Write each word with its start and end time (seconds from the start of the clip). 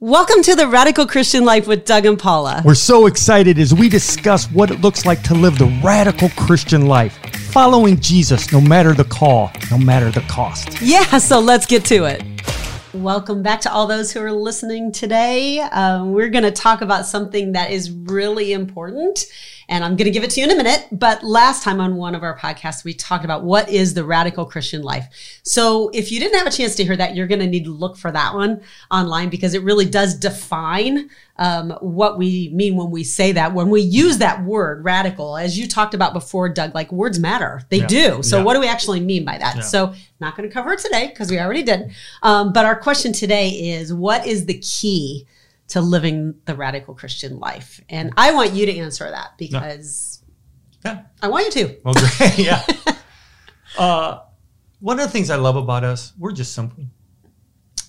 Welcome 0.00 0.44
to 0.44 0.54
the 0.54 0.68
Radical 0.68 1.08
Christian 1.08 1.44
Life 1.44 1.66
with 1.66 1.84
Doug 1.84 2.06
and 2.06 2.16
Paula. 2.16 2.62
We're 2.64 2.76
so 2.76 3.06
excited 3.06 3.58
as 3.58 3.74
we 3.74 3.88
discuss 3.88 4.46
what 4.52 4.70
it 4.70 4.80
looks 4.80 5.04
like 5.04 5.24
to 5.24 5.34
live 5.34 5.58
the 5.58 5.66
radical 5.82 6.28
Christian 6.36 6.86
life, 6.86 7.18
following 7.50 7.98
Jesus 7.98 8.52
no 8.52 8.60
matter 8.60 8.94
the 8.94 9.02
call, 9.02 9.50
no 9.72 9.76
matter 9.76 10.12
the 10.12 10.20
cost. 10.28 10.80
Yeah, 10.80 11.18
so 11.18 11.40
let's 11.40 11.66
get 11.66 11.84
to 11.86 12.04
it. 12.04 12.22
Welcome 12.94 13.42
back 13.42 13.60
to 13.62 13.72
all 13.72 13.88
those 13.88 14.12
who 14.12 14.20
are 14.20 14.30
listening 14.30 14.92
today. 14.92 15.58
Um, 15.58 16.12
we're 16.12 16.30
going 16.30 16.44
to 16.44 16.52
talk 16.52 16.80
about 16.80 17.04
something 17.04 17.50
that 17.54 17.72
is 17.72 17.90
really 17.90 18.52
important 18.52 19.26
and 19.68 19.84
I'm 19.84 19.96
going 19.96 20.06
to 20.06 20.10
give 20.10 20.24
it 20.24 20.30
to 20.30 20.40
you 20.40 20.46
in 20.46 20.52
a 20.52 20.56
minute. 20.56 20.86
But 20.90 21.22
last 21.22 21.62
time 21.62 21.78
on 21.80 21.96
one 21.96 22.14
of 22.14 22.22
our 22.22 22.36
podcasts, 22.36 22.84
we 22.84 22.94
talked 22.94 23.24
about 23.24 23.44
what 23.44 23.68
is 23.68 23.92
the 23.92 24.04
radical 24.04 24.46
Christian 24.46 24.82
life. 24.82 25.40
So 25.42 25.90
if 25.90 26.10
you 26.10 26.18
didn't 26.20 26.38
have 26.38 26.46
a 26.46 26.50
chance 26.50 26.74
to 26.76 26.84
hear 26.84 26.96
that, 26.96 27.14
you're 27.14 27.26
going 27.26 27.40
to 27.40 27.46
need 27.46 27.64
to 27.64 27.70
look 27.70 27.96
for 27.96 28.10
that 28.10 28.34
one 28.34 28.62
online 28.90 29.28
because 29.28 29.52
it 29.52 29.62
really 29.62 29.84
does 29.84 30.14
define 30.14 31.10
um, 31.36 31.70
what 31.80 32.18
we 32.18 32.50
mean 32.52 32.76
when 32.76 32.90
we 32.90 33.04
say 33.04 33.32
that. 33.32 33.52
When 33.52 33.68
we 33.68 33.82
use 33.82 34.18
that 34.18 34.42
word 34.42 34.84
radical, 34.84 35.36
as 35.36 35.58
you 35.58 35.68
talked 35.68 35.94
about 35.94 36.14
before, 36.14 36.48
Doug, 36.48 36.74
like 36.74 36.90
words 36.90 37.18
matter. 37.18 37.62
They 37.68 37.78
yeah. 37.80 37.86
do. 37.86 38.22
So 38.22 38.38
yeah. 38.38 38.44
what 38.44 38.54
do 38.54 38.60
we 38.60 38.68
actually 38.68 39.00
mean 39.00 39.24
by 39.24 39.36
that? 39.36 39.56
Yeah. 39.56 39.62
So 39.62 39.94
not 40.18 40.36
going 40.36 40.48
to 40.48 40.52
cover 40.52 40.72
it 40.72 40.80
today 40.80 41.08
because 41.08 41.30
we 41.30 41.38
already 41.38 41.62
did. 41.62 41.92
Um, 42.22 42.52
but 42.52 42.64
our 42.64 42.78
question 42.78 43.12
today 43.12 43.50
is 43.50 43.92
what 43.92 44.26
is 44.26 44.46
the 44.46 44.58
key? 44.58 45.26
To 45.68 45.80
living 45.80 46.34
the 46.44 46.54
radical 46.54 46.94
Christian 46.94 47.38
life? 47.38 47.80
And 47.88 48.12
I 48.16 48.34
want 48.34 48.52
you 48.52 48.66
to 48.66 48.76
answer 48.76 49.10
that 49.10 49.38
because 49.38 50.22
yeah. 50.84 51.02
I 51.22 51.28
want 51.28 51.46
you 51.46 51.66
to. 51.66 51.76
Well, 51.84 51.94
great. 51.94 52.38
yeah. 52.38 52.64
uh, 53.78 54.20
one 54.80 54.98
of 54.98 55.06
the 55.06 55.12
things 55.12 55.30
I 55.30 55.36
love 55.36 55.56
about 55.56 55.84
us, 55.84 56.12
we're 56.18 56.32
just 56.32 56.54
simple. 56.54 56.84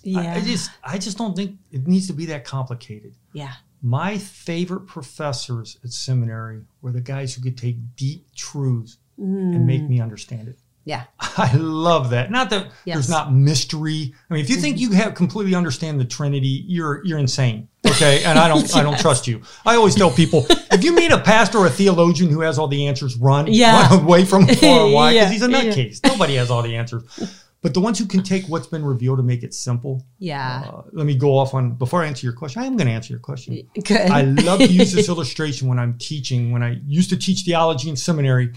Yeah. 0.03 0.33
I, 0.33 0.35
I 0.35 0.41
just 0.41 0.71
I 0.83 0.97
just 0.97 1.17
don't 1.17 1.35
think 1.35 1.57
it 1.71 1.87
needs 1.87 2.07
to 2.07 2.13
be 2.13 2.25
that 2.27 2.45
complicated. 2.45 3.15
Yeah. 3.33 3.53
My 3.81 4.17
favorite 4.17 4.87
professors 4.87 5.77
at 5.83 5.91
seminary 5.91 6.63
were 6.81 6.91
the 6.91 7.01
guys 7.01 7.33
who 7.33 7.41
could 7.41 7.57
take 7.57 7.77
deep 7.95 8.33
truths 8.35 8.97
mm. 9.19 9.55
and 9.55 9.65
make 9.65 9.83
me 9.83 10.01
understand 10.01 10.49
it. 10.49 10.59
Yeah. 10.89 11.03
I 11.19 11.53
love 11.55 12.09
that. 12.09 12.31
Not 12.31 12.49
that 12.49 12.71
yes. 12.83 12.95
there's 12.95 13.09
not 13.11 13.31
mystery. 13.31 14.15
I 14.27 14.33
mean, 14.33 14.43
if 14.43 14.49
you 14.49 14.55
think 14.55 14.77
mm-hmm. 14.77 14.91
you 14.91 14.97
have 14.97 15.13
completely 15.13 15.53
understand 15.53 15.99
the 15.99 16.05
Trinity, 16.05 16.65
you're 16.67 17.05
you're 17.05 17.19
insane. 17.19 17.67
Okay. 17.85 18.23
And 18.23 18.39
I 18.39 18.47
don't 18.47 18.61
yes. 18.61 18.75
I 18.75 18.81
don't 18.81 18.97
trust 19.07 19.27
you. 19.27 19.43
I 19.67 19.75
always 19.75 19.93
tell 19.93 20.09
people 20.09 20.47
if 20.49 20.83
you 20.83 20.91
meet 20.95 21.11
a 21.11 21.19
pastor 21.19 21.59
or 21.59 21.67
a 21.67 21.69
theologian 21.69 22.31
who 22.31 22.41
has 22.41 22.57
all 22.57 22.67
the 22.67 22.87
answers, 22.87 23.15
run, 23.17 23.45
yeah. 23.51 23.87
run 23.87 24.03
away 24.03 24.25
from 24.25 24.47
him 24.47 24.55
far. 24.55 24.89
Why? 24.89 25.13
Because 25.13 25.27
yeah. 25.27 25.29
he's 25.29 25.41
a 25.43 25.47
nutcase. 25.47 25.99
Yeah. 26.03 26.11
Nobody 26.11 26.35
has 26.35 26.49
all 26.49 26.63
the 26.63 26.75
answers. 26.75 27.45
But 27.61 27.75
the 27.75 27.81
ones 27.81 27.99
who 27.99 28.05
can 28.05 28.23
take 28.23 28.45
what's 28.45 28.67
been 28.67 28.83
revealed 28.83 29.19
and 29.19 29.27
make 29.27 29.43
it 29.43 29.53
simple. 29.53 30.03
Yeah. 30.17 30.63
Uh, 30.65 30.81
let 30.91 31.05
me 31.05 31.15
go 31.15 31.37
off 31.37 31.53
on 31.53 31.73
before 31.73 32.01
I 32.01 32.07
answer 32.07 32.25
your 32.25 32.33
question. 32.33 32.63
I 32.63 32.65
am 32.65 32.77
going 32.77 32.87
to 32.87 32.93
answer 32.93 33.13
your 33.13 33.19
question. 33.19 33.69
Good. 33.75 34.09
I 34.09 34.21
love 34.21 34.59
to 34.59 34.65
use 34.65 34.91
this 34.91 35.07
illustration 35.07 35.67
when 35.67 35.77
I'm 35.77 35.99
teaching. 35.99 36.51
When 36.51 36.63
I 36.63 36.79
used 36.87 37.11
to 37.11 37.17
teach 37.17 37.41
theology 37.41 37.89
in 37.89 37.97
seminary, 37.97 38.53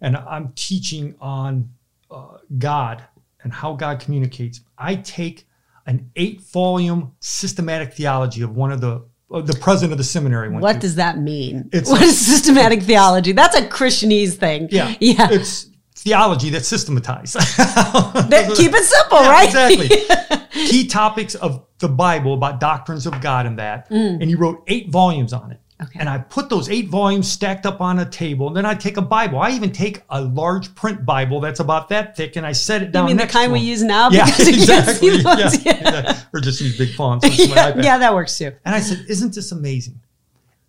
and 0.00 0.16
I'm 0.16 0.52
teaching 0.54 1.14
on 1.20 1.70
uh, 2.10 2.38
God 2.58 3.04
and 3.42 3.52
how 3.52 3.74
God 3.74 4.00
communicates, 4.00 4.60
I 4.76 4.96
take 4.96 5.46
an 5.86 6.10
eight 6.16 6.40
volume 6.40 7.12
systematic 7.20 7.92
theology 7.92 8.42
of 8.42 8.56
one 8.56 8.72
of 8.72 8.80
the 8.80 9.04
uh, 9.30 9.40
the 9.40 9.54
president 9.54 9.92
of 9.92 9.98
the 9.98 10.04
seminary. 10.04 10.48
what 10.50 10.74
to. 10.74 10.78
does 10.78 10.96
that 10.96 11.18
mean? 11.18 11.68
It's 11.72 11.90
what 11.90 12.02
is 12.02 12.18
systematic 12.18 12.82
theology? 12.82 13.32
That's 13.32 13.56
a 13.56 13.62
Christianese 13.62 14.34
thing. 14.34 14.68
Yeah, 14.70 14.94
yeah. 15.00 15.28
It's 15.30 15.68
theology 15.94 16.50
that's 16.50 16.68
systematized. 16.68 17.34
that, 17.56 18.52
keep 18.56 18.72
it 18.72 18.84
simple, 18.84 19.22
yeah, 19.22 19.30
right? 19.30 19.48
Exactly. 19.48 20.66
Key 20.68 20.86
topics 20.86 21.34
of 21.34 21.66
the 21.78 21.88
Bible 21.88 22.34
about 22.34 22.60
doctrines 22.60 23.06
of 23.06 23.20
God 23.20 23.46
and 23.46 23.58
that, 23.58 23.90
mm. 23.90 24.20
and 24.20 24.24
he 24.24 24.34
wrote 24.34 24.62
eight 24.68 24.90
volumes 24.90 25.32
on 25.32 25.52
it. 25.52 25.60
Okay. 25.82 25.98
And 26.00 26.08
I 26.08 26.18
put 26.18 26.48
those 26.48 26.70
eight 26.70 26.88
volumes 26.88 27.30
stacked 27.30 27.66
up 27.66 27.82
on 27.82 27.98
a 27.98 28.08
table. 28.08 28.46
And 28.48 28.56
then 28.56 28.64
I 28.64 28.74
take 28.74 28.96
a 28.96 29.02
Bible. 29.02 29.40
I 29.40 29.50
even 29.50 29.72
take 29.72 30.02
a 30.08 30.22
large 30.22 30.74
print 30.74 31.04
Bible 31.04 31.38
that's 31.40 31.60
about 31.60 31.90
that 31.90 32.16
thick, 32.16 32.36
and 32.36 32.46
I 32.46 32.52
set 32.52 32.82
it 32.82 32.92
down. 32.92 33.04
You 33.04 33.14
mean 33.14 33.26
the 33.26 33.30
kind 33.30 33.52
we 33.52 33.60
use 33.60 33.82
now? 33.82 34.08
Yeah, 34.08 34.26
exactly. 34.26 35.18
Yeah, 35.18 35.50
yeah. 35.64 36.20
Or 36.32 36.40
just 36.40 36.62
use 36.62 36.78
big 36.78 36.94
fonts. 36.94 37.26
yeah, 37.48 37.78
yeah, 37.78 37.98
that 37.98 38.14
works 38.14 38.38
too. 38.38 38.52
And 38.64 38.74
I 38.74 38.80
said, 38.80 39.04
"Isn't 39.08 39.34
this 39.34 39.52
amazing? 39.52 40.00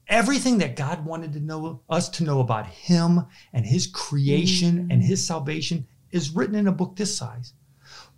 Everything 0.09 0.57
that 0.57 0.75
God 0.75 1.05
wanted 1.05 1.33
to 1.33 1.39
know 1.39 1.81
us 1.89 2.09
to 2.09 2.23
know 2.23 2.41
about 2.41 2.67
Him 2.67 3.25
and 3.53 3.65
His 3.65 3.87
creation 3.87 4.87
mm. 4.87 4.93
and 4.93 5.01
His 5.01 5.25
salvation 5.25 5.87
is 6.11 6.31
written 6.31 6.55
in 6.55 6.67
a 6.67 6.71
book 6.71 6.97
this 6.97 7.15
size. 7.15 7.53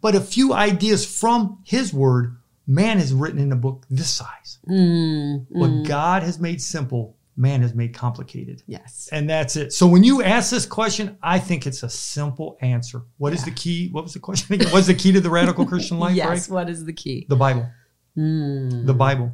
But 0.01 0.15
a 0.15 0.21
few 0.21 0.53
ideas 0.53 1.05
from 1.05 1.59
His 1.65 1.93
Word 1.93 2.38
man 2.69 2.99
has 2.99 3.11
written 3.11 3.39
in 3.39 3.51
a 3.51 3.55
book 3.55 3.85
this 3.89 4.09
size. 4.09 4.59
Mm, 4.69 5.47
what 5.49 5.71
mm. 5.71 5.87
God 5.87 6.21
has 6.21 6.39
made 6.39 6.61
simple, 6.61 7.17
man 7.35 7.63
has 7.63 7.73
made 7.73 7.95
complicated. 7.95 8.61
Yes. 8.67 9.09
And 9.11 9.27
that's 9.27 9.55
it. 9.55 9.73
So 9.73 9.87
when 9.87 10.03
you 10.03 10.21
ask 10.21 10.51
this 10.51 10.67
question, 10.67 11.17
I 11.23 11.39
think 11.39 11.65
it's 11.65 11.81
a 11.81 11.89
simple 11.89 12.57
answer. 12.61 13.01
What 13.17 13.33
yeah. 13.33 13.39
is 13.39 13.45
the 13.45 13.51
key? 13.51 13.89
What 13.89 14.03
was 14.03 14.13
the 14.13 14.19
question? 14.19 14.59
What's 14.69 14.87
the 14.87 14.93
key 14.93 15.11
to 15.11 15.19
the 15.19 15.31
radical 15.31 15.65
Christian 15.65 15.97
life? 15.99 16.15
yes. 16.15 16.27
Right? 16.49 16.53
What 16.53 16.69
is 16.69 16.85
the 16.85 16.93
key? 16.93 17.25
The 17.27 17.35
Bible. 17.35 17.67
Mm. 18.15 18.85
The 18.85 18.93
Bible. 18.93 19.33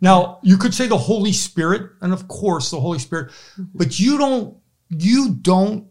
Now, 0.00 0.40
you 0.42 0.58
could 0.58 0.74
say 0.74 0.88
the 0.88 0.98
Holy 0.98 1.32
Spirit, 1.32 1.92
and 2.02 2.12
of 2.12 2.26
course 2.26 2.70
the 2.70 2.80
Holy 2.80 2.98
Spirit, 2.98 3.32
but 3.74 3.98
you 3.98 4.18
don't 4.18 4.58
you 4.90 5.30
don't 5.40 5.86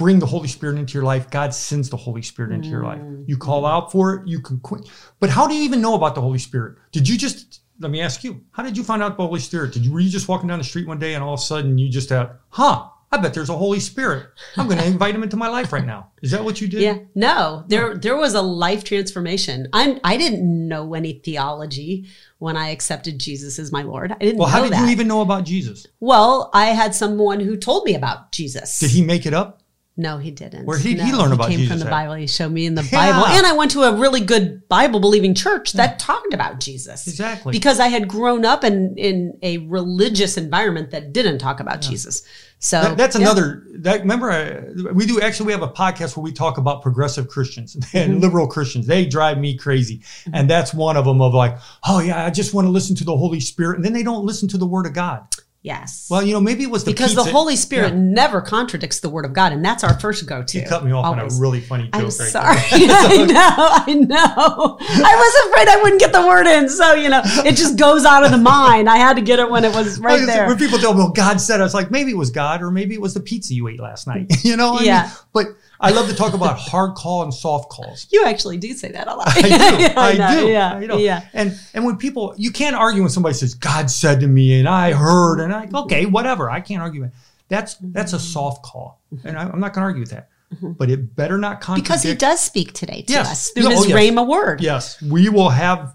bring 0.00 0.18
the 0.18 0.24
Holy 0.24 0.48
Spirit 0.48 0.78
into 0.78 0.94
your 0.94 1.02
life. 1.02 1.30
God 1.30 1.52
sends 1.52 1.90
the 1.90 1.96
Holy 1.98 2.22
Spirit 2.22 2.52
into 2.52 2.68
mm. 2.68 2.72
your 2.72 2.84
life. 2.84 3.02
You 3.26 3.36
call 3.36 3.66
out 3.66 3.92
for 3.92 4.14
it, 4.14 4.26
you 4.26 4.40
can 4.40 4.58
quit. 4.60 4.88
But 5.20 5.28
how 5.28 5.46
do 5.46 5.54
you 5.54 5.62
even 5.62 5.82
know 5.82 5.94
about 5.94 6.14
the 6.14 6.22
Holy 6.22 6.38
Spirit? 6.38 6.78
Did 6.90 7.06
you 7.06 7.18
just, 7.18 7.60
let 7.80 7.90
me 7.90 8.00
ask 8.00 8.24
you, 8.24 8.42
how 8.52 8.62
did 8.62 8.78
you 8.78 8.82
find 8.82 9.02
out 9.02 9.18
the 9.18 9.26
Holy 9.26 9.40
Spirit? 9.40 9.74
Did 9.74 9.84
you, 9.84 9.92
were 9.92 10.00
you 10.00 10.08
just 10.08 10.26
walking 10.26 10.48
down 10.48 10.58
the 10.58 10.64
street 10.64 10.88
one 10.88 10.98
day 10.98 11.12
and 11.12 11.22
all 11.22 11.34
of 11.34 11.40
a 11.40 11.42
sudden 11.42 11.76
you 11.76 11.90
just 11.90 12.08
had, 12.08 12.30
huh, 12.48 12.88
I 13.12 13.18
bet 13.18 13.34
there's 13.34 13.50
a 13.50 13.56
Holy 13.56 13.78
Spirit. 13.78 14.28
I'm 14.56 14.68
going 14.68 14.78
to 14.82 14.86
invite 14.86 15.14
him 15.14 15.22
into 15.22 15.36
my 15.36 15.48
life 15.48 15.70
right 15.70 15.84
now. 15.84 16.12
Is 16.22 16.30
that 16.30 16.42
what 16.42 16.62
you 16.62 16.68
did? 16.68 16.80
Yeah. 16.80 16.98
No, 17.14 17.64
there 17.66 17.96
there 17.96 18.16
was 18.16 18.34
a 18.34 18.40
life 18.40 18.84
transformation. 18.84 19.68
I'm 19.72 19.98
I 20.04 20.16
didn't 20.16 20.68
know 20.68 20.94
any 20.94 21.14
theology 21.14 22.08
when 22.38 22.56
I 22.56 22.68
accepted 22.68 23.18
Jesus 23.18 23.58
as 23.58 23.72
my 23.72 23.82
Lord. 23.82 24.12
I 24.12 24.18
didn't. 24.18 24.38
Well, 24.38 24.48
how 24.48 24.62
did 24.62 24.72
that. 24.72 24.84
you 24.84 24.92
even 24.92 25.08
know 25.08 25.22
about 25.22 25.44
Jesus? 25.44 25.86
Well, 25.98 26.50
I 26.54 26.66
had 26.66 26.94
someone 26.94 27.40
who 27.40 27.56
told 27.56 27.84
me 27.84 27.94
about 27.94 28.30
Jesus. 28.32 28.78
Did 28.78 28.90
he 28.92 29.02
make 29.02 29.26
it 29.26 29.34
up? 29.34 29.59
No, 29.96 30.18
he 30.18 30.30
didn't. 30.30 30.64
Where 30.64 30.78
he, 30.78 30.94
no, 30.94 31.04
he 31.04 31.12
learn 31.12 31.32
about 31.32 31.48
came 31.48 31.58
Jesus 31.58 31.74
from 31.74 31.78
the? 31.80 31.90
Bible. 31.90 32.14
He 32.14 32.26
showed 32.26 32.52
me 32.52 32.64
in 32.64 32.74
the 32.74 32.82
yeah. 32.84 33.12
Bible, 33.12 33.26
and 33.26 33.46
I 33.46 33.52
went 33.52 33.72
to 33.72 33.82
a 33.82 33.94
really 33.94 34.20
good 34.20 34.66
Bible 34.68 34.98
believing 34.98 35.34
church 35.34 35.72
that 35.72 35.90
yeah. 35.90 35.96
talked 35.98 36.32
about 36.32 36.58
Jesus. 36.58 37.06
Exactly, 37.06 37.52
because 37.52 37.80
I 37.80 37.88
had 37.88 38.08
grown 38.08 38.44
up 38.44 38.64
in 38.64 38.96
in 38.96 39.38
a 39.42 39.58
religious 39.58 40.38
environment 40.38 40.92
that 40.92 41.12
didn't 41.12 41.38
talk 41.38 41.60
about 41.60 41.84
yeah. 41.84 41.90
Jesus. 41.90 42.22
So 42.60 42.80
that, 42.80 42.96
that's 42.96 43.16
another. 43.16 43.66
That 43.76 44.00
remember, 44.00 44.30
uh, 44.30 44.92
we 44.92 45.06
do 45.06 45.20
actually 45.20 45.46
we 45.46 45.52
have 45.52 45.62
a 45.62 45.68
podcast 45.68 46.16
where 46.16 46.22
we 46.22 46.32
talk 46.32 46.56
about 46.56 46.82
progressive 46.82 47.28
Christians 47.28 47.74
and 47.92 48.12
mm-hmm. 48.12 48.20
liberal 48.20 48.46
Christians. 48.46 48.86
They 48.86 49.06
drive 49.06 49.38
me 49.38 49.56
crazy, 49.56 49.98
mm-hmm. 49.98 50.34
and 50.34 50.48
that's 50.48 50.72
one 50.72 50.96
of 50.96 51.04
them. 51.04 51.20
Of 51.20 51.34
like, 51.34 51.58
oh 51.86 52.00
yeah, 52.00 52.24
I 52.24 52.30
just 52.30 52.54
want 52.54 52.66
to 52.66 52.70
listen 52.70 52.94
to 52.96 53.04
the 53.04 53.16
Holy 53.16 53.40
Spirit, 53.40 53.76
and 53.76 53.84
then 53.84 53.92
they 53.92 54.02
don't 54.02 54.24
listen 54.24 54.48
to 54.48 54.58
the 54.58 54.66
Word 54.66 54.86
of 54.86 54.92
God. 54.92 55.26
Yes. 55.62 56.08
Well, 56.10 56.22
you 56.22 56.32
know, 56.32 56.40
maybe 56.40 56.62
it 56.62 56.70
was 56.70 56.84
the 56.84 56.90
because 56.90 57.10
pizza. 57.10 57.24
the 57.24 57.32
Holy 57.32 57.54
Spirit 57.54 57.92
yeah. 57.92 57.98
never 58.00 58.40
contradicts 58.40 59.00
the 59.00 59.10
Word 59.10 59.26
of 59.26 59.34
God, 59.34 59.52
and 59.52 59.62
that's 59.62 59.84
our 59.84 59.98
first 60.00 60.24
go-to. 60.26 60.60
You 60.60 60.66
cut 60.66 60.86
me 60.86 60.92
off 60.92 61.04
Always. 61.04 61.34
on 61.34 61.38
a 61.38 61.40
really 61.40 61.60
funny 61.60 61.84
joke. 61.84 61.94
I'm 61.96 62.04
right 62.04 62.12
sorry. 62.12 62.56
I 62.72 63.26
know. 63.26 63.34
I 63.36 63.94
know. 63.94 64.78
I 64.80 65.16
was 65.16 65.50
afraid 65.50 65.68
I 65.68 65.80
wouldn't 65.82 66.00
get 66.00 66.12
the 66.14 66.26
word 66.26 66.46
in, 66.46 66.70
so 66.70 66.94
you 66.94 67.10
know, 67.10 67.20
it 67.44 67.56
just 67.56 67.78
goes 67.78 68.06
out 68.06 68.24
of 68.24 68.30
the 68.30 68.38
mind. 68.38 68.88
I 68.88 68.96
had 68.96 69.16
to 69.16 69.22
get 69.22 69.38
it 69.38 69.50
when 69.50 69.64
it 69.66 69.74
was 69.74 70.00
right 70.00 70.24
there. 70.24 70.46
When 70.46 70.56
people 70.56 70.78
tell 70.78 70.94
me, 70.94 71.00
"Well, 71.00 71.12
God 71.12 71.38
said," 71.42 71.60
I 71.60 71.64
was 71.64 71.74
like, 71.74 71.90
maybe 71.90 72.12
it 72.12 72.16
was 72.16 72.30
God, 72.30 72.62
or 72.62 72.70
maybe 72.70 72.94
it 72.94 73.00
was 73.00 73.12
the 73.12 73.20
pizza 73.20 73.52
you 73.52 73.68
ate 73.68 73.80
last 73.80 74.06
night. 74.06 74.32
you 74.42 74.56
know? 74.56 74.78
I 74.78 74.82
yeah. 74.82 75.02
Mean, 75.02 75.12
but 75.34 75.46
I 75.82 75.90
love 75.92 76.08
to 76.08 76.14
talk 76.14 76.34
about 76.34 76.58
hard 76.58 76.94
call 76.94 77.22
and 77.22 77.32
soft 77.32 77.70
calls. 77.70 78.06
You 78.10 78.24
actually 78.26 78.58
do 78.58 78.74
say 78.74 78.92
that 78.92 79.08
a 79.08 79.14
lot. 79.14 79.28
I 79.28 79.42
do. 79.42 79.48
yeah, 79.48 79.94
I, 79.96 80.08
I 80.08 80.40
do. 80.40 80.48
Yeah. 80.48 80.80
You 80.80 80.86
know? 80.86 80.98
Yeah. 80.98 81.26
And 81.32 81.58
and 81.72 81.84
when 81.84 81.96
people, 81.96 82.34
you 82.36 82.50
can't 82.50 82.76
argue 82.76 83.00
when 83.00 83.10
somebody 83.10 83.34
says 83.34 83.54
God 83.54 83.90
said 83.90 84.20
to 84.20 84.26
me 84.26 84.58
and 84.58 84.68
I 84.68 84.92
heard 84.92 85.40
and 85.40 85.49
I 85.52 85.68
okay 85.82 86.06
whatever 86.06 86.50
I 86.50 86.60
can't 86.60 86.82
argue. 86.82 87.10
That's 87.48 87.76
that's 87.80 88.12
a 88.12 88.18
soft 88.18 88.62
call, 88.62 89.00
and 89.24 89.36
I, 89.36 89.42
am 89.42 89.60
not 89.60 89.72
going 89.72 89.82
to 89.82 89.86
argue 89.86 90.00
with 90.00 90.10
that. 90.10 90.28
Mm-hmm. 90.54 90.72
But 90.72 90.90
it 90.90 91.14
better 91.14 91.38
not 91.38 91.60
contradict. 91.60 91.88
Because 91.88 92.02
he 92.02 92.14
does 92.14 92.40
speak 92.40 92.72
today 92.72 93.02
to 93.02 93.12
yes. 93.12 93.30
us 93.30 93.50
through 93.50 93.64
no, 93.64 93.70
his 93.70 93.80
oh, 93.80 93.88
yes. 93.88 93.96
Rhema 93.96 94.26
word. 94.26 94.60
Yes, 94.60 95.00
we 95.02 95.28
will 95.28 95.50
have 95.50 95.94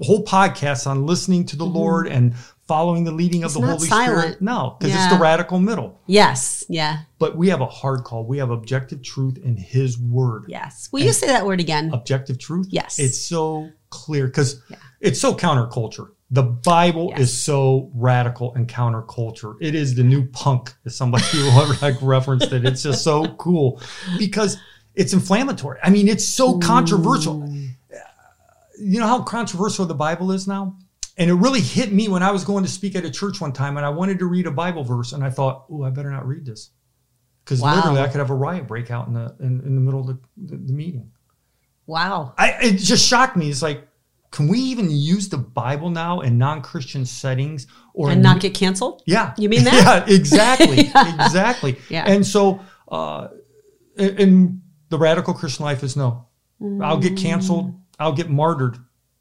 whole 0.00 0.24
podcasts 0.24 0.86
on 0.86 1.06
listening 1.06 1.46
to 1.46 1.56
the 1.56 1.64
mm-hmm. 1.64 1.76
Lord 1.76 2.08
and 2.08 2.34
following 2.66 3.04
the 3.04 3.12
leading 3.12 3.44
it's 3.44 3.54
of 3.54 3.62
the 3.62 3.68
Holy 3.68 3.86
silent. 3.86 4.20
Spirit. 4.20 4.42
No, 4.42 4.76
because 4.78 4.94
yeah. 4.94 5.04
it's 5.04 5.14
the 5.14 5.20
radical 5.20 5.58
middle. 5.58 6.00
Yes. 6.06 6.64
Yeah. 6.68 7.00
But 7.18 7.36
we 7.36 7.48
have 7.48 7.60
a 7.60 7.66
hard 7.66 8.04
call. 8.04 8.24
We 8.24 8.38
have 8.38 8.50
objective 8.50 9.02
truth 9.02 9.38
in 9.38 9.56
His 9.56 9.98
Word. 9.98 10.46
Yes. 10.48 10.88
Will 10.92 11.00
and 11.00 11.06
you 11.06 11.12
say 11.12 11.26
that 11.28 11.44
word 11.44 11.60
again? 11.60 11.92
Objective 11.92 12.38
truth? 12.38 12.68
Yes. 12.70 12.98
It's 12.98 13.18
so 13.18 13.70
clear 13.90 14.26
because 14.26 14.62
yeah. 14.68 14.76
it's 15.00 15.20
so 15.20 15.34
counterculture. 15.34 16.10
The 16.34 16.42
Bible 16.42 17.10
yes. 17.10 17.20
is 17.20 17.42
so 17.44 17.90
radical 17.94 18.52
and 18.54 18.66
counterculture. 18.66 19.56
It 19.60 19.76
is 19.76 19.94
the 19.94 20.02
new 20.02 20.26
punk, 20.26 20.74
as 20.84 20.96
somebody 20.96 21.24
like 21.80 21.94
referenced 22.02 22.52
it. 22.52 22.64
It's 22.64 22.82
just 22.82 23.04
so 23.04 23.28
cool 23.34 23.80
because 24.18 24.56
it's 24.96 25.12
inflammatory. 25.12 25.78
I 25.80 25.90
mean, 25.90 26.08
it's 26.08 26.28
so 26.28 26.58
controversial. 26.58 27.44
Uh, 27.44 27.98
you 28.80 28.98
know 28.98 29.06
how 29.06 29.22
controversial 29.22 29.86
the 29.86 29.94
Bible 29.94 30.32
is 30.32 30.48
now? 30.48 30.76
And 31.16 31.30
it 31.30 31.34
really 31.34 31.60
hit 31.60 31.92
me 31.92 32.08
when 32.08 32.24
I 32.24 32.32
was 32.32 32.42
going 32.42 32.64
to 32.64 32.70
speak 32.70 32.96
at 32.96 33.04
a 33.04 33.10
church 33.12 33.40
one 33.40 33.52
time 33.52 33.76
and 33.76 33.86
I 33.86 33.90
wanted 33.90 34.18
to 34.18 34.26
read 34.26 34.48
a 34.48 34.50
Bible 34.50 34.82
verse 34.82 35.12
and 35.12 35.22
I 35.22 35.30
thought, 35.30 35.66
oh, 35.70 35.84
I 35.84 35.90
better 35.90 36.10
not 36.10 36.26
read 36.26 36.44
this. 36.44 36.70
Because 37.44 37.60
Wow. 37.60 37.76
literally 37.76 38.00
I 38.00 38.08
could 38.08 38.18
have 38.18 38.30
a 38.30 38.34
riot 38.34 38.66
break 38.66 38.90
out 38.90 39.06
in 39.06 39.14
the 39.14 39.36
in, 39.38 39.60
in 39.60 39.76
the 39.76 39.80
middle 39.80 40.00
of 40.00 40.06
the, 40.08 40.18
the, 40.36 40.56
the 40.56 40.72
meeting. 40.72 41.12
Wow. 41.86 42.34
I 42.36 42.56
it 42.60 42.78
just 42.78 43.06
shocked 43.06 43.36
me. 43.36 43.50
It's 43.50 43.62
like, 43.62 43.86
can 44.34 44.48
we 44.48 44.58
even 44.72 44.90
use 44.90 45.28
the 45.28 45.38
Bible 45.38 45.90
now 45.90 46.20
in 46.26 46.36
non-Christian 46.38 47.04
settings 47.06 47.66
or 47.94 48.10
And 48.10 48.20
not 48.22 48.40
get 48.40 48.52
canceled? 48.54 49.02
yeah. 49.06 49.32
You 49.38 49.48
mean 49.48 49.64
that? 49.64 49.74
yeah, 50.08 50.14
exactly. 50.14 50.80
Exactly. 51.26 51.72
Yeah. 51.88 52.04
And 52.12 52.26
so 52.26 52.60
uh 52.98 53.28
in- 53.96 54.60
the 54.90 54.98
radical 54.98 55.34
Christian 55.34 55.64
life 55.64 55.82
is 55.82 55.96
no. 55.96 56.26
I'll 56.82 56.98
get 57.08 57.16
canceled, 57.16 57.74
I'll 57.98 58.12
get 58.20 58.28
martyred. 58.30 58.76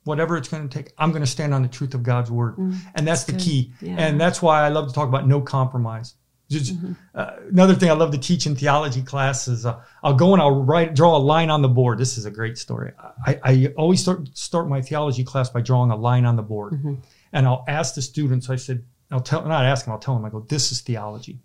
Whatever 0.06 0.36
it's 0.38 0.50
going 0.50 0.68
to 0.68 0.78
take, 0.84 0.92
I'm 0.98 1.12
going 1.12 1.24
to 1.24 1.34
stand 1.38 1.54
on 1.54 1.62
the 1.62 1.68
truth 1.70 1.94
of 1.94 2.04
God's 2.04 2.30
word. 2.30 2.58
and 2.96 3.08
that's, 3.08 3.24
the 3.24 3.34
key. 3.34 3.72
Mm, 3.82 3.88
Yeah. 3.88 3.96
And 4.04 4.20
that's 4.20 4.42
why 4.42 4.62
I 4.66 4.70
love 4.70 4.88
to 4.90 4.94
talk 4.94 5.08
about 5.08 5.28
no 5.28 5.40
compromise. 5.42 6.16
Just, 6.50 6.76
uh, 7.16 7.32
another 7.50 7.74
thing 7.74 7.90
I 7.90 7.94
love 7.94 8.12
to 8.12 8.18
teach 8.18 8.46
in 8.46 8.56
theology 8.56 9.02
classes, 9.02 9.66
uh, 9.66 9.82
I'll 10.04 10.14
go 10.14 10.34
and 10.34 10.42
I'll 10.42 10.62
write, 10.64 10.94
draw 10.94 11.16
a 11.16 11.20
line 11.20 11.50
on 11.50 11.62
the 11.62 11.70
board. 11.70 11.98
This 11.98 12.18
is 12.18 12.26
a 12.26 12.32
great 12.32 12.58
story. 12.58 12.92
I, 13.26 13.40
I 13.44 13.74
always 13.78 14.02
start 14.02 14.30
start 14.38 14.68
my 14.68 14.82
theology 14.82 15.24
class 15.24 15.50
by 15.50 15.62
drawing 15.62 15.90
a 15.92 15.96
line 15.96 16.26
on 16.26 16.36
the 16.36 16.44
board, 16.44 16.74
Mm-hmm. 16.74 16.96
and 17.32 17.48
I'll 17.48 17.64
ask 17.68 17.96
the 17.96 18.02
students. 18.02 18.50
I 18.50 18.58
said, 18.58 18.84
I'll 19.10 19.20
tell, 19.22 19.44
not 19.46 19.66
ask 19.66 19.86
them. 19.86 19.94
I'll 19.94 20.00
tell 20.00 20.16
them. 20.16 20.26
I 20.26 20.30
go, 20.30 20.42
this 20.42 20.72
is 20.72 20.82
theology. 20.82 21.40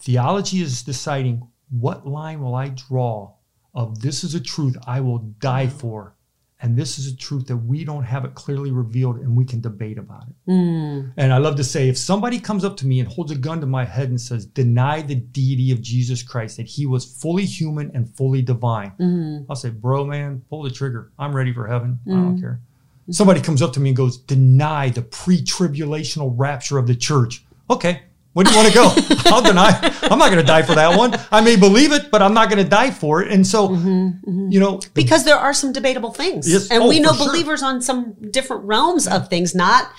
Theology 0.00 0.60
is 0.60 0.82
deciding 0.82 1.46
what 1.70 2.06
line 2.06 2.42
will 2.42 2.54
I 2.54 2.68
draw 2.68 3.32
of 3.74 4.00
this 4.02 4.22
is 4.24 4.34
a 4.34 4.40
truth 4.40 4.76
I 4.86 5.00
will 5.00 5.18
die 5.18 5.68
for, 5.68 6.11
and 6.62 6.76
this 6.76 6.96
is 6.96 7.12
a 7.12 7.16
truth 7.16 7.48
that 7.48 7.56
we 7.56 7.84
don't 7.84 8.04
have 8.04 8.24
it 8.24 8.34
clearly 8.36 8.70
revealed 8.70 9.16
and 9.16 9.36
we 9.36 9.44
can 9.44 9.60
debate 9.60 9.98
about 9.98 10.28
it. 10.28 10.50
Mm. 10.50 11.12
And 11.16 11.32
I 11.32 11.38
love 11.38 11.56
to 11.56 11.64
say, 11.64 11.88
if 11.88 11.98
somebody 11.98 12.38
comes 12.38 12.64
up 12.64 12.76
to 12.78 12.86
me 12.86 13.00
and 13.00 13.08
holds 13.08 13.32
a 13.32 13.34
gun 13.36 13.60
to 13.60 13.66
my 13.66 13.84
head 13.84 14.10
and 14.10 14.20
says, 14.20 14.46
deny 14.46 15.02
the 15.02 15.16
deity 15.16 15.72
of 15.72 15.82
Jesus 15.82 16.22
Christ, 16.22 16.58
that 16.58 16.66
he 16.66 16.86
was 16.86 17.04
fully 17.04 17.44
human 17.44 17.90
and 17.94 18.08
fully 18.16 18.42
divine, 18.42 18.92
Mm. 18.98 19.46
I'll 19.50 19.56
say, 19.56 19.70
bro, 19.70 20.04
man, 20.04 20.42
pull 20.48 20.62
the 20.62 20.70
trigger. 20.70 21.10
I'm 21.18 21.34
ready 21.34 21.52
for 21.52 21.66
heaven. 21.66 21.98
I 22.06 22.10
don't 22.10 22.40
care. 22.40 22.60
Somebody 23.10 23.40
comes 23.40 23.60
up 23.60 23.72
to 23.72 23.80
me 23.80 23.90
and 23.90 23.96
goes, 23.96 24.16
deny 24.16 24.90
the 24.90 25.02
pre 25.02 25.42
tribulational 25.42 26.32
rapture 26.36 26.78
of 26.78 26.86
the 26.86 26.94
church. 26.94 27.44
Okay. 27.68 28.02
Where 28.32 28.44
do 28.44 28.50
you 28.50 28.56
want 28.56 28.68
to 28.68 28.74
go? 28.74 28.94
I'll 29.26 29.42
deny. 29.42 29.78
I'm 30.04 30.18
not 30.18 30.30
going 30.30 30.40
to 30.40 30.46
die 30.46 30.62
for 30.62 30.74
that 30.74 30.96
one. 30.96 31.14
I 31.30 31.42
may 31.42 31.56
believe 31.56 31.92
it, 31.92 32.10
but 32.10 32.22
I'm 32.22 32.32
not 32.32 32.48
going 32.48 32.62
to 32.62 32.68
die 32.68 32.90
for 32.90 33.22
it. 33.22 33.30
And 33.30 33.46
so, 33.46 33.68
mm-hmm, 33.68 33.88
mm-hmm. 33.88 34.50
you 34.50 34.58
know, 34.58 34.80
Because 34.94 35.24
there 35.24 35.36
are 35.36 35.52
some 35.52 35.72
debatable 35.72 36.12
things. 36.12 36.50
Yes. 36.50 36.70
And 36.70 36.84
Oh, 36.84 36.88
we 36.88 36.98
know 36.98 37.10
for 37.12 37.24
sure. 37.24 37.26
believers 37.28 37.62
on 37.62 37.82
some 37.82 38.14
different 38.30 38.64
realms 38.64 39.06
of 39.06 39.28
things, 39.28 39.54
not 39.54 39.90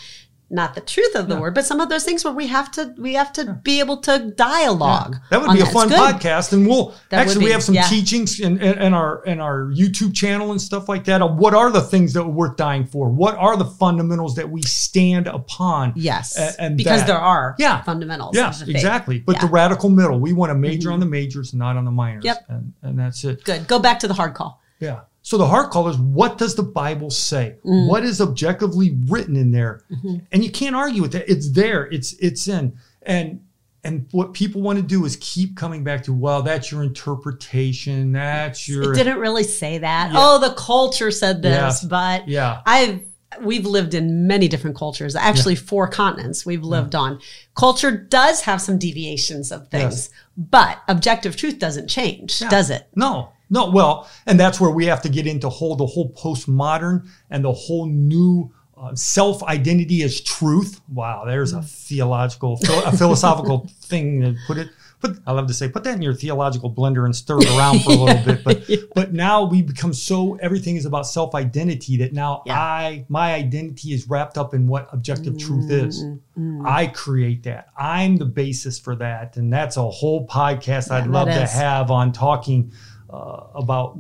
not 0.54 0.76
the 0.76 0.82
truth 0.82 1.16
of 1.16 1.28
the 1.28 1.34
Yeah. 1.36 1.42
word, 1.42 1.56
but 1.56 1.66
some 1.66 1.80
of 1.82 1.90
those 1.90 2.04
things 2.04 2.24
where 2.24 2.34
we 2.34 2.48
have 2.48 2.72
to 2.74 2.94
we 2.98 3.16
have 3.16 3.34
to 3.34 3.60
be 3.64 3.80
able 3.80 3.98
to 4.02 4.32
dialogue. 4.38 5.18
That 5.32 5.42
would 5.42 5.52
be 5.54 5.62
a 5.62 5.66
fun 5.66 5.90
podcast, 5.90 6.54
and 6.54 6.68
we'll 6.68 6.94
That 7.10 7.22
actually 7.28 7.46
we 7.46 7.52
have 7.52 7.64
some 7.64 7.76
yeah. 7.76 7.84
teachings 7.88 8.40
in, 8.40 8.60
in, 8.62 8.94
our 8.94 9.24
in 9.26 9.40
our 9.40 9.72
YouTube 9.76 10.14
channel 10.14 10.52
and 10.52 10.62
stuff 10.62 10.88
like 10.88 11.06
that. 11.06 11.22
Of 11.22 11.38
what 11.38 11.54
are 11.54 11.72
the 11.72 11.82
things 11.82 12.14
that 12.14 12.22
are 12.22 12.30
worth 12.30 12.56
dying 12.56 12.86
for? 12.86 13.10
What 13.10 13.36
are 13.36 13.58
the 13.58 13.66
fundamentals 13.66 14.36
that 14.36 14.50
we 14.50 14.62
stand 14.62 15.28
upon? 15.28 15.94
Yes. 15.96 16.38
A- 16.38 16.62
and 16.62 16.78
because 16.78 17.02
that- 17.02 17.08
there 17.08 17.18
are 17.18 17.56
Yeah. 17.58 17.82
fundamentals. 17.82 18.36
Yeah, 18.36 18.52
the 18.52 18.70
exactly. 18.72 19.20
But 19.20 19.34
the 19.34 19.42
Yeah. 19.42 19.46
Mm-hmm. 19.46 19.54
radical 19.56 19.90
middle, 19.90 20.20
we 20.20 20.34
want 20.34 20.52
to 20.52 20.56
major 20.56 20.92
on 20.92 21.00
the 21.00 21.06
majors, 21.08 21.54
not 21.54 21.78
on 21.78 21.86
the 21.86 21.92
minors. 21.92 22.24
Yep. 22.26 22.46
and 22.50 22.74
and 22.84 23.00
that's 23.00 23.24
it. 23.24 23.44
Good. 23.44 23.68
Go 23.68 23.80
back 23.80 24.00
to 24.02 24.08
the 24.08 24.14
hard 24.14 24.34
call. 24.36 24.62
Yeah. 24.80 25.00
So 25.26 25.38
the 25.38 25.48
heart 25.48 25.72
call 25.72 25.88
is 25.88 25.98
what 25.98 26.38
does 26.38 26.54
the 26.56 26.64
Bible 26.64 27.10
say? 27.10 27.56
Mm. 27.66 27.88
What 27.88 28.04
is 28.04 28.20
objectively 28.22 28.96
written 29.08 29.36
in 29.38 29.52
there? 29.52 29.82
Mm-hmm. 29.90 30.18
And 30.34 30.44
you 30.44 30.52
can't 30.52 30.76
argue 30.76 31.02
with 31.02 31.14
that. 31.14 31.32
It's 31.32 31.50
there. 31.50 31.86
It's 31.86 32.14
it's 32.20 32.48
in. 32.48 32.78
And 33.04 33.42
and 33.86 34.06
what 34.12 34.34
people 34.34 34.62
want 34.62 34.78
to 34.80 34.84
do 34.84 35.04
is 35.06 35.18
keep 35.20 35.56
coming 35.58 35.84
back 35.84 36.04
to, 36.04 36.14
well, 36.14 36.42
that's 36.42 36.72
your 36.72 36.84
interpretation. 36.84 38.12
That's 38.12 38.68
your 38.68 38.92
It 38.92 38.96
didn't 38.96 39.18
really 39.20 39.44
say 39.44 39.78
that. 39.80 40.12
Yeah. 40.12 40.18
Oh, 40.20 40.40
the 40.40 40.54
culture 40.56 41.12
said 41.12 41.42
this, 41.42 41.52
Yes. 41.56 41.86
but 41.86 42.28
Yeah. 42.28 42.62
I've 42.66 43.02
we've 43.42 43.66
lived 43.66 43.96
in 43.96 44.28
many 44.28 44.48
different 44.48 44.76
cultures. 44.76 45.16
Actually, 45.16 45.56
four 45.56 45.88
continents 45.88 46.46
we've 46.46 46.64
lived 46.64 46.94
on. 46.94 47.20
Culture 47.56 47.90
does 47.92 48.42
have 48.42 48.62
some 48.62 48.78
deviations 48.78 49.52
of 49.52 49.70
things, 49.70 49.84
Yes. 49.94 50.10
but 50.38 50.80
objective 50.88 51.36
truth 51.36 51.58
doesn't 51.58 51.88
change, 51.88 52.40
Yeah. 52.42 52.50
does 52.50 52.70
it? 52.70 52.88
No, 52.96 53.30
no. 53.50 53.70
Well, 53.70 54.10
and 54.26 54.40
that's 54.40 54.60
where 54.60 54.72
we 54.72 54.86
have 54.86 55.02
to 55.04 55.10
get 55.10 55.28
into 55.28 55.50
whole 55.50 55.76
the 55.76 55.86
whole 55.86 56.12
postmodern 56.14 57.08
and 57.30 57.44
the 57.44 57.54
whole 57.54 57.86
new 57.86 58.52
uh, 58.78 58.96
self 58.96 59.44
identity 59.44 60.04
as 60.04 60.20
truth. 60.22 60.82
Wow, 60.90 61.24
there's 61.26 61.54
a 61.54 61.62
theological, 61.62 62.60
a 62.86 62.96
philosophical 62.96 63.70
thing 63.82 64.22
to 64.22 64.36
put 64.48 64.58
it. 64.58 64.70
But 65.00 65.18
I 65.28 65.34
love 65.34 65.48
to 65.48 65.54
say, 65.54 65.68
put 65.68 65.84
that 65.84 65.96
in 65.96 66.02
your 66.02 66.14
theological 66.14 66.74
blender 66.74 67.04
and 67.04 67.14
stir 67.14 67.40
it 67.40 67.50
around 67.58 67.84
for 67.84 67.92
a 67.92 67.96
little 67.96 68.24
bit. 68.24 68.44
But 68.44 68.70
but 68.96 69.12
now 69.12 69.44
we 69.44 69.62
become 69.62 69.94
so 69.94 70.36
everything 70.36 70.78
is 70.78 70.86
about 70.86 71.06
self 71.06 71.36
identity 71.36 71.98
that 71.98 72.14
now 72.14 72.42
Yeah. 72.46 72.58
I 72.60 73.06
my 73.10 73.34
identity 73.34 73.94
is 73.94 74.08
wrapped 74.08 74.38
up 74.38 74.54
in 74.54 74.66
what 74.66 74.88
objective 74.94 75.38
truth 75.38 75.70
is. 75.70 76.04
Mm-hmm. 76.04 76.66
I 76.66 76.88
create 76.88 77.44
that. 77.44 77.68
I'm 77.78 78.16
the 78.16 78.26
basis 78.26 78.80
for 78.80 78.96
that, 78.96 79.36
and 79.36 79.52
that's 79.52 79.76
a 79.76 79.90
whole 79.90 80.26
podcast 80.26 80.90
I'd 80.90 81.08
love 81.08 81.28
to 81.28 81.46
have 81.48 81.92
on 81.92 82.14
talking 82.14 82.72
uh, 83.14 83.48
about. 83.56 83.98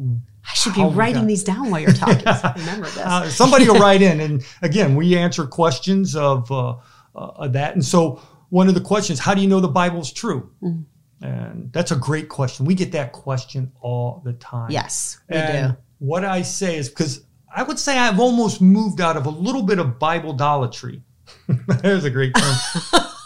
I 0.50 0.54
should 0.56 0.74
be 0.74 0.84
writing 0.84 1.28
these 1.28 1.44
down 1.44 1.70
while 1.70 1.80
you're 1.80 1.94
talking. 1.94 2.26
Remember 2.62 2.88
this. 2.88 2.98
Uh, 2.98 3.30
somebody 3.30 3.68
will 3.68 3.80
write 3.80 4.02
in, 4.02 4.20
and 4.20 4.44
again, 4.62 4.96
we 4.96 5.16
answer 5.16 5.46
questions 5.46 6.16
of, 6.16 6.52
uh, 6.52 6.72
uh, 6.72 6.76
of 7.16 7.54
that. 7.54 7.76
And 7.76 7.86
so, 7.86 8.22
one 8.50 8.68
of 8.68 8.74
the 8.74 8.82
questions: 8.82 9.20
How 9.20 9.34
do 9.34 9.42
you 9.42 9.48
know 9.48 9.60
the 9.60 9.68
Bible's 9.70 10.12
true? 10.12 10.52
Mm. 10.62 10.86
And 11.22 11.72
that's 11.72 11.92
a 11.92 11.96
great 11.96 12.28
question. 12.28 12.66
We 12.66 12.76
get 12.76 12.92
that 12.92 13.14
question 13.14 13.72
all 13.80 14.22
the 14.26 14.34
time. 14.34 14.72
yes, 14.72 15.20
we 15.30 15.38
And 15.38 15.74
do. 15.74 15.78
what 16.00 16.26
I 16.26 16.42
say 16.42 16.76
is 16.76 16.90
because 16.90 17.24
I 17.56 17.64
would 17.64 17.80
say 17.80 17.98
I've 17.98 18.20
almost 18.20 18.60
moved 18.62 19.00
out 19.00 19.16
of 19.16 19.26
a 19.26 19.30
little 19.30 19.64
bit 19.64 19.80
of 19.80 20.00
Bible 20.00 20.34
idolatry. 20.34 21.02
There's 21.82 22.04
a 22.04 22.10
great 22.10 22.34
term. 22.36 22.56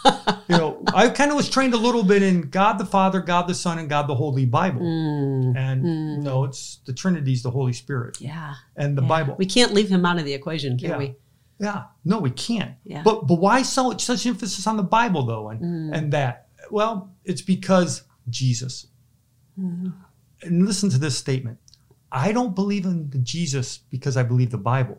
you 0.48 0.56
know, 0.56 0.77
I 0.94 1.08
kind 1.10 1.30
of 1.30 1.36
was 1.36 1.48
trained 1.50 1.74
a 1.74 1.78
little 1.78 2.02
bit 2.02 2.22
in 2.22 2.42
God 2.50 2.78
the 2.78 2.84
Father, 2.86 3.20
God 3.20 3.46
the 3.46 3.54
Son, 3.54 3.78
and 3.78 3.88
God 3.88 4.06
the 4.06 4.14
Holy 4.14 4.46
Bible. 4.46 4.80
Mm, 4.82 5.56
And 5.56 6.22
no, 6.24 6.44
it's 6.44 6.80
the 6.86 6.92
Trinity's 6.92 7.42
the 7.42 7.50
Holy 7.50 7.72
Spirit 7.72 8.20
yeah. 8.20 8.54
and 8.76 8.96
the 8.96 9.02
yeah. 9.02 9.08
Bible. 9.08 9.34
We 9.38 9.46
can't 9.46 9.72
leave 9.72 9.88
him 9.88 10.04
out 10.06 10.18
of 10.18 10.24
the 10.24 10.34
equation, 10.34 10.78
can 10.78 10.90
Yeah. 10.90 10.98
we? 10.98 11.14
Yeah, 11.60 11.84
no, 12.04 12.18
we 12.20 12.30
can't. 12.30 12.76
Yeah. 12.84 13.02
But 13.02 13.26
but 13.26 13.40
why 13.40 13.62
so 13.62 13.96
such 13.96 14.26
emphasis 14.26 14.66
on 14.66 14.76
the 14.76 14.82
Bible 14.84 15.24
though, 15.26 15.48
and 15.50 15.60
Mm. 15.60 15.96
and 15.96 16.12
that? 16.12 16.48
Well, 16.70 17.10
it's 17.24 17.42
because 17.42 18.04
Jesus. 18.30 18.86
Mm-hmm. 19.58 19.88
And 20.42 20.66
listen 20.66 20.88
to 20.90 20.98
this 20.98 21.18
statement: 21.18 21.58
I 22.12 22.30
don't 22.32 22.54
believe 22.54 22.84
in 22.84 23.10
the 23.10 23.18
Jesus 23.18 23.78
because 23.90 24.16
I 24.16 24.22
believe 24.22 24.50
the 24.52 24.58
Bible. 24.58 24.98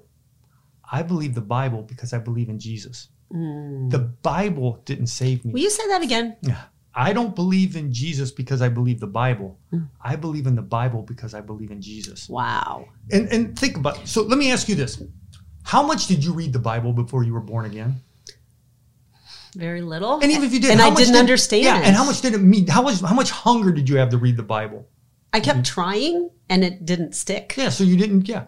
I 0.92 1.02
believe 1.04 1.34
the 1.36 1.42
Bible 1.42 1.84
because 1.84 2.12
I 2.14 2.18
believe 2.18 2.50
in 2.50 2.60
Jesus. 2.60 3.08
Mm. 3.34 3.92
The 3.92 4.00
Bible 4.00 4.82
didn't 4.86 5.08
save 5.08 5.46
me. 5.46 5.52
Will 5.54 5.62
you 5.62 5.70
say 5.70 5.88
that 5.88 6.02
again? 6.02 6.38
Yeah. 6.42 6.62
I 6.96 7.14
don't 7.14 7.36
believe 7.36 7.76
in 7.76 7.94
Jesus 7.94 8.32
because 8.32 8.62
I 8.62 8.70
believe 8.70 9.00
the 9.00 9.08
Bible. 9.08 9.58
Mm. 9.72 9.88
I 10.02 10.16
believe 10.16 10.48
in 10.48 10.56
the 10.56 10.62
Bible 10.64 11.04
because 11.04 11.34
I 11.34 11.42
believe 11.42 11.72
in 11.72 11.82
Jesus. 11.82 12.28
Wow. 12.28 12.88
And 13.12 13.28
and 13.32 13.58
think 13.58 13.78
about 13.78 14.08
so 14.08 14.24
let 14.24 14.38
me 14.38 14.52
ask 14.52 14.68
you 14.68 14.76
this. 14.76 15.02
How 15.64 15.84
much 15.86 16.08
did 16.08 16.24
you 16.24 16.34
read 16.34 16.52
the 16.52 16.60
Bible 16.60 16.92
before 16.94 17.24
you 17.24 17.34
were 17.34 17.42
born 17.42 17.66
again? 17.66 18.02
Very 19.56 19.82
little. 19.82 20.20
And 20.20 20.32
even 20.32 20.44
if 20.44 20.54
you 20.54 20.60
did, 20.60 20.72
and 20.72 20.80
how 20.80 20.88
I 20.88 20.90
much 20.90 21.00
didn't 21.00 21.14
did- 21.14 21.20
understand. 21.20 21.64
Yeah, 21.64 21.78
and 21.78 21.96
how 21.96 22.06
much 22.06 22.22
did 22.22 22.34
it 22.34 22.40
mean? 22.40 22.68
How 22.68 22.82
much 22.82 23.02
how 23.02 23.14
much 23.14 23.32
hunger 23.32 23.72
did 23.72 23.88
you 23.90 23.98
have 23.98 24.10
to 24.10 24.18
read 24.18 24.38
the 24.38 24.44
Bible? 24.44 24.88
I 25.32 25.40
kept 25.40 25.66
trying, 25.66 26.30
and 26.50 26.64
it 26.64 26.86
didn't 26.86 27.14
stick. 27.14 27.54
Yeah, 27.56 27.70
so 27.70 27.84
you 27.84 27.98
didn't. 27.98 28.28
Yeah. 28.28 28.46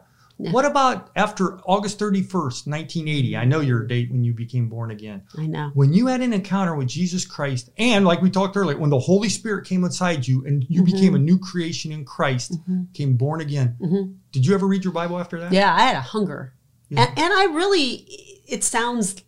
What 0.49 0.65
about 0.65 1.11
after 1.15 1.59
August 1.61 1.99
thirty 1.99 2.23
first, 2.23 2.65
nineteen 2.65 3.07
eighty? 3.07 3.37
I 3.37 3.45
know 3.45 3.59
your 3.59 3.85
date 3.85 4.11
when 4.11 4.23
you 4.23 4.33
became 4.33 4.69
born 4.69 4.89
again. 4.91 5.21
I 5.37 5.45
know. 5.45 5.69
When 5.75 5.93
you 5.93 6.07
had 6.07 6.21
an 6.21 6.33
encounter 6.33 6.75
with 6.75 6.87
Jesus 6.87 7.25
Christ, 7.25 7.69
and 7.77 8.05
like 8.05 8.21
we 8.21 8.29
talked 8.31 8.57
earlier, 8.57 8.77
when 8.77 8.89
the 8.89 8.99
Holy 8.99 9.29
Spirit 9.29 9.65
came 9.67 9.83
inside 9.83 10.27
you 10.27 10.43
and 10.45 10.65
you 10.67 10.81
Mm-hmm. 10.81 10.91
became 10.95 11.15
a 11.15 11.19
new 11.19 11.37
creation 11.37 11.91
in 11.91 12.05
Christ, 12.05 12.55
came 12.93 13.17
born 13.17 13.41
again. 13.41 13.75
Mhm. 13.79 14.15
Did 14.31 14.45
you 14.47 14.55
ever 14.55 14.65
read 14.65 14.83
your 14.83 14.93
Bible 14.93 15.19
after 15.19 15.39
that? 15.39 15.51
Yeah, 15.53 15.73
I 15.75 15.81
had 15.81 15.95
a 15.95 16.01
hunger. 16.01 16.53
Yeah. 16.89 17.01
And, 17.07 17.19
and 17.19 17.33
I 17.33 17.45
really, 17.53 18.05
it 18.47 18.63
sounds 18.63 19.21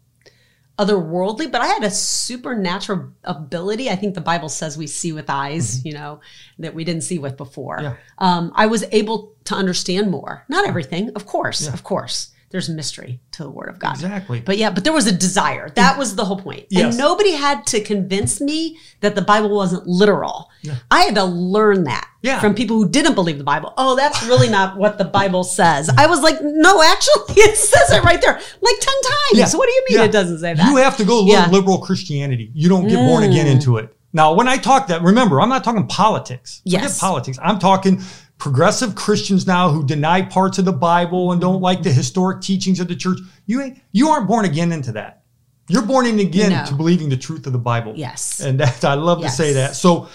otherworldly, 0.80 1.51
but 1.51 1.62
I 1.62 1.68
had 1.68 1.84
a 1.84 1.92
supernatural 1.92 3.10
ability. 3.24 3.89
I 3.89 3.96
think 3.96 4.15
the 4.15 4.22
Bible 4.22 4.50
says 4.50 4.77
we 4.77 4.88
see 4.88 5.12
with 5.12 5.30
eyes, 5.30 5.86
you 5.86 5.94
know, 5.94 6.20
that 6.60 6.74
we 6.74 6.84
didn't 6.84 7.03
see 7.03 7.20
with 7.20 7.38
before. 7.38 7.77
Mm-hmm. 7.77 7.86
Yeah. 7.86 7.96
Um, 8.18 8.51
I 8.56 8.65
was 8.65 8.84
able 8.92 9.34
to 9.46 9.56
understand 9.56 10.10
more. 10.10 10.46
Not 10.50 10.68
everything, 10.68 11.12
of 11.15 11.25
course, 11.25 11.65
Yeah. 11.65 11.74
of 11.74 11.84
course. 11.84 12.32
There's 12.53 12.69
mystery 12.69 13.19
to 13.31 13.41
the 13.43 13.50
Word 13.50 13.67
of 13.67 13.79
God. 13.79 13.95
Exactly. 13.95 14.39
But 14.39 14.60
yeah, 14.60 14.69
but 14.69 14.83
there 14.83 14.93
was 14.93 15.07
a 15.07 15.12
desire. 15.12 15.69
That 15.72 15.98
was 15.98 16.15
the 16.15 16.24
whole 16.24 16.38
point. 16.39 16.67
Yes. 16.69 16.83
And 16.93 16.98
nobody 17.00 17.31
had 17.31 17.65
to 17.67 17.81
convince 17.81 18.39
me 18.39 18.77
that 19.01 19.15
the 19.15 19.24
Bible 19.24 19.53
wasn't 19.55 19.88
literal. 19.88 20.51
Yeah. 20.62 20.75
I 20.91 21.01
had 21.01 21.15
to 21.15 21.24
learn 21.24 21.86
that 21.86 22.07
Yeah. 22.22 22.39
from 22.39 22.53
people 22.53 22.77
who 22.77 22.88
didn't 22.88 23.15
believe 23.15 23.39
the 23.39 23.43
Bible. 23.43 23.74
Oh, 23.75 23.95
that's 23.95 24.22
really 24.27 24.50
not 24.50 24.77
what 24.77 25.00
the 25.00 25.03
Bible 25.05 25.43
says. 25.43 25.89
I 25.98 26.05
was 26.05 26.22
like, 26.22 26.38
no, 26.43 26.83
actually, 26.83 27.24
it 27.41 27.57
says 27.57 27.89
it 27.91 28.03
right 28.03 28.22
there, 28.22 28.33
like 28.36 28.75
10 28.79 28.93
times. 29.03 29.33
Yeah. 29.33 29.57
What 29.57 29.65
do 29.65 29.72
you 29.74 29.83
mean 29.89 29.98
Yeah. 30.00 30.05
it 30.05 30.12
doesn't 30.12 30.38
say 30.38 30.53
that? 30.53 30.69
You 30.69 30.75
have 30.77 30.95
to 30.98 31.03
go. 31.05 31.25
Mm. 31.25 31.51
liberal 31.51 31.79
Christianity. 31.79 32.51
You 32.53 32.69
don't 32.69 32.88
get 32.88 32.98
born 32.98 33.24
again 33.24 33.48
into 33.48 33.77
it. 33.77 33.95
Now, 34.15 34.33
when 34.33 34.48
I 34.48 34.57
talk 34.57 34.86
that, 34.89 35.01
remember, 35.01 35.41
I'm 35.41 35.50
not 35.50 35.63
talking 35.63 35.88
politics. 35.88 36.62
Forget 36.63 36.81
Yes. 36.83 37.00
politics. 37.00 37.39
I'm 37.41 37.57
talking 37.57 38.00
progressive 38.37 38.95
Christians 38.95 39.47
now 39.47 39.69
who 39.69 39.85
deny 39.85 40.21
parts 40.21 40.57
of 40.57 40.65
the 40.65 40.73
Bible 40.73 41.31
and 41.31 41.39
don't 41.39 41.61
like 41.61 41.83
the 41.83 41.91
historic 41.91 42.41
teachings 42.41 42.79
of 42.79 42.87
the 42.87 42.95
church. 42.95 43.19
You 43.45 43.61
ain't, 43.61 43.81
you 43.91 44.09
aren't 44.09 44.27
born 44.27 44.45
again 44.45 44.71
into 44.71 44.91
that. 44.93 45.23
You're 45.69 45.85
born 45.85 46.05
in 46.05 46.19
again 46.19 46.51
No. 46.51 46.65
to 46.65 46.73
believing 46.75 47.09
the 47.09 47.17
truth 47.17 47.47
of 47.47 47.53
the 47.53 47.59
Bible. 47.59 47.93
Yes. 47.95 48.41
And 48.41 48.59
that 48.59 48.83
I 48.83 48.95
love 48.95 49.21
to 49.21 49.29
say 49.29 49.53
that. 49.53 49.75
So 49.75 50.09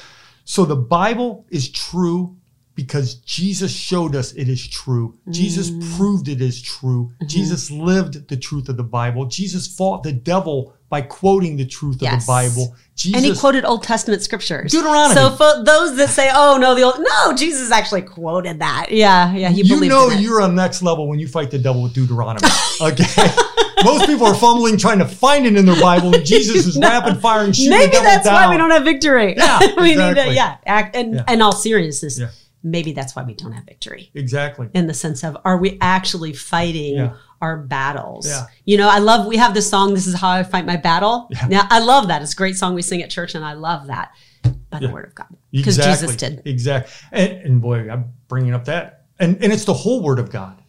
so 0.44 0.64
the 0.64 0.76
Bible 0.76 1.46
is 1.50 1.70
true 1.70 2.37
because 2.78 3.14
Jesus 3.16 3.72
showed 3.74 4.14
us 4.14 4.30
it 4.34 4.48
is 4.48 4.64
true. 4.68 5.16
Jesus 5.30 5.68
Mm. 5.68 5.96
proved 5.96 6.28
it 6.28 6.40
is 6.40 6.62
true. 6.62 7.10
Mm-hmm. 7.14 7.26
Jesus 7.26 7.72
lived 7.72 8.28
the 8.28 8.36
truth 8.36 8.68
of 8.68 8.76
the 8.76 8.84
Bible. 8.84 9.24
Jesus 9.24 9.66
fought 9.66 10.04
the 10.04 10.12
devil 10.12 10.72
by 10.88 11.00
quoting 11.00 11.56
the 11.56 11.64
truth 11.66 11.96
of 12.02 12.08
the 12.08 12.24
Bible. 12.24 12.76
Jesus 12.94 13.16
and 13.16 13.24
he 13.26 13.34
quoted 13.36 13.64
Old 13.64 13.82
Testament 13.82 14.22
scriptures. 14.22 14.70
Deuteronomy. 14.70 15.12
So 15.16 15.30
for 15.30 15.64
those 15.64 15.96
that 15.96 16.08
say, 16.10 16.30
"Oh 16.32 16.56
no, 16.56 16.76
the 16.76 16.82
old 16.84 17.00
no," 17.00 17.34
Jesus 17.36 17.72
actually 17.72 18.02
quoted 18.02 18.60
that. 18.60 18.92
Yeah, 18.92 19.34
yeah, 19.34 19.48
he 19.50 19.62
you 19.62 19.74
believed 19.74 19.90
know 19.90 20.10
you're 20.10 20.40
on 20.40 20.54
next 20.54 20.80
level 20.80 21.08
when 21.08 21.18
you 21.18 21.26
fight 21.26 21.50
the 21.50 21.58
devil 21.58 21.82
with 21.82 21.94
Deuteronomy. 21.94 22.48
Okay. 22.80 23.04
Most 23.84 24.06
people 24.06 24.26
are 24.26 24.34
fumbling 24.34 24.76
trying 24.76 25.00
to 25.00 25.04
find 25.06 25.46
it 25.46 25.56
in 25.56 25.66
their 25.66 25.80
Bible, 25.80 26.14
and 26.14 26.24
Jesus 26.24 26.64
is 26.64 26.78
rapid 26.90 27.20
firing 27.20 27.46
and 27.46 27.56
shooting 27.56 27.72
the 27.72 27.78
Maybe 27.78 27.96
that's 27.98 28.26
why 28.26 28.48
we 28.50 28.56
don't 28.56 28.70
have 28.70 28.84
victory. 28.84 29.34
Yeah, 29.36 29.58
we 29.80 29.96
need 29.96 30.14
to, 30.14 30.32
yeah, 30.32 30.56
act 30.64 30.94
and 30.94 31.14
Yeah. 31.16 31.32
in 31.32 31.42
all 31.42 31.52
seriousness, 31.52 32.18
Yeah. 32.20 32.28
Maybe 32.62 32.92
that's 32.92 33.14
why 33.14 33.22
we 33.22 33.34
don't 33.34 33.52
have 33.52 33.64
victory. 33.64 34.10
Exactly. 34.14 34.68
In 34.74 34.86
the 34.86 34.94
sense 34.94 35.24
of, 35.24 35.36
are 35.44 35.58
we 35.58 35.78
actually 35.80 36.32
fighting 36.32 36.96
Yeah. 36.96 37.14
our 37.40 37.56
battles? 37.56 38.26
Yeah. 38.26 38.46
You 38.64 38.78
know, 38.78 38.88
I 38.88 38.98
love. 38.98 39.26
We 39.26 39.36
have 39.36 39.54
this 39.54 39.68
song. 39.68 39.94
This 39.94 40.06
is 40.06 40.14
how 40.14 40.30
I 40.30 40.42
fight 40.42 40.66
my 40.66 40.76
battle. 40.76 41.28
Yeah. 41.30 41.48
Now, 41.48 41.66
I 41.70 41.78
love 41.80 42.08
that. 42.08 42.22
It's 42.22 42.32
a 42.32 42.36
great 42.36 42.56
song 42.56 42.74
we 42.74 42.82
sing 42.82 43.02
at 43.02 43.10
church, 43.10 43.34
and 43.34 43.44
I 43.44 43.52
love 43.52 43.86
that 43.86 44.10
by 44.70 44.80
the 44.80 44.90
Word 44.90 45.06
of 45.06 45.14
God 45.14 45.28
because 45.50 45.78
Exactly. 45.78 46.08
Jesus 46.08 46.16
did. 46.16 46.42
Exactly. 46.46 46.92
And, 47.12 47.32
and 47.42 47.62
boy, 47.62 47.90
I'm 47.90 48.12
bringing 48.28 48.54
up 48.54 48.64
that. 48.66 49.06
And, 49.18 49.42
and 49.42 49.52
it's 49.52 49.64
the 49.64 49.74
whole 49.74 50.02
word 50.02 50.18
of 50.18 50.30
God. 50.30 50.62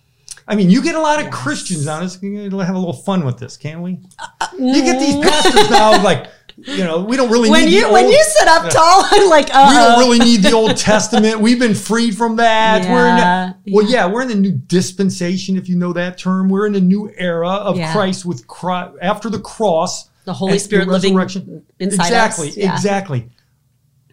I 0.47 0.55
mean, 0.55 0.71
you 0.71 0.81
get 0.81 0.95
a 0.95 0.99
lot 0.99 1.23
of 1.23 1.31
Christians 1.31 1.85
on. 1.85 2.09
We'll 2.23 2.59
have 2.61 2.75
a 2.75 2.79
little 2.79 2.93
fun 2.93 3.23
with 3.23 3.37
this, 3.37 3.55
can't 3.55 3.81
we? 3.81 3.99
Uh, 4.17 4.25
uh, 4.41 4.47
you 4.57 4.81
get 4.81 4.99
these 4.99 5.15
mm. 5.15 5.21
pastors 5.21 5.69
now, 5.69 6.01
like, 6.03 6.27
you 6.65 6.83
know, 6.83 7.01
we 7.01 7.15
don't 7.17 7.29
really 7.31 7.49
When 7.49 7.65
need 7.65 7.73
you 7.73 7.87
the 7.87 7.93
when 7.93 8.05
old, 8.05 8.13
you 8.13 8.23
sit 8.23 8.47
up 8.47 8.69
tall, 8.69 9.03
I'm 9.11 9.29
like, 9.37 9.49
uh 9.53 9.67
we 9.69 9.75
don't 9.75 9.99
really 9.99 10.19
need 10.19 10.41
the 10.43 10.51
Old 10.51 10.75
Testament. 10.77 11.39
We've 11.39 11.59
been 11.59 11.75
freed 11.75 12.15
from 12.17 12.35
that. 12.37 12.83
we're 12.89 13.09
in 13.09 13.17
Yeah, 13.17 13.53
the, 13.65 13.73
well, 13.73 13.85
yeah, 13.85 14.05
we're 14.07 14.21
in 14.23 14.27
the 14.29 14.35
new 14.35 14.51
dispensation, 14.51 15.57
if 15.57 15.69
you 15.69 15.75
know 15.75 15.93
that 15.93 16.17
term. 16.17 16.49
We're 16.49 16.67
in 16.67 16.75
a 16.75 16.79
new 16.81 17.11
era 17.17 17.49
of 17.49 17.77
Yeah. 17.77 17.91
Christ 17.93 18.25
with 18.25 18.47
Christ, 18.47 18.95
after 19.01 19.29
the 19.29 19.39
cross. 19.39 20.09
The 20.25 20.33
Holy 20.33 20.59
Spirit 20.59 20.87
living 20.87 21.17
inside 21.17 21.61
exactly, 21.79 22.49
us. 22.49 22.57
Yeah. 22.57 22.73
Exactly. 22.73 23.29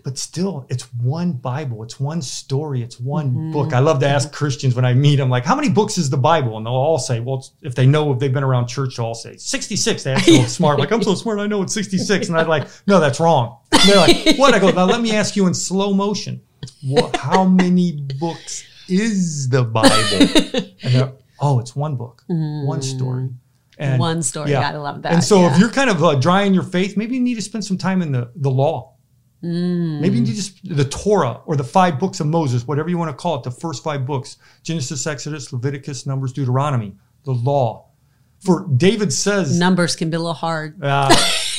But 0.06 0.18
still, 0.18 0.66
it's 0.68 0.84
one 0.94 1.32
Bible. 1.32 1.82
It's 1.82 1.98
one 1.98 2.22
story. 2.22 2.80
It's 2.80 3.00
one 3.00 3.30
Mm-hmm. 3.30 3.52
book. 3.52 3.72
I 3.72 3.80
love 3.80 3.98
to 4.00 4.08
ask 4.08 4.32
Christians 4.32 4.76
when 4.76 4.84
I 4.84 4.94
meet 4.94 5.16
them, 5.16 5.28
like, 5.28 5.44
how 5.44 5.56
many 5.56 5.68
books 5.68 5.98
is 5.98 6.10
the 6.10 6.16
Bible? 6.16 6.56
And 6.56 6.64
they'll 6.64 6.72
all 6.74 7.00
say, 7.00 7.18
well, 7.18 7.44
if 7.60 7.74
they 7.74 7.86
know 7.86 8.12
if 8.12 8.20
they've 8.20 8.32
been 8.32 8.44
around 8.44 8.68
church, 8.68 8.96
they'll 8.98 9.06
all 9.06 9.14
say 9.16 9.36
66. 9.36 10.04
They 10.04 10.12
act 10.12 10.24
so 10.26 10.42
smart. 10.44 10.78
Like, 10.78 10.92
I'm 10.92 11.02
so 11.02 11.16
smart. 11.16 11.40
I 11.40 11.48
know 11.48 11.60
it's 11.62 11.74
66. 11.74 12.28
And 12.28 12.38
I'm 12.38 12.46
like, 12.46 12.68
no, 12.86 13.00
that's 13.00 13.18
wrong. 13.18 13.58
And 13.72 13.82
they're 13.82 13.96
like, 13.96 14.38
what? 14.38 14.54
I 14.54 14.60
go, 14.60 14.70
now 14.70 14.84
let 14.84 15.00
me 15.00 15.10
ask 15.10 15.34
you 15.34 15.48
in 15.48 15.54
slow 15.54 15.92
motion. 15.92 16.40
What, 16.84 17.16
how 17.16 17.44
many 17.44 18.00
books 18.20 18.64
is 18.88 19.48
the 19.48 19.64
Bible? 19.64 20.70
And 20.84 20.94
they're, 20.94 21.12
oh, 21.40 21.58
it's 21.58 21.74
one 21.74 21.96
book, 21.96 22.22
one 22.28 22.80
story. 22.80 23.30
And 23.78 23.98
One 24.00 24.22
story. 24.22 24.52
Gotta 24.52 24.78
love 24.80 25.02
that. 25.02 25.12
and 25.12 25.22
so 25.22 25.40
yeah. 25.40 25.52
if 25.52 25.58
you're 25.60 25.68
kind 25.68 25.90
of 25.90 26.02
uh, 26.02 26.14
dry 26.14 26.42
in 26.44 26.54
your 26.54 26.62
faith, 26.62 26.96
maybe 26.96 27.16
you 27.16 27.20
need 27.20 27.34
to 27.34 27.42
spend 27.42 27.62
some 27.64 27.76
time 27.76 28.00
in 28.02 28.12
the, 28.12 28.30
the 28.36 28.50
law. 28.50 28.94
Mm. 29.42 30.00
Maybe 30.00 30.16
you 30.16 30.22
need 30.22 30.36
to 30.36 30.74
the 30.74 30.84
Torah 30.84 31.40
or 31.46 31.56
the 31.56 31.64
five 31.64 31.98
books 31.98 32.20
of 32.20 32.26
Moses, 32.26 32.66
whatever 32.66 32.88
you 32.88 32.98
want 32.98 33.10
to 33.10 33.16
call 33.16 33.36
it, 33.36 33.42
the 33.42 33.50
first 33.50 33.84
five 33.84 34.06
books 34.06 34.38
Genesis, 34.62 35.06
Exodus, 35.06 35.52
Leviticus, 35.52 36.06
Numbers, 36.06 36.32
Deuteronomy, 36.32 36.94
the 37.24 37.32
law. 37.32 37.88
For 38.40 38.66
David 38.76 39.12
says, 39.12 39.58
numbers 39.58 39.96
can 39.96 40.10
be 40.10 40.16
a 40.16 40.20
little 40.20 40.34
hard. 40.34 40.82
uh, 40.82 41.14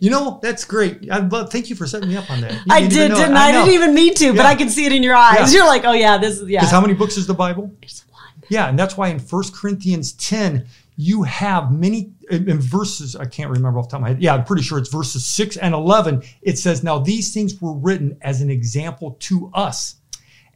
you 0.00 0.10
know, 0.10 0.40
that's 0.42 0.64
great. 0.64 1.10
I 1.10 1.18
love, 1.18 1.50
thank 1.50 1.68
you 1.68 1.76
for 1.76 1.86
setting 1.86 2.08
me 2.08 2.16
up 2.16 2.30
on 2.30 2.40
that. 2.40 2.52
You 2.52 2.60
I 2.70 2.80
didn't 2.80 2.90
did, 2.90 2.96
even 2.96 3.10
know 3.10 3.16
it. 3.16 3.20
didn't 3.20 3.36
I? 3.36 3.48
I 3.48 3.52
didn't 3.52 3.74
even 3.74 3.94
mean 3.94 4.14
to, 4.14 4.32
but 4.34 4.46
I 4.46 4.54
can 4.54 4.70
see 4.70 4.86
it 4.86 4.92
in 4.92 5.02
your 5.02 5.14
eyes. 5.14 5.52
Yeah. 5.52 5.60
You're 5.60 5.66
like, 5.66 5.84
oh 5.84 5.92
yeah, 5.92 6.18
this 6.18 6.40
is 6.40 6.48
yeah. 6.48 6.60
Because 6.60 6.70
how 6.70 6.80
many 6.80 6.94
books 6.94 7.16
is 7.16 7.26
the 7.26 7.34
Bible? 7.34 7.70
There's 7.80 8.04
one. 8.10 8.22
Yeah, 8.48 8.68
and 8.68 8.78
that's 8.78 8.96
why 8.96 9.08
in 9.08 9.18
1 9.18 9.42
Corinthians 9.52 10.12
10, 10.12 10.66
you 10.96 11.22
have 11.24 11.70
many 11.70 12.12
in, 12.30 12.58
verses, 12.60 13.14
I 13.14 13.26
can't 13.26 13.50
remember 13.50 13.78
off 13.78 13.88
the 13.88 13.92
top 13.92 13.98
of 13.98 14.02
my 14.02 14.08
head. 14.08 14.22
Yeah, 14.22 14.34
I'm 14.34 14.44
pretty 14.44 14.62
sure 14.62 14.78
it's 14.78 14.88
verses 14.88 15.26
6 15.26 15.56
and 15.58 15.74
11. 15.74 16.22
It 16.42 16.58
says, 16.58 16.82
Now 16.82 16.98
these 16.98 17.32
things 17.34 17.60
were 17.60 17.74
written 17.74 18.16
as 18.22 18.40
an 18.40 18.50
example 18.50 19.16
to 19.20 19.50
us. 19.52 19.96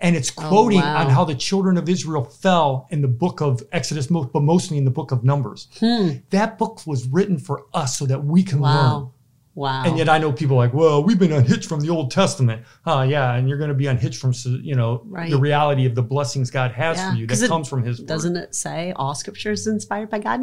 And 0.01 0.17
it's 0.17 0.33
oh, 0.39 0.49
quoting 0.49 0.81
Oh, 0.81 0.83
wow. 0.83 1.05
on 1.05 1.11
how 1.11 1.25
the 1.25 1.35
children 1.35 1.77
of 1.77 1.89
Israel 1.89 2.25
fell 2.25 2.87
in 2.91 3.03
the 3.03 3.09
book 3.09 3.43
of 3.43 3.63
Exodus, 3.71 4.07
but 4.07 4.43
mostly 4.43 4.79
in 4.79 4.87
the 4.87 4.91
book 4.91 5.13
of 5.13 5.25
Numbers. 5.25 5.69
Hmm. 5.79 6.13
That 6.31 6.57
book 6.57 6.81
was 6.87 7.07
written 7.07 7.39
for 7.39 7.67
us 7.75 7.99
so 7.99 8.07
that 8.07 8.25
we 8.25 8.43
can 8.43 8.63
learn. 8.63 9.11
Wow. 9.61 9.83
And 9.85 9.99
yet 9.99 10.09
I 10.09 10.17
know 10.17 10.33
people 10.33 10.57
like, 10.57 10.73
well, 10.73 11.05
we've 11.05 11.19
been 11.19 11.33
unhitched 11.33 11.69
from 11.69 11.81
the 11.81 11.91
Old 11.91 12.11
Testament. 12.11 12.65
Uh, 12.87 13.07
yeah, 13.07 13.35
and 13.35 13.47
you're 13.47 13.59
going 13.59 13.69
to 13.69 13.75
be 13.75 13.89
unhitched 13.89 14.19
from, 14.19 14.33
you 14.63 14.75
know, 14.75 15.03
Right. 15.05 15.31
the 15.31 15.37
reality 15.39 15.85
of 15.85 15.95
the 15.95 16.01
blessings 16.03 16.51
God 16.51 16.73
has 16.73 16.97
Yeah, 16.97 17.11
for 17.13 17.19
you 17.19 17.27
that 17.27 17.47
comes 17.47 17.69
from 17.69 17.83
His 17.83 18.01
Word. 18.01 18.09
Doesn't 18.09 18.37
it 18.39 18.55
say 18.55 18.95
all 18.97 19.15
scripture 19.15 19.51
is 19.51 19.67
inspired 19.67 20.09
by 20.09 20.21
God? 20.21 20.41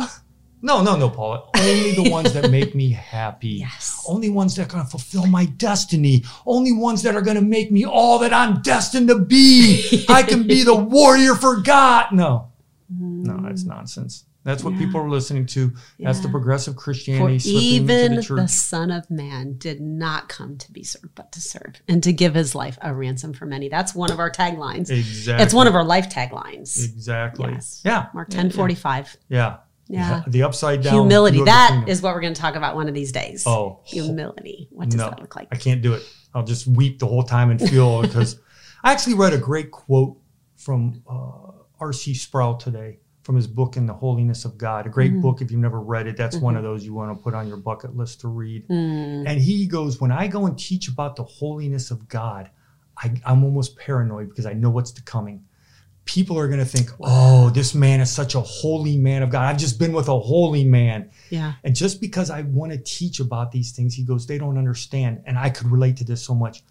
No, 0.61 0.83
no, 0.83 0.95
no, 0.95 1.09
Paula. 1.09 1.49
Only 1.57 1.93
the 1.93 2.11
ones 2.11 2.31
that 2.33 2.51
make 2.51 2.75
me 2.75 2.91
happy. 2.91 3.47
Yes. 3.67 4.05
Only 4.07 4.29
ones 4.29 4.55
that 4.55 4.67
are 4.67 4.71
going 4.71 4.83
to 4.83 4.89
fulfill 4.89 5.25
my 5.25 5.45
destiny. 5.45 6.23
Only 6.45 6.71
ones 6.71 7.01
that 7.01 7.15
are 7.15 7.21
going 7.23 7.37
to 7.37 7.43
make 7.43 7.71
me 7.71 7.85
all 7.85 8.19
that 8.19 8.33
I'm 8.33 8.61
destined 8.61 9.07
to 9.07 9.17
be. 9.17 10.05
I 10.09 10.21
can 10.21 10.45
be 10.45 10.61
the 10.61 10.75
warrior 10.75 11.33
for 11.33 11.61
God. 11.61 12.11
No, 12.11 12.51
no, 12.87 13.41
that's 13.41 13.63
nonsense. 13.63 14.25
That's 14.47 14.63
what 14.63 14.77
people 14.77 15.01
are 15.01 15.09
listening 15.09 15.45
to. 15.47 15.73
That's 15.99 16.21
the 16.21 16.29
progressive 16.29 16.77
Christianity 16.77 17.37
slipping 17.37 17.61
even 17.61 18.13
into 18.13 18.35
the, 18.35 18.43
the. 18.43 18.47
Son 18.47 18.91
of 18.91 19.11
Man 19.11 19.57
did 19.57 19.81
not 19.81 20.29
come 20.29 20.57
to 20.57 20.71
be 20.71 20.85
served, 20.85 21.15
but 21.15 21.33
to 21.33 21.41
serve 21.41 21.81
and 21.89 22.01
to 22.03 22.13
give 22.13 22.33
his 22.33 22.55
life 22.55 22.77
a 22.81 22.93
ransom 22.93 23.33
for 23.33 23.45
many. 23.45 23.67
That's 23.67 23.93
one 23.93 24.09
of 24.09 24.19
our 24.19 24.31
taglines. 24.31 24.89
exactly. 24.89 25.43
It's 25.43 25.53
one 25.53 25.67
of 25.67 25.75
our 25.75 25.83
life 25.83 26.07
taglines. 26.09 26.81
Exactly. 26.81 27.51
Yes. 27.51 27.81
Yeah. 27.83 28.05
Mark 28.13 28.29
ten 28.29 28.49
forty 28.49 28.73
five. 28.73 29.17
Yeah. 29.27 29.57
Yeah. 29.89 30.23
The 30.25 30.43
upside 30.43 30.81
down. 30.81 30.93
Humility. 30.93 31.33
view 31.35 31.41
of 31.41 31.47
the 31.47 31.51
That 31.51 31.69
kingdom. 31.71 31.89
is 31.89 32.01
what 32.01 32.15
we're 32.15 32.21
going 32.21 32.33
to 32.33 32.39
talk 32.39 32.55
about 32.55 32.75
one 32.75 32.87
of 32.87 32.93
these 32.93 33.11
days. 33.11 33.45
Oh. 33.45 33.81
Humility. 33.83 34.69
What 34.71 34.87
does 34.87 34.97
no, 34.97 35.09
that 35.09 35.19
look 35.19 35.35
like? 35.35 35.49
I 35.51 35.57
can't 35.57 35.81
do 35.81 35.93
it. 35.93 36.03
I'll 36.33 36.45
just 36.45 36.67
weep 36.67 36.99
the 36.99 37.07
whole 37.07 37.23
time 37.23 37.51
and 37.51 37.59
feel 37.59 38.01
because 38.03 38.39
I 38.81 38.93
actually 38.93 39.15
read 39.15 39.33
a 39.33 39.37
great 39.37 39.71
quote 39.71 40.17
from 40.55 41.03
uh, 41.05 41.51
R.C. 41.81 42.13
Sproul 42.13 42.55
today 42.55 42.99
from 43.27 43.35
his 43.35 43.45
book 43.45 43.75
in 43.75 43.85
the 43.85 43.93
holiness 43.93 44.45
of 44.45 44.57
God. 44.57 44.85
A 44.87 44.89
great 44.89 45.11
Mm-hmm. 45.11 45.21
book. 45.21 45.41
If 45.41 45.51
you've 45.51 45.59
never 45.59 45.81
read 45.81 46.07
it, 46.07 46.15
that's 46.15 46.37
one 46.37 46.55
of 46.55 46.63
those 46.63 46.85
you 46.85 46.93
want 46.93 47.15
to 47.15 47.21
put 47.21 47.33
on 47.33 47.45
your 47.49 47.57
bucket 47.57 47.95
list 47.95 48.21
to 48.21 48.29
read. 48.29 48.65
Mm. 48.69 49.27
And 49.27 49.41
he 49.41 49.67
goes, 49.67 49.99
when 49.99 50.13
I 50.13 50.27
go 50.27 50.45
and 50.45 50.57
teach 50.57 50.87
about 50.87 51.17
the 51.17 51.25
holiness 51.25 51.91
of 51.91 52.07
God, 52.07 52.49
I, 52.97 53.11
I'm 53.25 53.43
almost 53.43 53.77
paranoid 53.77 54.29
because 54.29 54.45
I 54.45 54.53
know 54.53 54.69
what's 54.69 54.91
to 54.93 55.01
coming. 55.03 55.43
People 56.05 56.39
are 56.39 56.47
going 56.47 56.59
to 56.61 56.65
think, 56.65 56.89
oh, 57.01 57.49
this 57.49 57.75
man 57.75 57.99
is 57.99 58.09
such 58.09 58.33
a 58.33 58.39
holy 58.39 58.95
man 58.95 59.23
of 59.23 59.29
God. 59.29 59.43
I've 59.43 59.57
just 59.57 59.77
been 59.77 59.91
with 59.91 60.07
a 60.07 60.17
holy 60.17 60.63
man. 60.63 61.11
Yeah. 61.29 61.51
And 61.65 61.75
just 61.75 61.99
because 61.99 62.29
I 62.29 62.43
want 62.43 62.71
to 62.71 62.77
teach 62.77 63.19
about 63.19 63.51
these 63.51 63.73
things, 63.73 63.93
he 63.93 64.03
goes, 64.03 64.25
they 64.25 64.37
don't 64.37 64.57
understand. 64.57 65.21
And 65.25 65.37
I 65.37 65.49
could 65.49 65.67
relate 65.69 65.97
to 65.97 66.05
this 66.05 66.23
so 66.23 66.33
much. 66.33 66.63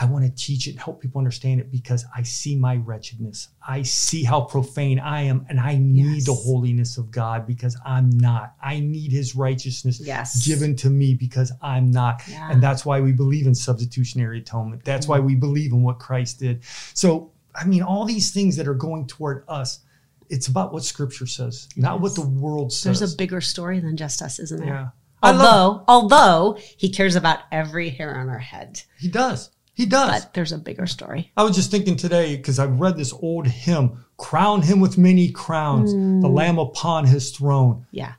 I 0.00 0.04
want 0.04 0.24
to 0.24 0.30
teach 0.30 0.68
it 0.68 0.70
and 0.70 0.80
help 0.80 1.00
people 1.00 1.18
understand 1.18 1.60
it 1.60 1.72
because 1.72 2.04
I 2.14 2.22
see 2.22 2.54
my 2.54 2.76
wretchedness. 2.76 3.48
I 3.66 3.82
see 3.82 4.22
how 4.22 4.42
profane 4.42 5.00
I 5.00 5.22
am, 5.22 5.44
and 5.48 5.58
I 5.58 5.76
need 5.76 6.18
Yes. 6.18 6.26
the 6.26 6.34
holiness 6.34 6.98
of 6.98 7.10
God 7.10 7.46
because 7.46 7.76
I'm 7.84 8.08
not. 8.10 8.54
I 8.62 8.78
need 8.78 9.10
his 9.10 9.34
righteousness 9.34 9.98
Yes. 10.00 10.46
given 10.46 10.76
to 10.76 10.90
me 10.90 11.14
because 11.14 11.52
I'm 11.60 11.90
not. 11.90 12.22
Yeah. 12.28 12.48
And 12.50 12.62
that's 12.62 12.86
why 12.86 13.00
we 13.00 13.10
believe 13.10 13.48
in 13.48 13.56
substitutionary 13.56 14.38
atonement. 14.38 14.84
That's 14.84 15.08
why 15.08 15.18
mm. 15.18 15.24
we 15.24 15.34
believe 15.34 15.72
in 15.72 15.82
what 15.82 15.98
Christ 15.98 16.38
did. 16.38 16.62
So, 16.94 17.32
I 17.56 17.64
mean, 17.64 17.82
all 17.82 18.04
these 18.04 18.30
things 18.30 18.54
that 18.56 18.68
are 18.68 18.74
going 18.74 19.08
toward 19.08 19.44
us, 19.48 19.80
it's 20.28 20.46
about 20.46 20.72
what 20.72 20.84
scripture 20.84 21.26
says, 21.26 21.68
not 21.76 22.00
what 22.00 22.14
the 22.14 22.26
world 22.26 22.72
says. 22.72 23.00
There's 23.00 23.14
a 23.14 23.16
bigger 23.16 23.40
story 23.40 23.80
than 23.80 23.96
just 23.96 24.22
us, 24.22 24.38
isn't 24.38 24.60
there? 24.60 24.68
yeah. 24.68 24.88
Although, 25.20 25.82
although 25.88 26.56
he 26.76 26.88
cares 26.90 27.16
about 27.16 27.40
every 27.50 27.90
hair 27.90 28.16
on 28.16 28.28
our 28.28 28.38
head. 28.38 28.82
He 28.98 29.08
does. 29.08 29.50
He 29.78 29.86
does. 29.86 30.24
But 30.24 30.34
there's 30.34 30.50
a 30.50 30.58
bigger 30.58 30.88
story. 30.88 31.30
I 31.36 31.44
was 31.44 31.54
just 31.54 31.70
thinking 31.70 31.94
today 31.94 32.36
because 32.36 32.58
I 32.58 32.66
read 32.66 32.96
this 32.96 33.12
old 33.12 33.46
hymn, 33.46 34.04
"Crown 34.16 34.60
him 34.60 34.80
with 34.80 34.98
many 34.98 35.30
crowns, 35.30 35.94
mm. 35.94 36.20
the 36.20 36.26
Lamb 36.26 36.58
upon 36.58 37.04
his 37.04 37.30
throne." 37.30 37.86
Yeah, 37.92 38.14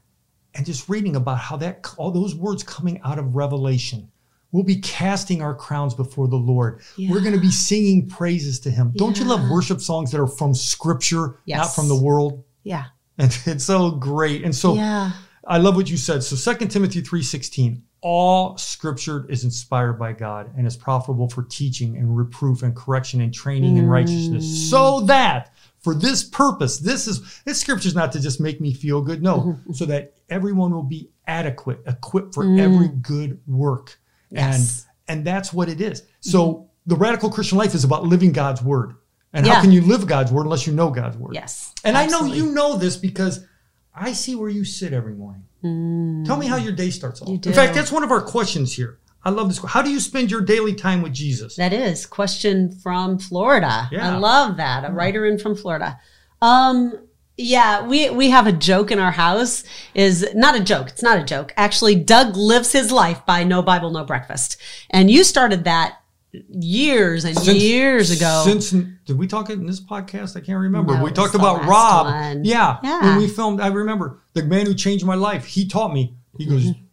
and 0.56 0.66
just 0.66 0.88
reading 0.88 1.18
about 1.18 1.38
how 1.38 1.58
that 1.58 1.86
all 1.98 2.12
those 2.12 2.34
words 2.34 2.64
coming 2.64 3.02
out 3.04 3.20
of 3.20 3.36
Revelation. 3.36 4.10
We'll 4.54 4.64
be 4.64 4.78
casting 4.78 5.42
our 5.42 5.54
crowns 5.54 5.94
before 5.94 6.30
the 6.30 6.38
Lord. 6.38 6.80
Yeah. 6.96 7.12
We're 7.12 7.20
going 7.20 7.36
to 7.36 7.42
be 7.42 7.52
singing 7.52 8.08
praises 8.08 8.62
to 8.62 8.72
Him. 8.72 8.94
Don't 8.96 9.18
yeah. 9.18 9.24
you 9.24 9.30
love 9.30 9.50
worship 9.50 9.82
songs 9.82 10.12
that 10.12 10.22
are 10.22 10.28
from 10.28 10.56
Scripture, 10.56 11.40
yes. 11.44 11.58
not 11.58 11.76
from 11.76 11.90
the 11.90 12.02
world? 12.02 12.42
Yeah, 12.64 12.86
and 13.18 13.38
it's 13.46 13.66
so 13.66 13.92
great. 13.92 14.46
And 14.46 14.56
so, 14.56 14.76
yeah. 14.76 15.12
I 15.46 15.58
love 15.58 15.76
what 15.76 15.90
you 15.90 15.98
said. 15.98 16.24
So, 16.24 16.38
Second 16.38 16.70
Timothy 16.70 17.02
three 17.02 17.22
sixteen 17.22 17.84
all 18.02 18.58
scripture 18.58 19.26
is 19.30 19.44
inspired 19.44 19.94
by 19.94 20.14
God 20.14 20.52
and 20.58 20.66
is 20.66 20.78
profitable 20.78 21.30
for 21.30 21.44
teaching 21.44 21.98
and 21.98 22.16
reproof 22.16 22.64
and 22.64 22.76
correction 22.76 23.22
and 23.22 23.34
training 23.34 23.76
mm. 23.76 23.80
in 23.80 23.88
righteousness. 23.88 24.70
So 24.70 25.02
that 25.02 25.54
for 25.80 25.94
this 25.94 26.24
purpose, 26.24 26.80
this 26.80 27.08
is 27.08 27.42
this 27.46 27.60
scripture 27.60 27.88
is 27.88 27.96
not 27.96 28.12
to 28.14 28.20
just 28.20 28.40
make 28.40 28.62
me 28.62 28.74
feel 28.74 29.02
good. 29.02 29.22
No, 29.22 29.40
mm-hmm. 29.40 29.74
so 29.74 29.86
that 29.86 30.14
everyone 30.30 30.72
will 30.72 30.84
be 30.84 31.10
adequate, 31.28 31.82
equipped 31.86 32.34
for 32.34 32.46
mm. 32.46 32.60
every 32.60 32.88
good 32.88 33.40
work. 33.48 34.00
Yes. 34.30 34.86
And 35.08 35.20
and 35.20 35.28
that's 35.28 35.52
what 35.52 35.70
it 35.70 35.82
is. 35.82 36.04
So 36.22 36.54
mm-hmm. 36.54 36.66
the 36.88 36.96
radical 36.96 37.30
Christian 37.30 37.58
life 37.58 37.74
is 37.74 37.84
about 37.84 38.04
living 38.06 38.32
God's 38.32 38.62
word. 38.62 38.96
And 39.34 39.46
yeah. 39.46 39.56
how 39.56 39.62
can 39.62 39.72
you 39.72 39.82
live 39.82 40.08
God's 40.08 40.32
word 40.32 40.44
unless 40.44 40.66
you 40.66 40.74
know 40.74 40.90
God's 40.90 41.18
word? 41.18 41.36
Yes. 41.36 41.74
And 41.84 41.96
absolutely. 41.96 42.38
I 42.38 42.42
know 42.42 42.46
you 42.46 42.52
know 42.54 42.78
this 42.78 42.98
because 42.98 43.46
I 43.94 44.14
see 44.14 44.36
where 44.36 44.50
you 44.50 44.64
sit 44.64 44.94
every 44.94 45.14
morning. 45.14 45.46
Mm. 45.64 46.26
Tell 46.26 46.38
me 46.38 46.48
how 46.48 46.56
your 46.56 46.72
day 46.72 46.90
starts 46.90 47.22
off. 47.22 47.30
In 47.30 47.54
fact, 47.54 47.74
that's 47.74 47.92
one 47.92 48.04
of 48.04 48.12
our 48.12 48.22
questions 48.22 48.76
here. 48.76 49.00
I 49.24 49.32
love 49.32 49.50
this. 49.50 49.64
How 49.64 49.82
do 49.82 49.92
you 49.92 50.00
spend 50.00 50.32
your 50.32 50.42
daily 50.42 50.74
time 50.74 51.02
with 51.02 51.14
Jesus? 51.14 51.58
That 51.58 51.74
is 51.74 52.06
question 52.06 52.72
from 52.72 53.20
Florida. 53.20 53.90
Yeah. 53.92 54.16
I 54.16 54.18
love 54.18 54.58
that. 54.58 54.90
A 54.90 54.94
writer 54.94 55.26
in 55.26 55.38
from 55.38 55.56
Florida. 55.56 56.00
Um, 56.42 56.98
yeah, 57.36 57.86
we 57.86 58.10
we 58.10 58.30
have 58.30 58.48
a 58.48 58.52
joke 58.52 58.92
in 58.92 59.00
our 59.00 59.12
house. 59.12 59.64
Is 59.94 60.28
not 60.36 60.56
a 60.56 60.64
joke. 60.64 60.90
It's 60.90 61.04
not 61.04 61.20
a 61.20 61.24
joke. 61.24 61.54
Actually, 61.58 61.96
Doug 61.96 62.36
lives 62.36 62.72
his 62.72 62.92
life 62.92 63.26
by 63.26 63.44
no 63.44 63.62
Bible, 63.62 63.92
no 63.92 64.06
breakfast. 64.06 64.58
And 64.90 65.12
you 65.12 65.24
started 65.24 65.66
that 65.66 65.99
years 66.32 67.26
and 67.26 67.38
since, 67.38 67.58
years 67.58 68.12
ago. 68.12 68.44
Since 68.46 68.72
did 69.06 69.18
we 69.18 69.28
talk 69.28 69.50
in 69.50 69.66
this 69.66 69.80
podcast? 69.80 70.38
I 70.38 70.42
can't 70.42 70.60
remember. 70.60 70.96
No, 70.96 71.04
we 71.04 71.12
talked 71.12 71.36
about 71.36 71.66
Rob. 71.66 72.06
One. 72.06 72.46
Yeah, 72.46 72.78
yeah. 72.84 73.02
When 73.02 73.18
we 73.18 73.28
filmed, 73.28 73.62
I 73.62 73.68
remember 73.68 74.20
the 74.34 74.44
man 74.44 74.66
who 74.66 74.74
changed 74.74 75.06
my 75.06 75.16
life. 75.16 75.46
He 75.46 75.68
taught 75.68 75.94
me. 75.94 76.16
He 76.38 76.46
goes. 76.46 76.66
Mm-hmm. 76.66 76.84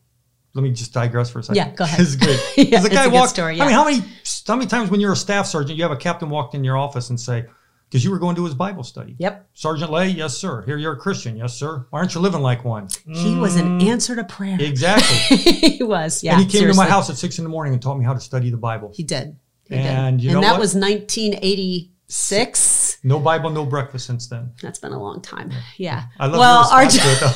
Let 0.54 0.62
me 0.62 0.72
just 0.72 0.94
digress 0.94 1.28
for 1.28 1.40
a 1.40 1.42
second. 1.42 1.56
Yeah, 1.56 1.74
go 1.74 1.84
ahead. 1.84 2.00
It's 2.06 2.16
good. 2.16 2.40
yeah, 2.72 2.80
the 2.80 2.88
guy 2.88 3.08
walked. 3.08 3.30
Story, 3.30 3.56
yeah. 3.56 3.64
I 3.64 3.66
mean, 3.66 3.74
how 3.74 3.84
many 3.84 4.02
how 4.46 4.56
many 4.56 4.66
times 4.66 4.90
when 4.90 5.00
you're 5.00 5.12
a 5.12 5.16
staff 5.16 5.46
sergeant, 5.46 5.76
you 5.76 5.82
have 5.82 5.92
a 5.92 5.96
captain 5.96 6.30
walked 6.30 6.54
in 6.54 6.64
your 6.64 6.78
office 6.78 7.10
and 7.10 7.20
say, 7.20 7.44
because 7.88 8.04
you 8.04 8.10
were 8.10 8.18
going 8.18 8.34
to 8.36 8.44
his 8.44 8.54
Bible 8.54 8.82
study. 8.82 9.14
Yep. 9.18 9.48
Sergeant 9.54 9.90
Lay, 9.92 10.08
yes, 10.08 10.36
sir. 10.36 10.62
Here 10.62 10.76
you're 10.76 10.94
a 10.94 10.98
Christian, 10.98 11.36
yes, 11.36 11.54
sir. 11.54 11.86
Why 11.90 12.00
aren't 12.00 12.14
you 12.14 12.20
living 12.20 12.42
like 12.42 12.64
one? 12.64 12.88
He 13.06 13.34
mm. 13.34 13.40
was 13.40 13.54
an 13.56 13.80
mm. 13.80 13.86
answer 13.86 14.16
to 14.16 14.24
prayer. 14.24 14.56
Exactly. 14.60 15.36
he 15.36 15.84
was, 15.84 16.24
yeah. 16.24 16.32
And 16.32 16.40
he 16.40 16.46
came 16.46 16.60
seriously. 16.60 16.82
to 16.82 16.88
my 16.88 16.92
house 16.92 17.10
at 17.10 17.16
six 17.16 17.38
in 17.38 17.44
the 17.44 17.50
morning 17.50 17.72
and 17.72 17.82
taught 17.82 17.96
me 17.96 18.04
how 18.04 18.14
to 18.14 18.20
study 18.20 18.50
the 18.50 18.56
Bible. 18.56 18.90
He 18.94 19.04
did. 19.04 19.36
He 19.68 19.76
and 19.76 20.20
did. 20.20 20.32
and 20.32 20.42
that 20.42 20.52
what? 20.52 20.60
was 20.60 20.74
1986. 20.74 22.98
No 23.04 23.20
Bible, 23.20 23.50
no 23.50 23.64
breakfast 23.64 24.06
since 24.06 24.26
then. 24.26 24.50
That's 24.60 24.80
been 24.80 24.92
a 24.92 25.00
long 25.00 25.22
time. 25.22 25.52
Yeah. 25.76 26.06
I 26.18 26.26
love 26.26 26.40
well, 26.40 26.68
our, 26.72 26.86
jo- 26.86 27.30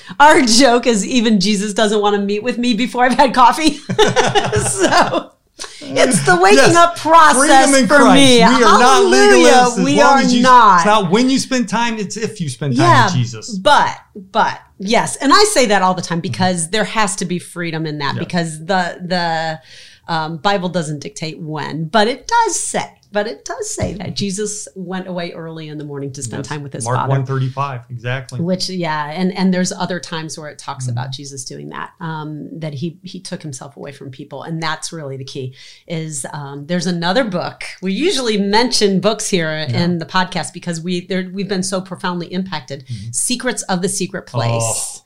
our 0.20 0.42
joke 0.42 0.88
is 0.88 1.06
even 1.06 1.38
Jesus 1.38 1.72
doesn't 1.72 2.00
want 2.00 2.16
to 2.16 2.22
meet 2.22 2.42
with 2.42 2.58
me 2.58 2.74
before 2.74 3.04
I've 3.04 3.14
had 3.14 3.32
coffee. 3.32 3.74
so 4.68 5.34
it's 5.80 6.24
the 6.24 6.36
waking 6.40 6.58
yes. 6.58 6.76
up 6.76 6.96
process 6.96 7.80
for 7.82 7.86
Christ. 7.86 8.14
me. 8.14 8.36
We 8.38 8.42
are 8.42 8.50
Hallelujah. 8.50 9.50
not 9.50 9.72
legalists. 9.72 9.84
we 9.84 10.00
are 10.00 10.22
you, 10.22 10.42
not. 10.42 10.76
It's 10.76 10.86
not 10.86 11.10
when 11.10 11.30
you 11.30 11.38
spend 11.38 11.68
time, 11.68 11.98
it's 11.98 12.16
if 12.16 12.40
you 12.40 12.48
spend 12.48 12.76
time 12.76 12.84
yeah, 12.84 13.06
with 13.06 13.14
Jesus. 13.14 13.58
But, 13.58 13.98
but 14.14 14.60
yes. 14.78 15.16
And 15.16 15.32
I 15.32 15.44
say 15.44 15.66
that 15.66 15.82
all 15.82 15.94
the 15.94 16.02
time 16.02 16.20
because 16.20 16.64
mm-hmm. 16.64 16.72
there 16.72 16.84
has 16.84 17.16
to 17.16 17.24
be 17.24 17.38
freedom 17.38 17.86
in 17.86 17.98
that 17.98 18.18
because 18.18 18.58
the, 18.60 18.98
the, 19.04 19.60
um, 20.08 20.38
Bible 20.38 20.70
doesn't 20.70 21.00
dictate 21.00 21.38
when, 21.38 21.86
but 21.86 22.08
it 22.08 22.26
does 22.26 22.58
say. 22.58 22.97
But 23.10 23.26
it 23.26 23.44
does 23.44 23.74
say 23.74 23.94
that 23.94 24.14
Jesus 24.14 24.68
went 24.74 25.06
away 25.06 25.32
early 25.32 25.68
in 25.68 25.78
the 25.78 25.84
morning 25.84 26.12
to 26.12 26.22
spend 26.22 26.40
yes. 26.40 26.48
time 26.48 26.62
with 26.62 26.74
his 26.74 26.84
Mark 26.84 26.96
father. 26.96 27.08
Mark 27.08 27.18
one 27.18 27.26
thirty 27.26 27.48
five 27.48 27.82
exactly. 27.88 28.40
Which 28.40 28.68
yeah, 28.68 29.10
and 29.10 29.34
and 29.36 29.52
there's 29.52 29.72
other 29.72 29.98
times 29.98 30.38
where 30.38 30.50
it 30.50 30.58
talks 30.58 30.84
mm-hmm. 30.84 30.92
about 30.92 31.12
Jesus 31.12 31.44
doing 31.44 31.70
that. 31.70 31.92
Um, 32.00 32.58
that 32.58 32.74
he 32.74 32.98
he 33.02 33.20
took 33.20 33.42
himself 33.42 33.76
away 33.76 33.92
from 33.92 34.10
people, 34.10 34.42
and 34.42 34.62
that's 34.62 34.92
really 34.92 35.16
the 35.16 35.24
key. 35.24 35.54
Is 35.86 36.26
um, 36.32 36.66
there's 36.66 36.86
another 36.86 37.24
book. 37.24 37.62
We 37.80 37.92
usually 37.92 38.38
mention 38.38 39.00
books 39.00 39.28
here 39.28 39.50
yeah. 39.50 39.84
in 39.84 39.98
the 39.98 40.06
podcast 40.06 40.52
because 40.52 40.80
we 40.80 41.06
we've 41.32 41.48
been 41.48 41.62
so 41.62 41.80
profoundly 41.80 42.26
impacted. 42.32 42.86
Mm-hmm. 42.86 43.12
Secrets 43.12 43.62
of 43.62 43.80
the 43.80 43.88
Secret 43.88 44.26
Place. 44.26 44.62
Oh 44.62 45.04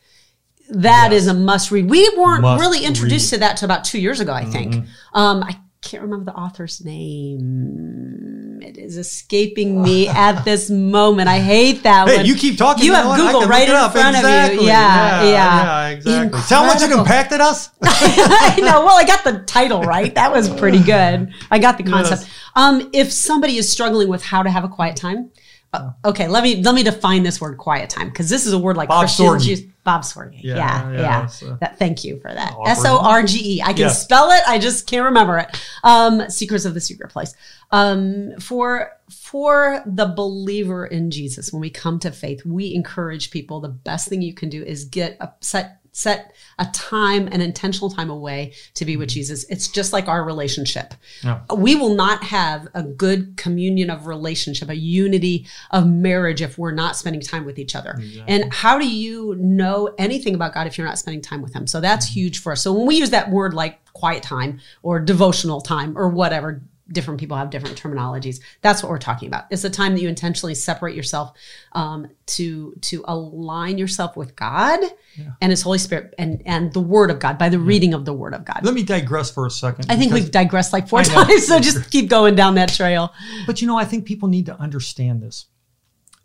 that 0.72 1.09
yes. 1.12 1.22
is 1.22 1.29
a 1.29 1.35
must 1.35 1.70
read. 1.70 1.90
We 1.90 2.09
weren't 2.16 2.42
must 2.42 2.61
really 2.61 2.85
introduced 2.85 3.31
read. 3.33 3.37
to 3.37 3.40
that 3.40 3.57
to 3.59 3.64
about 3.64 3.85
two 3.85 4.00
years 4.00 4.20
ago, 4.20 4.33
I 4.33 4.44
think. 4.44 4.74
Mm-hmm. 4.74 5.18
Um, 5.18 5.42
I 5.42 5.61
can't 5.83 6.05
remember 6.05 6.25
the 6.25 6.35
author's 6.35 6.85
name. 6.85 8.61
It 8.62 8.79
is 8.79 8.97
escaping 8.97 9.83
me 9.83 10.09
at 10.09 10.45
this 10.45 10.71
moment. 10.71 11.29
I 11.29 11.40
hate 11.40 11.83
that 11.83 12.09
hey, 12.09 12.18
one. 12.18 12.27
you 12.27 12.37
keep 12.37 12.57
talking. 12.57 12.85
You 12.85 12.95
have 12.95 13.16
Google 13.16 13.49
right 13.49 13.68
in 13.68 13.90
front 13.90 14.16
exactly. 14.16 14.59
of 14.59 14.62
you. 14.62 14.68
Yeah, 14.68 15.23
yeah, 15.23 15.29
yeah. 15.29 15.33
yeah 15.33 15.88
exactly. 15.88 16.14
Incredible. 16.14 16.49
Tell 16.49 16.64
how 16.64 16.73
much 16.73 16.83
it 16.83 16.90
impacted 16.92 17.40
us. 17.40 17.71
I 17.83 18.61
know. 18.61 18.85
Well, 18.85 18.97
I 18.97 19.05
got 19.05 19.25
the 19.25 19.40
title 19.40 19.83
right. 19.83 20.14
That 20.14 20.33
was 20.33 20.49
pretty 20.49 20.83
good. 20.83 21.35
I 21.51 21.59
got 21.59 21.79
the 21.79 21.85
concept. 21.85 22.23
Yes. 22.23 22.31
Um, 22.55 22.88
if 22.92 23.12
somebody 23.12 23.57
is 23.57 23.71
struggling 23.71 24.09
with 24.09 24.23
how 24.23 24.45
to 24.45 24.51
have 24.51 24.62
a 24.62 24.68
quiet 24.68 24.95
time, 24.95 25.33
uh, 25.72 25.90
okay, 26.04 26.28
let 26.28 26.42
me 26.42 26.62
let 26.62 26.74
me 26.74 26.82
define 26.82 27.22
this 27.22 27.40
word 27.40 27.56
quiet 27.56 27.88
time 27.88 28.08
because 28.08 28.28
this 28.28 28.46
is 28.46 28.52
a 28.52 28.58
word 28.58 28.76
like 28.76 28.88
Bob 28.88 29.04
use. 29.04 29.62
Bob 29.85 30.02
Sorge. 30.02 30.38
Yeah, 30.40 30.56
yeah. 30.56 30.92
yeah, 30.92 31.28
yeah. 31.42 31.56
That, 31.61 31.78
thank 31.78 32.04
you 32.04 32.20
for 32.20 32.32
that. 32.32 32.54
S 32.66 32.85
O 32.85 32.98
R 32.98 33.22
G 33.22 33.56
E. 33.56 33.62
I 33.62 33.72
can 33.72 33.82
yeah. 33.82 33.88
spell 33.88 34.30
it. 34.30 34.42
I 34.46 34.58
just 34.58 34.87
can't 34.87 35.06
remember 35.06 35.38
it. 35.38 35.64
Um, 35.82 36.28
Secrets 36.30 36.64
of 36.64 36.74
the 36.74 36.80
Secret 36.80 37.11
Place. 37.11 37.35
Um, 37.70 38.38
for 38.38 38.92
for 39.11 39.82
the 39.87 40.06
believer 40.06 40.87
in 40.87 41.11
Jesus, 41.11 41.52
when 41.52 41.61
we 41.61 41.70
come 41.70 41.98
to 42.00 42.12
faith, 42.12 42.44
we 42.44 42.74
encourage 42.74 43.30
people. 43.30 43.61
The 43.61 43.68
best 43.70 44.08
thing 44.08 44.22
you 44.22 44.35
can 44.35 44.50
do 44.50 44.62
is 44.62 44.85
get 44.85 45.16
a 45.20 45.32
set 45.40 45.82
set 45.92 46.35
a 46.59 46.66
time, 46.72 47.28
an 47.28 47.40
intentional 47.40 47.90
time 47.90 48.11
away 48.11 48.55
to 48.74 48.85
be 48.85 48.96
with 48.96 49.09
mm-hmm. 49.09 49.14
Jesus. 49.14 49.44
It's 49.50 49.68
just 49.68 49.92
like 49.92 50.09
our 50.09 50.24
relationship. 50.24 50.94
Yeah. 51.22 51.40
We 51.55 51.76
will 51.76 51.94
not 51.94 52.24
have 52.24 52.68
a 52.74 52.83
good 52.83 53.37
communion 53.37 53.90
of 53.90 54.07
relationship, 54.07 54.68
a 54.70 54.76
unity 54.76 55.46
of 55.70 55.87
marriage 55.87 56.40
if 56.40 56.59
we're 56.59 56.72
not 56.72 56.96
spending 56.96 57.20
time 57.20 57.44
with 57.44 57.59
each 57.59 57.76
other. 57.76 57.90
Exactly. 57.98 58.24
And 58.26 58.52
how 58.52 58.78
do 58.78 58.88
you 58.88 59.35
know 59.37 59.94
anything 59.98 60.35
about 60.35 60.55
God 60.55 60.66
if 60.66 60.78
you're 60.78 60.87
not 60.87 60.98
spending 60.98 61.20
time 61.20 61.42
with 61.42 61.55
Him? 61.55 61.66
So 61.66 61.81
that's 61.81 62.07
mm-hmm. 62.07 62.20
huge 62.20 62.38
for 62.40 62.52
us. 62.52 62.62
So 62.62 62.72
when 62.72 62.87
we 62.87 62.96
use 62.96 63.11
that 63.11 63.31
word 63.31 63.52
like 63.55 63.78
quiet 63.92 64.22
time 64.22 64.61
or 64.83 64.98
devotional 64.98 65.61
time 65.61 65.96
or 65.96 66.09
whatever, 66.09 66.62
different 66.92 67.18
people 67.18 67.37
have 67.37 67.50
different 67.50 67.81
terminologies. 67.81 68.40
That's 68.61 68.83
what 68.83 68.90
we're 68.90 68.98
talking 68.98 69.28
about. 69.28 69.44
It's 69.50 69.64
a 69.64 69.70
time 69.70 69.94
that 69.94 70.00
you 70.00 70.09
intentionally 70.09 70.55
separate 70.55 70.94
yourself 70.94 71.33
um, 71.72 72.09
to 72.26 72.74
to 72.83 73.05
align 73.09 73.78
yourself 73.78 74.16
with 74.16 74.37
God 74.37 74.81
yeah. 75.16 75.31
and 75.40 75.50
His 75.50 75.62
Holy 75.62 75.78
Spirit 75.78 76.14
and 76.18 76.42
and 76.46 76.72
the 76.72 76.81
Word 76.81 77.11
of 77.11 77.18
God 77.18 77.38
by 77.38 77.48
the 77.48 77.59
yeah. 77.59 77.66
reading 77.66 77.94
of 77.94 78.05
the 78.05 78.12
Word 78.12 78.35
of 78.35 78.44
God. 78.44 78.61
Let 78.62 78.74
me 78.74 78.83
digress 78.83 79.31
for 79.31 79.46
a 79.46 79.50
second. 79.50 79.90
I 79.90 79.96
think 79.96 80.12
we've 80.12 80.31
digressed 80.31 80.72
like 80.72 80.88
four 80.88 81.02
times, 81.02 81.46
so 81.46 81.59
just 81.59 81.90
keep 81.90 82.09
going 82.09 82.35
down 82.35 82.55
that 82.57 82.72
trail. 82.72 83.12
But 83.46 83.61
you 83.61 83.66
know, 83.66 83.78
I 83.78 83.85
think 83.85 84.05
people 84.05 84.28
need 84.28 84.46
to 84.46 84.59
understand 84.59 85.22
this. 85.22 85.46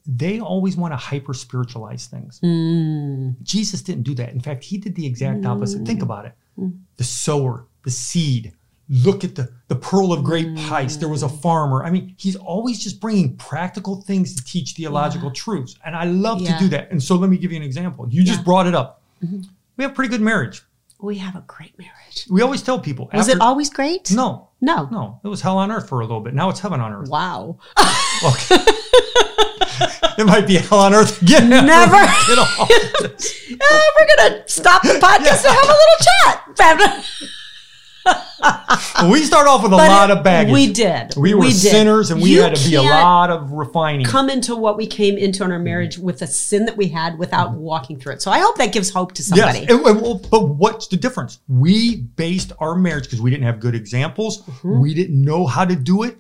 They 0.05 0.39
always 0.39 0.77
want 0.77 0.93
to 0.93 0.97
hyper 0.97 1.33
spiritualize 1.33 2.07
things. 2.07 2.39
Mm. 2.39 3.41
Jesus 3.43 3.81
didn't 3.81 4.03
do 4.03 4.15
that. 4.15 4.31
In 4.31 4.39
fact, 4.39 4.63
he 4.63 4.77
did 4.77 4.95
the 4.95 5.05
exact 5.05 5.45
opposite. 5.45 5.85
Think 5.85 5.99
mm. 5.99 6.03
about 6.03 6.25
it. 6.25 6.33
Mm. 6.57 6.79
The 6.95 7.03
sower, 7.03 7.67
the 7.83 7.91
seed, 7.91 8.53
look 8.89 9.23
at 9.23 9.35
the, 9.35 9.51
the 9.67 9.75
pearl 9.75 10.13
of 10.13 10.23
great 10.23 10.55
price. 10.65 10.95
There 10.95 11.09
was 11.09 11.23
a 11.23 11.27
mm. 11.27 11.41
farmer. 11.41 11.83
I 11.83 11.89
mean, 11.89 12.15
he's 12.17 12.35
always 12.35 12.79
just 12.79 12.99
bringing 12.99 13.35
practical 13.37 14.01
things 14.01 14.35
to 14.35 14.43
teach 14.43 14.73
theological 14.73 15.29
yeah. 15.29 15.33
truths. 15.33 15.75
And 15.85 15.95
I 15.95 16.05
love 16.05 16.41
yeah. 16.41 16.57
to 16.57 16.63
do 16.63 16.69
that. 16.69 16.91
And 16.91 17.01
so 17.01 17.15
let 17.15 17.29
me 17.29 17.37
give 17.37 17.51
you 17.51 17.57
an 17.57 17.63
example. 17.63 18.07
You 18.09 18.23
just 18.23 18.43
brought 18.45 18.67
it 18.67 18.75
up. 18.75 19.01
Mm-hmm. 19.23 19.41
We 19.77 19.83
have 19.83 19.93
pretty 19.93 20.09
good 20.09 20.21
marriage. 20.21 20.63
We 20.99 21.17
have 21.19 21.35
a 21.35 21.43
great 21.45 21.77
marriage. 21.77 22.25
We 22.29 22.41
always 22.41 22.63
tell 22.63 22.79
people. 22.79 23.09
Was 23.13 23.27
after, 23.27 23.37
it 23.37 23.41
always 23.41 23.69
great? 23.69 24.11
No. 24.11 24.49
No. 24.61 24.87
No. 24.91 25.19
It 25.23 25.27
was 25.27 25.41
hell 25.41 25.59
on 25.59 25.71
earth 25.71 25.87
for 25.87 25.99
a 25.99 26.05
little 26.05 26.21
bit. 26.21 26.33
Now 26.33 26.49
it's 26.49 26.59
heaven 26.59 26.79
on 26.79 26.91
earth. 26.91 27.09
Wow. 27.09 27.59
okay. 28.25 28.55
it 30.17 30.25
might 30.25 30.47
be 30.47 30.55
hell 30.55 30.79
on 30.79 30.95
earth 30.95 31.21
again. 31.21 31.49
Never. 31.49 31.95
uh, 31.95 32.65
we're 33.99 34.07
going 34.17 34.41
to 34.41 34.43
stop 34.47 34.81
the 34.81 34.99
podcast 34.99 35.45
and 35.45 35.53
have 35.53 35.65
a 35.65 35.67
little 35.67 35.99
chat. 36.23 36.43
We 39.09 39.23
start 39.23 39.47
off 39.47 39.63
with 39.63 39.73
a 39.73 39.75
But 39.77 39.89
lot 39.89 40.09
it- 40.09 40.17
of 40.17 40.23
baggage. 40.23 40.53
We 40.53 40.71
did. 40.71 41.15
We 41.15 41.33
were 41.33 41.43
did. 41.45 41.53
sinners, 41.55 42.11
and 42.11 42.21
we 42.21 42.31
You 42.31 42.41
had 42.41 42.55
to 42.55 42.69
be 42.69 42.75
a 42.75 42.81
lot 42.81 43.29
of 43.29 43.51
refining. 43.51 44.05
Come 44.05 44.29
into 44.29 44.55
what 44.55 44.77
we 44.77 44.87
came 44.87 45.17
into 45.17 45.43
in 45.43 45.51
our 45.51 45.59
marriage 45.59 45.97
with 45.97 46.19
the 46.19 46.27
sin 46.27 46.65
that 46.65 46.77
we 46.77 46.87
had 46.89 47.17
without 47.17 47.53
walking 47.53 47.99
through 47.99 48.13
it. 48.13 48.21
So 48.21 48.31
I 48.31 48.39
hope 48.39 48.57
that 48.57 48.71
gives 48.71 48.89
hope 48.89 49.13
to 49.13 49.23
somebody. 49.23 49.59
Yes, 49.61 49.69
and- 49.71 49.85
and- 49.85 50.01
well, 50.01 50.21
but 50.31 50.49
what's 50.49 50.87
the 50.87 50.97
difference? 50.97 51.39
We 51.47 51.97
based 51.97 52.51
our 52.59 52.75
marriage 52.75 53.05
because 53.05 53.21
we 53.21 53.29
didn't 53.29 53.45
have 53.45 53.59
good 53.59 53.75
examples. 53.75 54.43
We 54.63 54.93
didn't 54.93 55.21
know 55.23 55.45
how 55.47 55.65
to 55.65 55.75
do 55.75 56.03
it. 56.03 56.17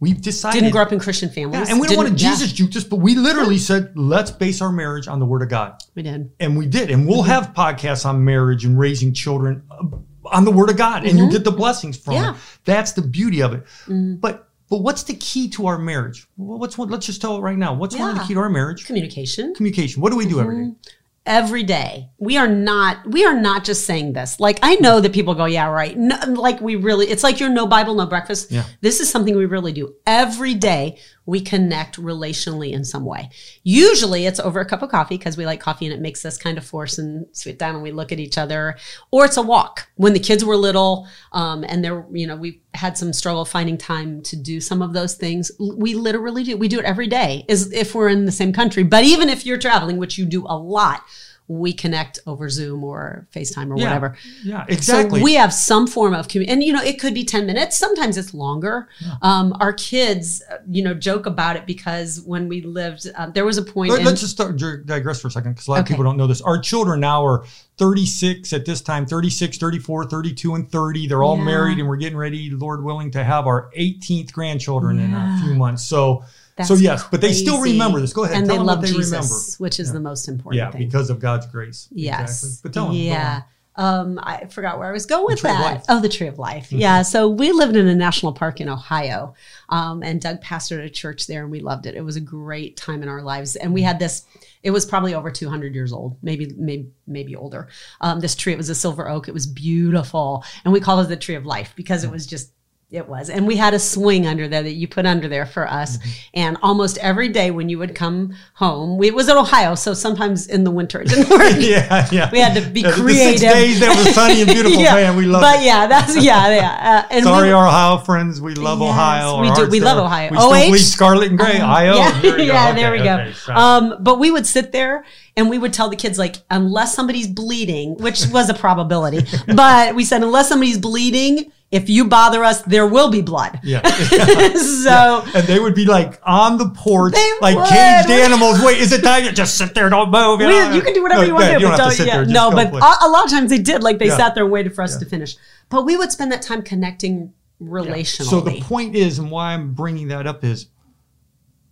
We 0.00 0.14
decided. 0.14 0.56
Mm-hmm. 0.56 0.64
Didn't 0.64 0.72
grow 0.72 0.82
up 0.82 0.92
in 0.92 0.98
Christian 0.98 1.28
Yeah, 1.28 1.34
families. 1.34 1.68
and 1.68 1.78
we 1.78 1.86
don't 1.86 1.98
want 1.98 2.08
to 2.08 2.14
Didn't- 2.14 2.22
yeah, 2.24 2.30
Jesus 2.30 2.52
juke 2.52 2.70
this, 2.72 2.84
but 2.84 2.96
we 2.96 3.14
literally 3.16 3.58
said, 3.58 3.92
let's 3.96 4.30
base 4.30 4.62
our 4.62 4.72
marriage 4.72 5.06
on 5.08 5.18
the 5.20 5.26
Word 5.26 5.42
of 5.42 5.50
God. 5.50 5.74
we 5.94 6.02
did. 6.02 6.30
And 6.40 6.56
we 6.56 6.64
did. 6.66 6.90
And 6.90 7.02
Mm-hmm. 7.02 7.10
we'll 7.10 7.22
have 7.24 7.52
podcasts 7.52 8.06
on 8.06 8.24
marriage 8.24 8.64
and 8.64 8.78
raising 8.78 9.12
children 9.12 9.62
uh, 9.70 9.84
on 10.26 10.44
the 10.44 10.50
Word 10.50 10.70
of 10.70 10.76
God, 10.76 11.04
and 11.04 11.18
you 11.18 11.30
get 11.30 11.44
the 11.44 11.52
blessings 11.52 11.96
from 11.96 12.14
Mm-hmm. 12.14 12.24
Yeah. 12.24 12.30
it. 12.34 12.36
That's 12.64 12.92
the 12.92 13.02
beauty 13.02 13.42
of 13.42 13.52
it. 13.54 13.64
Mm-hmm. 13.86 14.16
But 14.16 14.48
but 14.68 14.78
what's 14.82 15.02
the 15.02 15.14
key 15.14 15.48
to 15.50 15.66
our 15.66 15.78
marriage? 15.78 16.26
What's 16.36 16.78
one? 16.78 16.88
Let's 16.90 17.06
just 17.06 17.20
tell 17.20 17.36
it 17.36 17.40
right 17.40 17.58
now. 17.58 17.74
What's 17.74 17.96
one 17.96 18.10
of 18.10 18.16
the 18.18 18.24
key 18.24 18.34
to 18.34 18.40
our 18.40 18.48
marriage? 18.50 18.86
Communication. 18.86 19.54
Communication. 19.54 20.00
What 20.00 20.10
do 20.10 20.16
we 20.16 20.26
do 20.26 20.40
every 20.40 20.54
Mm-hmm. 20.56 20.70
day? 20.70 20.90
every 21.26 21.62
day. 21.62 22.08
We 22.18 22.38
are 22.38 22.48
not 22.48 23.06
we 23.06 23.24
are 23.26 23.38
not 23.38 23.62
just 23.62 23.84
saying 23.84 24.14
this. 24.14 24.40
Like 24.40 24.58
I 24.62 24.76
know 24.76 25.00
that 25.00 25.12
people 25.12 25.34
go, 25.34 25.44
yeah, 25.44 25.66
right. 25.68 25.96
No, 25.96 26.16
like 26.26 26.60
we 26.62 26.76
really 26.76 27.06
it's 27.08 27.22
like 27.22 27.38
your 27.38 27.50
no 27.50 27.66
Bible, 27.66 27.94
no 27.94 28.06
breakfast. 28.06 28.50
Yeah. 28.50 28.64
This 28.80 29.00
is 29.00 29.10
something 29.10 29.36
we 29.36 29.44
really 29.44 29.72
do. 29.72 29.94
Every 30.06 30.54
day 30.54 30.98
we 31.30 31.40
connect 31.40 31.96
relationally 31.96 32.72
in 32.72 32.84
some 32.84 33.04
way. 33.04 33.30
Usually 33.62 34.26
it's 34.26 34.40
over 34.40 34.58
a 34.58 34.66
cup 34.66 34.82
of 34.82 34.90
coffee 34.90 35.16
because 35.16 35.36
we 35.36 35.46
like 35.46 35.60
coffee 35.60 35.86
and 35.86 35.94
it 35.94 36.00
makes 36.00 36.24
us 36.24 36.36
kind 36.36 36.58
of 36.58 36.66
force 36.66 36.98
and 36.98 37.24
sit 37.30 37.56
down 37.56 37.74
and 37.76 37.84
we 37.84 37.92
look 37.92 38.10
at 38.10 38.18
each 38.18 38.36
other. 38.36 38.76
Or 39.12 39.26
it's 39.26 39.36
a 39.36 39.42
walk. 39.42 39.88
When 39.94 40.12
the 40.12 40.18
kids 40.18 40.44
were 40.44 40.56
little, 40.56 41.06
um, 41.30 41.62
and 41.68 41.84
there, 41.84 42.04
you 42.10 42.26
know, 42.26 42.34
we 42.34 42.62
had 42.74 42.98
some 42.98 43.12
struggle 43.12 43.44
finding 43.44 43.78
time 43.78 44.22
to 44.22 44.36
do 44.36 44.60
some 44.60 44.82
of 44.82 44.92
those 44.92 45.14
things. 45.14 45.52
We 45.60 45.94
literally 45.94 46.42
do. 46.42 46.56
We 46.56 46.66
do 46.66 46.80
it 46.80 46.84
every 46.84 47.06
day 47.06 47.44
is 47.46 47.72
if 47.72 47.94
we're 47.94 48.08
in 48.08 48.24
the 48.24 48.32
same 48.32 48.52
country. 48.52 48.82
But 48.82 49.04
even 49.04 49.28
if 49.28 49.46
you're 49.46 49.56
traveling, 49.56 49.98
which 49.98 50.18
you 50.18 50.24
do 50.24 50.44
a 50.48 50.58
lot, 50.58 51.04
we 51.50 51.72
connect 51.72 52.20
over 52.28 52.48
Zoom 52.48 52.84
or 52.84 53.26
FaceTime 53.34 53.72
or 53.72 53.76
Yeah. 53.76 53.86
whatever. 53.86 54.16
Yeah, 54.44 54.64
exactly. 54.68 55.18
So 55.18 55.24
we 55.24 55.34
have 55.34 55.52
some 55.52 55.88
form 55.88 56.14
of 56.14 56.28
community, 56.28 56.52
and 56.52 56.62
you 56.62 56.72
know, 56.72 56.80
it 56.82 57.00
could 57.00 57.12
be 57.12 57.24
ten 57.24 57.44
minutes. 57.44 57.76
Sometimes 57.76 58.16
it's 58.16 58.32
longer. 58.32 58.88
Um, 59.22 59.56
our 59.58 59.72
kids, 59.72 60.42
uh, 60.48 60.58
you 60.70 60.84
know, 60.84 60.94
joke 60.94 61.26
about 61.26 61.56
it 61.56 61.66
because 61.66 62.22
when 62.24 62.48
we 62.48 62.62
lived, 62.62 63.10
uh, 63.16 63.30
there 63.30 63.44
was 63.44 63.58
a 63.58 63.62
point. 63.62 63.90
Let, 63.90 64.06
us 64.06 64.20
just 64.20 64.32
start, 64.32 64.56
digress 64.86 65.20
for 65.20 65.26
a 65.26 65.30
second 65.32 65.52
because 65.54 65.66
a 65.66 65.72
lot 65.72 65.80
of 65.80 65.86
people 65.86 66.04
don't 66.04 66.16
know 66.16 66.28
this. 66.28 66.40
Our 66.40 66.58
children 66.60 67.00
now 67.00 67.26
are 67.26 67.44
36 67.78 68.52
at 68.52 68.64
this 68.64 68.80
time 68.80 69.04
36, 69.04 69.58
34, 69.58 70.04
32, 70.04 70.54
and 70.54 70.70
30. 70.70 71.08
They're 71.08 71.24
all 71.24 71.36
Yeah. 71.38 71.44
married, 71.44 71.78
and 71.80 71.88
we're 71.88 71.96
getting 71.96 72.18
ready, 72.18 72.50
Lord 72.50 72.84
willing, 72.84 73.10
to 73.12 73.24
have 73.24 73.48
our 73.48 73.70
18th 73.74 74.32
grandchildren 74.32 75.00
in 75.00 75.12
a 75.14 75.40
few 75.42 75.54
months. 75.54 75.84
So, 75.84 76.22
That's 76.60 76.68
so 76.68 76.74
yes, 76.76 77.04
but 77.10 77.20
they 77.20 77.32
still 77.32 77.60
remember 77.60 78.00
this. 78.00 78.12
Go 78.12 78.24
ahead. 78.24 78.36
and 78.36 78.46
tell 78.46 78.54
they 78.54 78.58
them 78.58 78.66
love 78.66 78.78
what 78.78 78.86
they 78.88 78.92
Jesus, 78.94 79.12
remember. 79.12 79.34
which 79.64 79.80
is 79.80 79.92
the 79.92 80.00
most 80.00 80.28
important 80.28 80.58
Yeah, 80.58 80.70
thing. 80.70 80.82
because 80.86 81.10
of 81.10 81.18
God's 81.20 81.46
grace. 81.46 81.88
Yes. 81.90 82.42
Exactly. 82.42 82.58
But 82.62 82.72
tell 82.74 82.86
them. 82.86 82.94
yeah. 82.96 83.42
Um, 83.76 84.18
I 84.22 84.44
forgot 84.46 84.78
where 84.78 84.88
I 84.88 84.92
was 84.92 85.06
going 85.06 85.24
with 85.26 85.40
that. 85.42 85.84
Oh, 85.88 86.00
the 86.00 86.08
Tree 86.08 86.26
of 86.26 86.38
Life. 86.38 86.70
Yeah. 86.72 87.00
So 87.02 87.28
we 87.30 87.52
lived 87.52 87.76
in 87.76 87.86
a 87.86 87.94
national 87.94 88.32
park 88.34 88.60
in 88.60 88.68
Ohio, 88.68 89.34
um, 89.70 90.02
and 90.02 90.20
Doug 90.20 90.42
pastored 90.42 90.84
a 90.84 90.90
church 90.90 91.26
there, 91.28 91.42
and 91.42 91.50
we 91.50 91.60
loved 91.60 91.86
it. 91.86 91.94
It 91.94 92.02
was 92.02 92.16
a 92.16 92.20
great 92.20 92.76
time 92.76 93.02
in 93.02 93.08
our 93.08 93.22
lives, 93.22 93.56
and 93.56 93.72
we 93.72 93.80
had 93.82 93.98
this. 93.98 94.24
It 94.62 94.72
was 94.72 94.84
probably 94.84 95.14
over 95.14 95.30
200 95.30 95.74
years 95.74 95.92
old, 95.92 96.18
maybe 96.20 96.52
maybe 96.58 96.90
maybe 97.06 97.34
older. 97.36 97.68
Um, 98.02 98.20
this 98.20 98.34
tree, 98.34 98.52
it 98.52 98.58
was 98.58 98.68
a 98.68 98.74
silver 98.74 99.08
oak. 99.08 99.28
It 99.28 99.34
was 99.34 99.46
beautiful, 99.46 100.44
and 100.64 100.72
we 100.74 100.80
called 100.80 101.04
it 101.06 101.08
the 101.08 101.16
Tree 101.16 101.36
of 101.36 101.46
Life 101.46 101.72
because 101.76 102.04
it 102.04 102.10
was 102.10 102.26
just. 102.26 102.52
It 102.92 103.08
was. 103.08 103.30
And 103.30 103.46
we 103.46 103.54
had 103.54 103.72
a 103.72 103.78
swing 103.78 104.26
under 104.26 104.48
there 104.48 104.64
that 104.64 104.72
you 104.72 104.88
put 104.88 105.06
under 105.06 105.28
there 105.28 105.46
for 105.46 105.64
us. 105.68 105.96
Mm-hmm. 105.98 106.10
And 106.34 106.56
almost 106.60 106.98
every 106.98 107.28
day 107.28 107.52
when 107.52 107.68
you 107.68 107.78
would 107.78 107.94
come 107.94 108.34
home, 108.54 108.98
we, 108.98 109.06
it 109.06 109.14
was 109.14 109.28
in 109.28 109.36
Ohio. 109.36 109.76
So 109.76 109.94
sometimes 109.94 110.48
in 110.48 110.64
the 110.64 110.72
winter 110.72 111.00
it 111.00 111.06
didn't 111.08 111.30
work. 111.30 111.52
yeah, 111.58 112.08
yeah. 112.10 112.28
We 112.32 112.40
had 112.40 112.54
to 112.60 112.68
be 112.68 112.82
the- 112.82 112.90
creative. 112.90 113.40
The 113.40 113.46
six 113.48 113.52
days 113.54 113.78
that 113.80 113.96
was 113.96 114.12
sunny 114.12 114.40
and 114.42 114.50
beautiful, 114.50 114.76
Yeah, 114.82 114.94
man. 114.94 115.16
We 115.16 115.26
love 115.26 115.40
but 115.42 115.60
it. 115.60 115.66
yeah, 115.66 115.86
that's 115.86 116.16
yeah, 116.16 116.48
yeah. 116.52 117.04
Uh, 117.08 117.14
and 117.14 117.24
Sorry, 117.24 117.48
we, 117.48 117.52
our 117.52 117.68
Ohio 117.68 117.98
friends. 117.98 118.40
We 118.40 118.54
love 118.54 118.80
Yes, 118.80 118.90
Ohio. 118.90 119.40
we 119.40 119.52
do. 119.52 119.70
We 119.70 119.78
love 119.80 119.98
Ohio. 119.98 120.30
We 120.32 120.36
still 120.38 120.50
OH? 120.52 120.68
bleed 120.70 120.78
scarlet 120.78 121.28
and 121.28 121.38
gray. 121.38 121.60
Ohio. 121.60 121.94
yeah, 121.94 122.20
There 122.20 122.32
we 122.32 122.38
go. 122.38 122.52
yeah, 122.52 122.70
Okay, 122.70 122.80
there 122.82 122.90
we 122.92 122.98
go. 122.98 123.14
okay, 123.18 123.52
um, 123.52 123.98
but 124.00 124.18
we 124.18 124.32
would 124.32 124.46
sit 124.48 124.72
there 124.72 125.04
and 125.36 125.48
we 125.48 125.58
would 125.58 125.72
tell 125.72 125.90
the 125.90 125.96
kids 125.96 126.18
like, 126.18 126.36
unless 126.50 126.92
somebody's 126.94 127.28
bleeding, 127.28 127.94
which 127.98 128.26
was 128.32 128.50
a 128.50 128.54
probability, 128.54 129.24
but 129.54 129.94
we 129.94 130.04
said 130.04 130.24
unless 130.24 130.48
somebody's 130.48 130.76
bleeding, 130.78 131.52
if 131.70 131.88
you 131.88 132.06
bother 132.06 132.42
us, 132.42 132.62
there 132.62 132.86
will 132.86 133.10
be 133.10 133.22
blood. 133.22 133.60
yeah. 133.62 133.80
so 134.54 135.22
and 135.34 135.46
they 135.46 135.60
would 135.60 135.74
be 135.74 135.84
like 135.84 136.20
on 136.24 136.58
the 136.58 136.68
porch, 136.70 137.14
like 137.40 137.56
would. 137.56 137.68
caged 137.68 138.10
animals. 138.10 138.60
Wait, 138.62 138.78
is 138.80 138.92
it 138.92 139.02
time? 139.02 139.24
You 139.24 139.32
just 139.32 139.56
sit 139.56 139.74
there, 139.74 139.88
don't 139.88 140.10
move. 140.10 140.40
You, 140.40 140.48
we, 140.48 140.52
know? 140.52 140.72
you 140.72 140.82
can 140.82 140.94
do 140.94 141.02
whatever 141.02 141.22
No, 141.22 141.26
you 141.28 141.34
want 141.34 141.46
yeah, 141.46 141.52
to 141.54 141.58
do. 141.60 141.68
but 141.68 141.76
don't- 141.76 142.06
yeah. 142.06 142.24
No, 142.24 142.50
but 142.50 142.72
a, 142.74 143.06
a 143.06 143.08
lot 143.08 143.24
of 143.24 143.30
times 143.30 143.50
they 143.50 143.58
did. 143.58 143.82
Like 143.82 143.98
they 143.98 144.08
Yeah. 144.08 144.16
sat 144.16 144.34
there 144.34 144.44
and 144.44 144.52
waited 144.52 144.74
for 144.74 144.82
us 144.82 144.96
to 144.96 145.04
finish. 145.04 145.36
But 145.68 145.84
we 145.84 145.96
would 145.96 146.10
spend 146.10 146.32
that 146.32 146.42
time 146.42 146.62
connecting 146.62 147.32
relationally. 147.62 148.24
So 148.30 148.40
the 148.40 148.60
point 148.62 148.96
is, 148.96 149.18
and 149.18 149.30
why 149.30 149.52
I'm 149.52 149.72
bringing 149.74 150.08
that 150.08 150.26
up 150.26 150.42
is, 150.42 150.66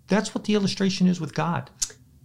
that's 0.06 0.34
what 0.34 0.44
the 0.44 0.54
illustration 0.54 1.06
is 1.08 1.20
with 1.20 1.34
God. 1.34 1.70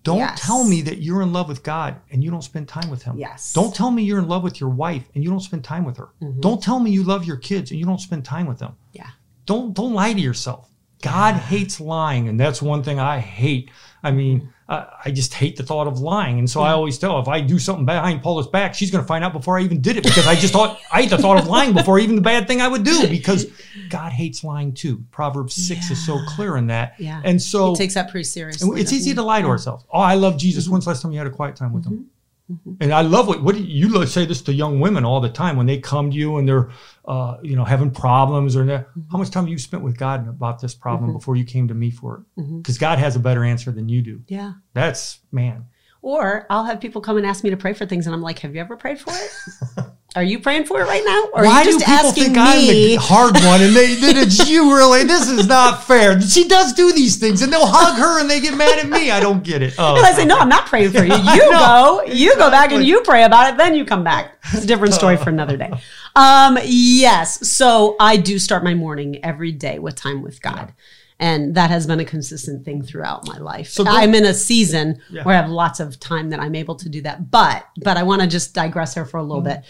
Don't 0.04 0.18
Yes. 0.18 0.46
tell 0.46 0.64
me 0.66 0.82
that 0.82 0.98
you're 1.02 1.22
in 1.22 1.32
love 1.32 1.48
with 1.48 1.64
God 1.64 1.96
and 2.12 2.24
you 2.24 2.30
don't 2.30 2.42
spend 2.42 2.68
time 2.68 2.90
with 2.90 3.04
Him. 3.04 3.18
Yes. 3.18 3.54
Don't 3.54 3.74
tell 3.74 3.90
me 3.90 4.04
you're 4.04 4.20
in 4.20 4.28
love 4.28 4.44
with 4.44 4.60
your 4.60 4.70
wife 4.70 5.04
and 5.16 5.24
you 5.24 5.30
don't 5.30 5.40
spend 5.40 5.64
time 5.64 5.86
with 5.86 5.96
her. 5.98 6.10
Mm-hmm. 6.22 6.42
Don't 6.42 6.62
tell 6.62 6.80
me 6.80 6.92
you 6.92 7.04
love 7.04 7.24
your 7.26 7.38
kids 7.38 7.72
and 7.72 7.80
you 7.80 7.86
don't 7.86 8.00
spend 8.02 8.26
time 8.26 8.46
with 8.46 8.60
them. 8.60 8.76
yeah. 8.92 9.08
Don't 9.46 9.74
don't 9.74 9.94
lie 9.94 10.14
to 10.14 10.20
yourself. 10.22 10.70
God 11.02 11.34
hates 11.36 11.82
lying, 11.82 12.30
and 12.30 12.40
that's 12.40 12.62
one 12.62 12.82
thing 12.82 12.98
I 12.98 13.20
hate. 13.20 13.70
I 14.04 14.12
mean, 14.12 14.54
I, 14.70 14.88
I 15.04 15.12
just 15.12 15.34
hate 15.34 15.58
the 15.58 15.64
thought 15.64 15.86
of 15.86 16.00
lying, 16.00 16.40
and 16.40 16.50
so 16.50 16.62
I 16.62 16.72
always 16.72 16.98
tell 16.98 17.20
if 17.20 17.28
I 17.28 17.42
do 17.42 17.60
something 17.60 17.86
behind 17.86 18.22
Paula's 18.24 18.48
back, 18.48 18.74
she's 18.74 18.90
going 18.90 19.04
to 19.04 19.08
find 19.08 19.22
out 19.22 19.34
before 19.34 19.58
I 19.60 19.64
even 19.64 19.82
did 19.82 19.98
it 19.98 20.04
because 20.04 20.26
I 20.28 20.36
just 20.36 20.54
thought 20.54 20.80
I 20.94 21.02
hate 21.02 21.10
the 21.10 21.18
thought 21.18 21.38
of 21.40 21.48
lying 21.48 21.74
before 21.74 22.00
even 22.00 22.16
the 22.16 22.22
bad 22.22 22.48
thing 22.48 22.62
I 22.62 22.70
would 22.70 22.86
do 22.86 23.06
because 23.10 23.48
God 23.94 24.12
hates 24.12 24.44
lying 24.44 24.74
too. 24.74 25.04
Proverbs 25.12 25.54
six 25.54 25.92
is 25.92 26.04
so 26.04 26.20
clear 26.30 26.58
in 26.58 26.68
that. 26.68 26.96
Yeah. 27.00 27.22
and 27.24 27.42
so 27.42 27.72
He 27.72 27.76
takes 27.76 27.94
that 27.94 28.10
pretty 28.10 28.24
seriously. 28.24 28.82
it's 28.82 28.92
easy 28.92 29.12
he? 29.12 29.16
to 29.16 29.22
lie 29.22 29.42
to 29.42 29.48
ourselves. 29.48 29.86
Oh, 29.92 30.00
I 30.00 30.16
love 30.16 30.38
Jesus. 30.38 30.64
Mm-hmm. 30.64 30.74
When's 30.74 30.86
the 30.86 30.92
last 30.92 31.02
time 31.02 31.12
you 31.12 31.20
had 31.20 31.28
a 31.28 31.32
quiet 31.32 31.56
time 31.56 31.74
with 31.74 31.86
him? 31.86 32.10
And 32.82 32.92
I 32.92 33.02
love 33.02 33.28
what 33.28 33.42
what 33.42 33.56
do 33.56 33.64
you, 33.64 33.88
you 33.88 34.06
say 34.06 34.26
this 34.26 34.42
to 34.44 34.54
young 34.54 34.80
women 34.80 35.06
all 35.06 35.22
the 35.22 35.30
time 35.30 35.56
when 35.56 35.66
they 35.66 35.80
come 35.80 36.12
to 36.12 36.18
you 36.18 36.38
and 36.38 36.48
they're 36.48 36.72
uh, 37.06 37.38
you 37.42 37.56
know 37.56 37.64
having 37.64 37.90
problems 37.90 38.56
or 38.56 38.66
that. 38.66 38.90
Mm-hmm. 38.90 39.12
How 39.12 39.18
much 39.18 39.30
time 39.30 39.46
have 39.46 39.52
you 39.52 39.58
spent 39.58 39.84
with 39.84 39.98
God 39.98 40.28
about 40.28 40.60
this 40.60 40.74
problem 40.74 41.14
before 41.14 41.36
you 41.36 41.46
came 41.46 41.68
to 41.70 41.74
me 41.74 41.90
for 41.90 42.26
it? 42.36 42.58
Because 42.58 42.78
God 42.78 43.00
has 43.00 43.16
a 43.16 43.20
better 43.20 43.44
answer 43.44 43.72
than 43.72 43.88
you 43.88 44.02
do. 44.02 44.22
Yeah. 44.28 44.54
That's 44.74 45.20
man. 45.32 45.66
Or 46.02 46.46
I'll 46.50 46.66
have 46.66 46.82
people 46.82 47.00
come 47.00 47.16
and 47.16 47.26
ask 47.26 47.46
me 47.46 47.50
to 47.52 47.58
pray 47.58 47.74
for 47.74 47.86
things, 47.86 48.08
and 48.08 48.14
I'm 48.14 48.22
like, 48.22 48.40
"Have 48.40 48.54
you 48.54 48.60
ever 48.60 48.76
prayed 48.76 49.00
for 49.00 49.14
it? 49.14 49.86
Are 50.16 50.24
you 50.24 50.40
praying 50.40 50.66
for 50.66 50.80
it 50.82 50.86
right 50.88 51.04
now, 51.06 51.24
or 51.34 51.44
Why 51.44 51.62
are 51.62 51.64
you 51.64 51.72
just 51.72 51.80
do 51.80 51.86
people 51.92 52.08
asking 52.10 52.24
think 52.26 52.36
me?" 52.36 52.42
I'm 52.42 52.68
the 52.68 52.96
hard 52.98 53.34
one 53.36 53.62
and 53.62 53.76
they 53.76 53.96
that 53.96 54.16
it's 54.16 54.48
you 54.48 54.76
really? 54.76 55.04
This 55.04 55.28
is 55.30 55.48
not 55.48 55.86
fair. 55.86 56.22
She 56.22 56.48
does 56.48 56.74
do 56.74 56.92
these 56.94 57.16
things 57.18 57.42
and 57.42 57.52
they'll 57.52 57.66
hug 57.66 57.98
her 57.98 58.20
and 58.20 58.30
they 58.30 58.40
get 58.40 58.56
mad 58.56 58.78
at 58.78 58.88
me. 58.90 59.10
I 59.10 59.20
don't 59.20 59.44
get 59.44 59.62
it. 59.64 59.74
Oh, 59.80 59.96
and 59.96 60.06
I 60.06 60.12
say, 60.12 60.24
"No, 60.26 60.38
I'm 60.38 60.50
not 60.50 60.68
praying 60.68 60.92
for 60.92 61.04
you. 61.04 61.14
You 61.34 61.50
go, 61.52 62.04
you 62.06 62.36
go 62.36 62.52
back, 62.52 62.72
and 62.72 62.86
you 62.86 63.02
pray 63.02 63.24
about 63.24 63.52
it. 63.54 63.58
Then 63.58 63.74
you 63.76 63.86
come 63.86 64.04
back. 64.04 64.38
It's 64.54 64.64
a 64.64 64.68
different 64.68 64.94
story 64.94 65.18
for 65.18 65.30
another 65.30 65.58
day." 65.58 65.72
Um, 66.16 66.60
yes, 66.64 67.48
so 67.50 67.96
I 68.00 68.18
do 68.18 68.38
start 68.38 68.64
my 68.64 68.76
morning 68.76 69.24
every 69.26 69.52
day 69.52 69.80
with 69.80 69.96
time 69.96 70.22
with 70.22 70.42
God. 70.42 70.74
And 71.20 71.56
that 71.56 71.70
has 71.70 71.88
been 71.88 72.00
a 72.00 72.06
consistent 72.06 72.66
thing 72.66 72.82
throughout 72.82 73.26
my 73.28 73.38
life. 73.38 73.70
So 73.70 73.86
I'm 73.88 74.14
in 74.14 74.26
a 74.26 74.34
season 74.34 75.00
Yeah. 75.10 75.24
where 75.24 75.36
I 75.38 75.42
have 75.42 75.50
lots 75.50 75.80
of 75.80 76.00
time 76.00 76.32
that 76.32 76.40
I'm 76.40 76.54
able 76.56 76.76
to 76.76 76.90
do 76.90 77.02
that. 77.04 77.32
But 77.32 77.66
but 77.82 77.98
I 77.98 78.04
want 78.04 78.22
to 78.22 78.28
just 78.28 78.54
digress 78.54 78.94
here 78.94 79.06
for 79.06 79.18
a 79.18 79.24
little 79.24 79.42
Mm-hmm. 79.42 79.62
bit. 79.62 79.64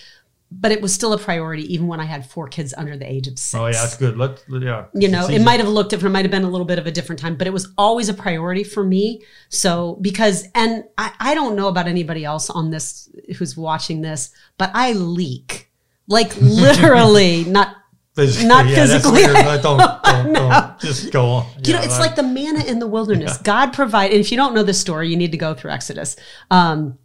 But 0.59 0.71
it 0.71 0.81
was 0.81 0.93
still 0.93 1.13
a 1.13 1.17
priority 1.17 1.63
even 1.73 1.87
when 1.87 1.99
I 1.99 2.05
had 2.05 2.25
four 2.29 2.47
kids 2.47 2.73
under 2.77 2.95
the 2.97 3.09
age 3.09 3.27
of 3.27 3.39
six 3.39 3.55
Oh 3.59 3.65
yeah, 3.65 3.71
that's 3.73 3.97
good. 3.97 4.17
Let 4.17 4.43
yeah. 4.49 4.85
you 4.93 5.07
know 5.07 5.27
it 5.27 5.41
might 5.41 5.59
have 5.59 5.67
looked 5.69 5.89
different 5.89 6.11
it 6.11 6.13
might 6.13 6.25
have 6.25 6.31
been 6.31 6.43
a 6.43 6.49
little 6.49 6.65
bit 6.65 6.79
of 6.79 6.85
a 6.87 6.91
different 6.91 7.19
time 7.19 7.35
but 7.35 7.47
it 7.47 7.53
was 7.53 7.73
always 7.77 8.07
a 8.09 8.13
priority 8.13 8.63
for 8.63 8.83
me 8.83 9.21
so 9.49 9.97
because 10.01 10.47
and 10.55 10.83
i, 10.97 11.11
I 11.19 11.33
don't 11.35 11.55
know 11.55 11.67
about 11.67 11.87
anybody 11.87 12.23
else 12.25 12.49
on 12.49 12.69
this 12.71 13.09
who's 13.37 13.57
watching 13.57 14.01
this 14.01 14.31
but 14.57 14.69
i 14.73 14.93
leak 14.93 15.69
like 16.07 16.35
literally 16.41 17.43
not 17.45 17.75
Physically, 18.15 18.47
Not 18.47 18.67
yeah, 18.67 18.75
physically. 18.75 19.11
weird. 19.23 19.33
Don't, 19.63 19.79
don't, 20.03 20.33
don't. 20.33 20.79
Just 20.79 21.11
go 21.11 21.25
on. 21.25 21.47
you 21.57 21.73
Yeah, 21.73 21.77
know 21.79 21.83
it's 21.83 21.95
I- 21.95 21.99
like 21.99 22.15
the 22.15 22.21
manna 22.21 22.63
in 22.63 22.77
the 22.77 22.85
wilderness 22.85 23.37
god 23.39 23.73
provided 23.73 24.13
and 24.13 24.21
if 24.23 24.29
you 24.31 24.37
don't 24.37 24.53
know 24.53 24.61
this 24.61 24.79
story 24.79 25.09
you 25.09 25.17
need 25.17 25.31
to 25.31 25.37
go 25.37 25.55
through 25.55 25.71
exodus 25.71 26.15
um, 26.51 26.99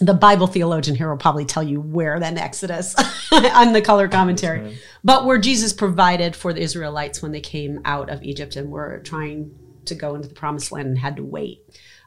the 0.00 0.14
Bible 0.14 0.46
theologian 0.46 0.96
here 0.96 1.10
will 1.10 1.16
probably 1.16 1.44
tell 1.44 1.62
you 1.62 1.80
where 1.80 2.18
then 2.18 2.38
Exodus 2.38 2.94
on 3.32 3.72
the 3.72 3.82
color 3.82 4.08
commentary, 4.08 4.78
but 5.04 5.24
where 5.24 5.38
Jesus 5.38 5.72
provided 5.72 6.34
for 6.34 6.52
the 6.52 6.60
Israelites 6.60 7.22
when 7.22 7.32
they 7.32 7.40
came 7.40 7.80
out 7.84 8.10
of 8.10 8.22
Egypt 8.22 8.56
and 8.56 8.70
were 8.70 9.00
trying 9.04 9.52
to 9.84 9.94
go 9.94 10.14
into 10.14 10.28
the 10.28 10.34
promised 10.34 10.72
land 10.72 10.88
and 10.88 10.98
had 10.98 11.16
to 11.16 11.24
wait. 11.24 11.60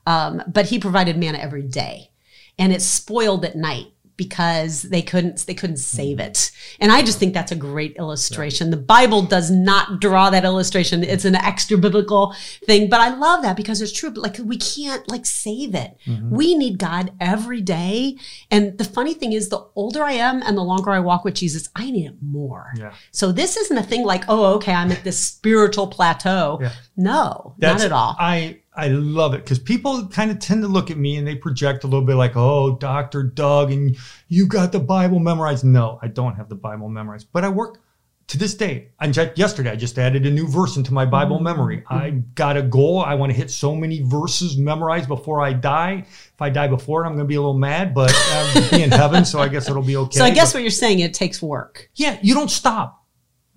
Um, 0.06 0.44
but 0.48 0.68
he 0.68 0.80
provided 0.80 1.18
manna 1.18 1.38
every 1.38 1.64
day. 1.64 2.12
And 2.58 2.72
it 2.72 2.82
spoiled 2.82 3.44
at 3.44 3.56
night 3.56 3.88
because 4.18 4.84
they 4.84 5.02
couldn't 5.02 5.46
they 5.46 5.54
couldn't 5.54 5.78
save 5.78 6.20
it. 6.20 6.52
And 6.80 6.92
I 6.92 7.02
just 7.02 7.20
think 7.20 7.34
that's 7.34 7.52
a 7.52 7.56
great 7.56 7.96
illustration. 7.98 8.70
The 8.72 8.78
Bible 8.78 9.22
does 9.22 9.52
not 9.52 10.00
draw 10.00 10.30
that 10.30 10.46
illustration. 10.46 11.04
It's 11.04 11.26
an 11.26 11.36
extra 11.36 11.78
biblical 11.78 12.36
thing, 12.66 12.90
but 12.90 13.02
I 13.02 13.16
love 13.16 13.42
that 13.44 13.58
because 13.58 13.82
it's 13.82 13.92
true. 13.92 14.12
But 14.12 14.22
like 14.22 14.38
we 14.44 14.58
can't 14.58 15.08
like 15.10 15.26
save 15.26 15.76
it. 15.76 15.98
Mm-hmm. 16.06 16.36
We 16.36 16.56
need 16.56 16.80
God 16.80 17.12
every 17.20 17.62
day. 17.62 18.18
And 18.52 18.78
the 18.78 18.86
funny 18.86 19.14
thing 19.14 19.34
is 19.34 19.50
the 19.50 19.66
older 19.76 20.04
I 20.04 20.14
am 20.14 20.42
and 20.42 20.58
the 20.58 20.64
longer 20.64 20.92
I 20.92 21.00
walk 21.00 21.26
with 21.26 21.36
Jesus, 21.36 21.70
I 21.76 21.92
need 21.92 22.08
it 22.08 22.16
more. 22.22 22.72
Yeah. 22.78 22.94
So 23.12 23.32
this 23.32 23.58
isn't 23.58 23.78
a 23.78 23.84
thing 23.84 24.04
like, 24.04 24.24
oh, 24.28 24.56
okay, 24.56 24.74
I'm 24.74 24.92
at 24.92 25.04
this 25.04 25.24
spiritual 25.24 25.88
plateau. 25.88 26.60
Yeah. 26.62 26.72
No, 26.98 27.56
That's- 27.58 27.82
not 27.82 27.86
at 27.86 27.92
all. 27.92 28.16
I 28.20 28.62
I 28.78 28.90
love 28.90 29.34
it 29.34 29.44
because 29.44 29.60
people 29.60 30.08
kind 30.08 30.32
of 30.32 30.40
tend 30.40 30.62
to 30.64 30.68
look 30.68 30.92
at 30.92 30.98
me 30.98 31.16
and 31.18 31.26
they 31.26 31.36
project 31.36 31.84
a 31.84 31.88
little 31.88 32.06
bit 32.06 32.16
like, 32.16 32.36
"Oh, 32.36 32.78
Doctor 32.78 33.24
Doug, 33.24 33.72
and 33.72 33.98
you 34.28 34.48
got 34.48 34.72
the 34.72 34.80
Bible 34.80 35.20
memorized." 35.20 35.64
No, 35.64 36.00
I 36.02 36.08
don't 36.08 36.36
have 36.36 36.50
the 36.50 36.56
Bible 36.56 36.90
memorized, 36.90 37.28
but 37.32 37.44
I 37.44 37.50
work 37.50 37.80
to 38.28 38.38
this 38.38 38.56
day. 38.56 38.90
I 39.00 39.08
just, 39.10 39.38
yesterday 39.38 39.72
I 39.72 39.76
just 39.76 40.00
added 40.00 40.26
a 40.26 40.32
new 40.32 40.48
verse 40.48 40.78
into 40.78 40.94
my 40.94 41.06
Bible 41.06 41.38
mm-hmm. 41.38 41.46
memory. 41.46 41.84
I 41.90 42.10
got 42.34 42.58
a 42.58 42.62
goal. 42.62 43.00
I 43.00 43.14
want 43.14 43.32
to 43.32 43.38
hit 43.38 43.52
so 43.52 43.76
many 43.76 44.02
verses 44.02 44.58
memorized 44.58 45.08
before 45.08 45.42
I 45.42 45.54
die. 45.54 46.06
If 46.08 46.42
I 46.42 46.50
die 46.50 46.68
before 46.68 47.04
it, 47.04 47.08
I'm 47.08 47.14
going 47.14 47.26
to 47.26 47.30
be 47.30 47.36
a 47.36 47.42
little 47.42 47.58
mad, 47.58 47.94
but 47.94 48.12
I'll 48.14 48.72
be 48.72 48.84
in 48.84 48.92
heaven, 48.92 49.26
so 49.26 49.40
I 49.40 49.48
guess 49.48 49.70
it'll 49.70 49.84
be 49.84 49.96
okay. 49.98 50.18
so 50.18 50.26
I 50.26 50.32
guess 50.32 50.52
But- 50.52 50.58
what 50.58 50.62
you're 50.64 50.72
saying, 50.72 51.00
it 51.00 51.14
takes 51.14 51.42
work. 51.42 51.90
yeah, 51.96 52.18
you 52.22 52.34
don't 52.34 52.50
stop. 52.50 53.05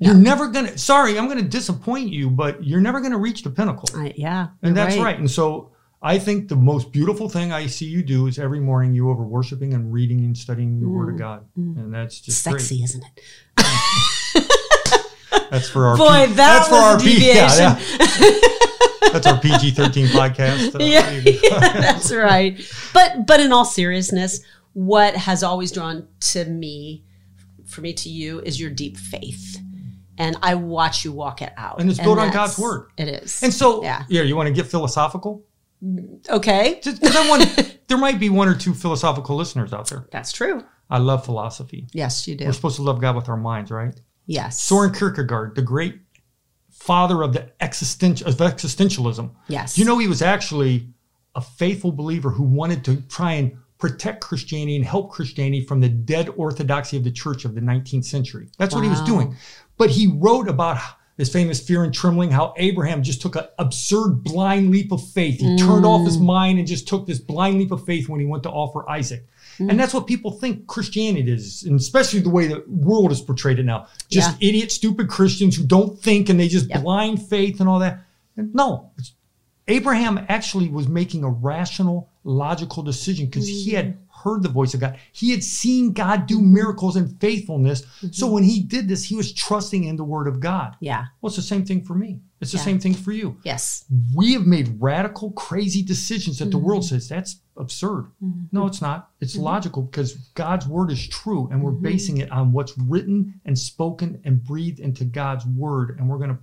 You're 0.01 0.15
never 0.15 0.49
gonna. 0.49 0.79
Sorry, 0.79 1.19
I'm 1.19 1.27
gonna 1.29 1.43
disappoint 1.43 2.11
you, 2.11 2.31
but 2.31 2.65
you're 2.65 2.81
never 2.81 3.01
gonna 3.01 3.19
reach 3.19 3.43
the 3.43 3.51
pinnacle. 3.51 3.89
I, 3.95 4.13
yeah. 4.17 4.49
And 4.63 4.77
that's 4.77 4.97
right. 4.97 5.19
And 5.19 5.31
so 5.31 5.73
I 6.01 6.19
think 6.19 6.49
the 6.49 6.57
most 6.57 6.93
beautiful 6.93 7.29
thing 7.29 7.53
I 7.53 7.67
see 7.67 7.87
you 7.87 8.03
do 8.05 8.29
is 8.29 8.39
every 8.39 8.61
morning 8.61 8.95
you 8.95 9.11
over 9.11 9.25
worshiping 9.25 9.75
and 9.75 9.93
reading 9.93 10.21
and 10.21 10.39
studying 10.39 10.81
the 10.81 10.89
Word 10.89 11.13
of 11.15 11.19
God, 11.19 11.47
and 11.57 11.93
that's 11.93 12.21
just 12.21 12.43
Sexy, 12.43 12.83
isn't 12.85 13.05
it? 13.05 13.21
That's 15.51 15.69
for 15.69 15.87
our 15.87 15.97
Boy, 15.97 16.27
P- 16.27 16.35
that 16.35 16.37
that's 16.37 16.69
for 16.69 16.75
our 16.75 16.97
a 16.97 17.01
P- 17.01 17.27
yeah, 17.27 17.49
deviation. 17.49 17.99
yeah. 17.99 18.39
that's 19.13 19.27
our 19.27 19.41
PG-13 19.41 20.09
podcast. 20.09 20.75
Uh, 20.75 20.85
yeah, 20.85 21.11
yeah, 21.25 21.81
that's 21.81 22.13
right. 22.13 22.61
But 22.93 23.27
but 23.27 23.41
in 23.41 23.51
all 23.51 23.65
seriousness, 23.65 24.41
what 24.75 25.15
has 25.17 25.43
always 25.43 25.73
drawn 25.73 26.07
to 26.21 26.45
me, 26.45 27.03
for 27.67 27.81
me 27.81 27.95
to 27.95 28.11
you, 28.11 28.41
is 28.41 28.61
your 28.61 28.69
deep 28.71 28.99
faith, 28.99 29.59
and 30.19 30.37
I 30.43 30.55
watch 30.57 31.05
you 31.05 31.13
walk 31.13 31.41
it 31.43 31.53
out. 31.57 31.81
And 31.81 31.89
it's 31.91 31.99
built 32.01 32.19
on 32.19 32.31
God's 32.31 32.59
word. 32.59 32.91
It 32.99 33.09
is. 33.09 33.43
And 33.43 33.53
so, 33.55 33.83
Yeah. 33.83 34.05
yeah, 34.09 34.23
you 34.23 34.37
want 34.37 34.49
to 34.49 34.53
get 34.53 34.67
philosophical? 34.67 35.45
okay, 36.29 36.81
Just 36.83 37.01
'cause 37.01 37.15
I 37.17 37.29
want, 37.29 37.79
there 37.89 37.99
might 37.99 38.19
be 38.19 38.29
one 38.29 38.49
or 38.49 38.55
two 38.57 38.75
philosophical 38.75 39.37
listeners 39.37 39.73
out 39.73 39.89
there. 39.89 40.07
that's 40.11 40.33
true. 40.33 40.65
I 40.91 40.99
love 40.99 41.25
philosophy. 41.25 41.87
Yes, 41.93 42.27
you 42.27 42.35
do. 42.35 42.47
We're 42.47 42.53
supposed 42.53 42.77
to 42.77 42.83
love 42.83 43.01
God 43.01 43.15
with 43.15 43.29
our 43.29 43.37
minds, 43.37 43.71
right? 43.71 43.95
Yes. 44.27 44.61
Soren 44.63 44.93
Kierkegaard, 44.93 45.55
the 45.55 45.63
great 45.63 46.01
father 46.71 47.23
of 47.23 47.33
the 47.33 47.51
existential 47.61 48.27
of 48.29 48.37
existentialism. 48.37 49.31
Yes. 49.49 49.77
You 49.79 49.85
know 49.85 49.99
he 49.99 50.09
was 50.09 50.23
actually 50.23 50.89
a 51.35 51.41
faithful 51.41 51.93
believer 51.93 52.31
who 52.31 52.43
wanted 52.43 52.85
to 52.87 53.03
try 53.03 53.33
and 53.33 53.53
protect 53.79 54.21
Christianity 54.23 54.77
and 54.77 54.85
help 54.85 55.11
Christianity 55.13 55.65
from 55.65 55.81
the 55.81 55.89
dead 55.89 56.31
orthodoxy 56.37 56.97
of 56.97 57.05
the 57.05 57.13
church 57.13 57.45
of 57.45 57.55
the 57.55 57.61
19th 57.61 58.05
century. 58.05 58.49
That's 58.59 58.75
what 58.75 58.83
he 58.83 58.91
was 58.91 59.01
doing. 59.03 59.37
But 59.79 59.91
he 59.91 60.07
wrote 60.09 60.49
about 60.49 60.79
this 61.17 61.33
famous 61.33 61.59
fear 61.61 61.83
and 61.83 61.93
trembling, 61.93 62.31
how 62.31 62.55
Abraham 62.59 63.03
just 63.03 63.21
took 63.21 63.35
an 63.35 63.45
absurd 63.59 64.23
blind 64.23 64.71
leap 64.71 64.93
of 64.93 65.05
faith. 65.11 65.41
He 65.41 65.57
turned 65.57 65.85
off 65.85 66.03
Mm. 66.03 66.07
his 66.07 66.19
mind 66.19 66.59
and 66.61 66.69
just 66.69 66.87
took 66.87 67.07
this 67.07 67.19
blind 67.19 67.59
leap 67.59 67.73
of 67.73 67.85
faith 67.85 68.09
when 68.09 68.21
he 68.21 68.27
went 68.27 68.45
to 68.45 68.51
offer 68.51 68.89
Isaac. 68.89 69.27
Mm. 69.59 69.71
And 69.71 69.81
that's 69.81 69.93
what 69.93 70.07
people 70.07 70.31
think 70.31 70.69
Christianity 70.69 71.33
is, 71.33 71.65
and 71.65 71.81
especially 71.81 72.21
the 72.21 72.29
way 72.31 72.47
the 72.47 72.63
world 72.69 73.11
is 73.11 73.21
portrayed 73.21 73.59
it 73.59 73.65
now. 73.65 73.87
Just 74.09 74.37
idiot, 74.41 74.71
stupid 74.71 75.09
Christians 75.09 75.57
who 75.57 75.65
don't 75.65 75.99
think 76.01 76.29
and 76.29 76.39
they 76.39 76.47
just 76.47 76.69
Yep. 76.69 76.83
blind 76.85 77.21
faith 77.23 77.59
and 77.59 77.69
all 77.69 77.81
that. 77.81 78.05
And 78.37 78.55
no, 78.55 78.91
Abraham 79.67 80.25
actually 80.29 80.69
was 80.69 80.87
making 80.89 81.25
a 81.25 81.29
rational, 81.31 82.09
logical 82.25 82.83
decision 82.83 83.27
because 83.27 83.49
he 83.49 83.71
had 83.73 83.97
heard 84.23 84.43
the 84.43 84.49
voice 84.49 84.75
of 84.75 84.81
God. 84.81 84.99
He 85.13 85.31
had 85.31 85.43
seen 85.43 85.93
God 85.93 86.27
do 86.27 86.41
miracles 86.41 86.97
and 86.97 87.19
faithfulness. 87.21 87.83
Mm-hmm. 87.83 88.09
So 88.13 88.31
when 88.31 88.43
he 88.45 88.63
did 88.63 88.89
this, 88.89 89.05
he 89.05 89.17
was 89.17 89.33
trusting 89.33 89.85
in 89.85 89.97
the 89.97 90.05
word 90.05 90.29
of 90.29 90.41
God. 90.41 90.77
yeah. 90.81 91.07
Well, 91.21 91.29
it's 91.29 91.37
the 91.37 91.43
same 91.43 91.65
thing 91.65 91.83
for 91.85 91.95
me. 91.95 92.21
It's 92.41 92.53
the 92.53 92.59
Yeah. 92.59 92.65
same 92.65 92.79
thing 92.79 92.95
for 92.95 93.13
you. 93.13 93.37
Yes. 93.43 93.85
We 94.15 94.33
have 94.35 94.47
made 94.47 94.77
radical, 94.81 95.33
crazy 95.33 95.83
decisions 95.83 96.39
that 96.39 96.47
the 96.47 96.57
mm-hmm. 96.57 96.67
world 96.67 96.85
says 96.85 97.09
that's 97.09 97.41
absurd. 97.57 98.13
Mm-hmm. 98.23 98.45
No, 98.53 98.67
it's 98.67 98.81
not. 98.81 99.11
It's 99.21 99.35
logical 99.37 99.83
because 99.83 100.15
God's 100.35 100.67
word 100.67 100.93
is 100.93 101.07
true 101.09 101.49
and 101.51 101.63
we're 101.63 101.73
basing 101.73 102.19
it 102.19 102.31
on 102.31 102.53
what's 102.53 102.79
written 102.79 103.41
and 103.45 103.59
spoken 103.59 104.21
and 104.25 104.43
breathed 104.45 104.79
into 104.79 105.05
God's 105.05 105.45
word. 105.47 105.97
And 105.99 106.09
we're 106.09 106.19
gonna 106.19 106.39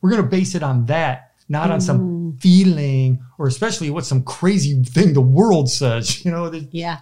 we're 0.00 0.10
gonna 0.10 0.24
base 0.24 0.56
it 0.56 0.64
on 0.64 0.86
that, 0.86 1.29
not 1.50 1.70
on 1.70 1.80
some 1.80 2.32
mm. 2.32 2.40
feeling 2.40 3.22
or 3.36 3.48
especially 3.48 3.90
what 3.90 4.06
some 4.06 4.22
crazy 4.22 4.82
thing 4.84 5.12
the 5.12 5.20
world 5.20 5.68
says. 5.68 6.24
You 6.30 6.30
know, 6.30 6.48
that- 6.48 6.72
Yeah. 6.72 6.98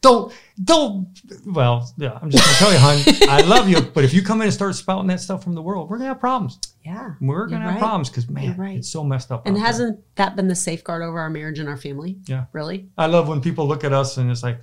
don't 0.00 0.32
don't 0.62 1.08
well, 1.46 1.92
yeah, 1.98 2.18
I'm 2.20 2.30
just 2.30 2.44
gonna 2.44 2.56
tell 2.56 2.72
you, 2.72 2.78
hon, 2.78 3.28
I 3.28 3.40
love 3.46 3.68
you, 3.68 3.80
but 3.80 4.04
if 4.04 4.14
you 4.14 4.22
come 4.22 4.40
in 4.40 4.46
and 4.46 4.54
start 4.54 4.74
spouting 4.74 5.08
that 5.08 5.20
stuff 5.20 5.44
from 5.44 5.54
the 5.54 5.62
world, 5.62 5.90
we're 5.90 5.98
gonna 5.98 6.08
have 6.08 6.20
problems. 6.20 6.58
Yeah. 6.84 7.14
We're 7.20 7.46
gonna 7.46 7.64
have 7.64 7.74
right. 7.74 7.78
problems 7.78 8.08
because 8.08 8.28
man, 8.30 8.56
right. 8.56 8.78
it's 8.78 8.88
so 8.88 9.04
messed 9.04 9.30
up. 9.30 9.46
And 9.46 9.58
hasn't 9.58 10.00
that 10.16 10.34
been 10.34 10.48
the 10.48 10.54
safeguard 10.54 11.02
over 11.02 11.18
our 11.18 11.30
marriage 11.30 11.58
and 11.58 11.68
our 11.68 11.76
family? 11.76 12.18
Yeah. 12.26 12.46
Really? 12.52 12.88
I 12.96 13.06
love 13.06 13.28
when 13.28 13.40
people 13.40 13.66
look 13.66 13.84
at 13.84 13.92
us 13.92 14.16
and 14.16 14.30
it's 14.30 14.42
like, 14.42 14.58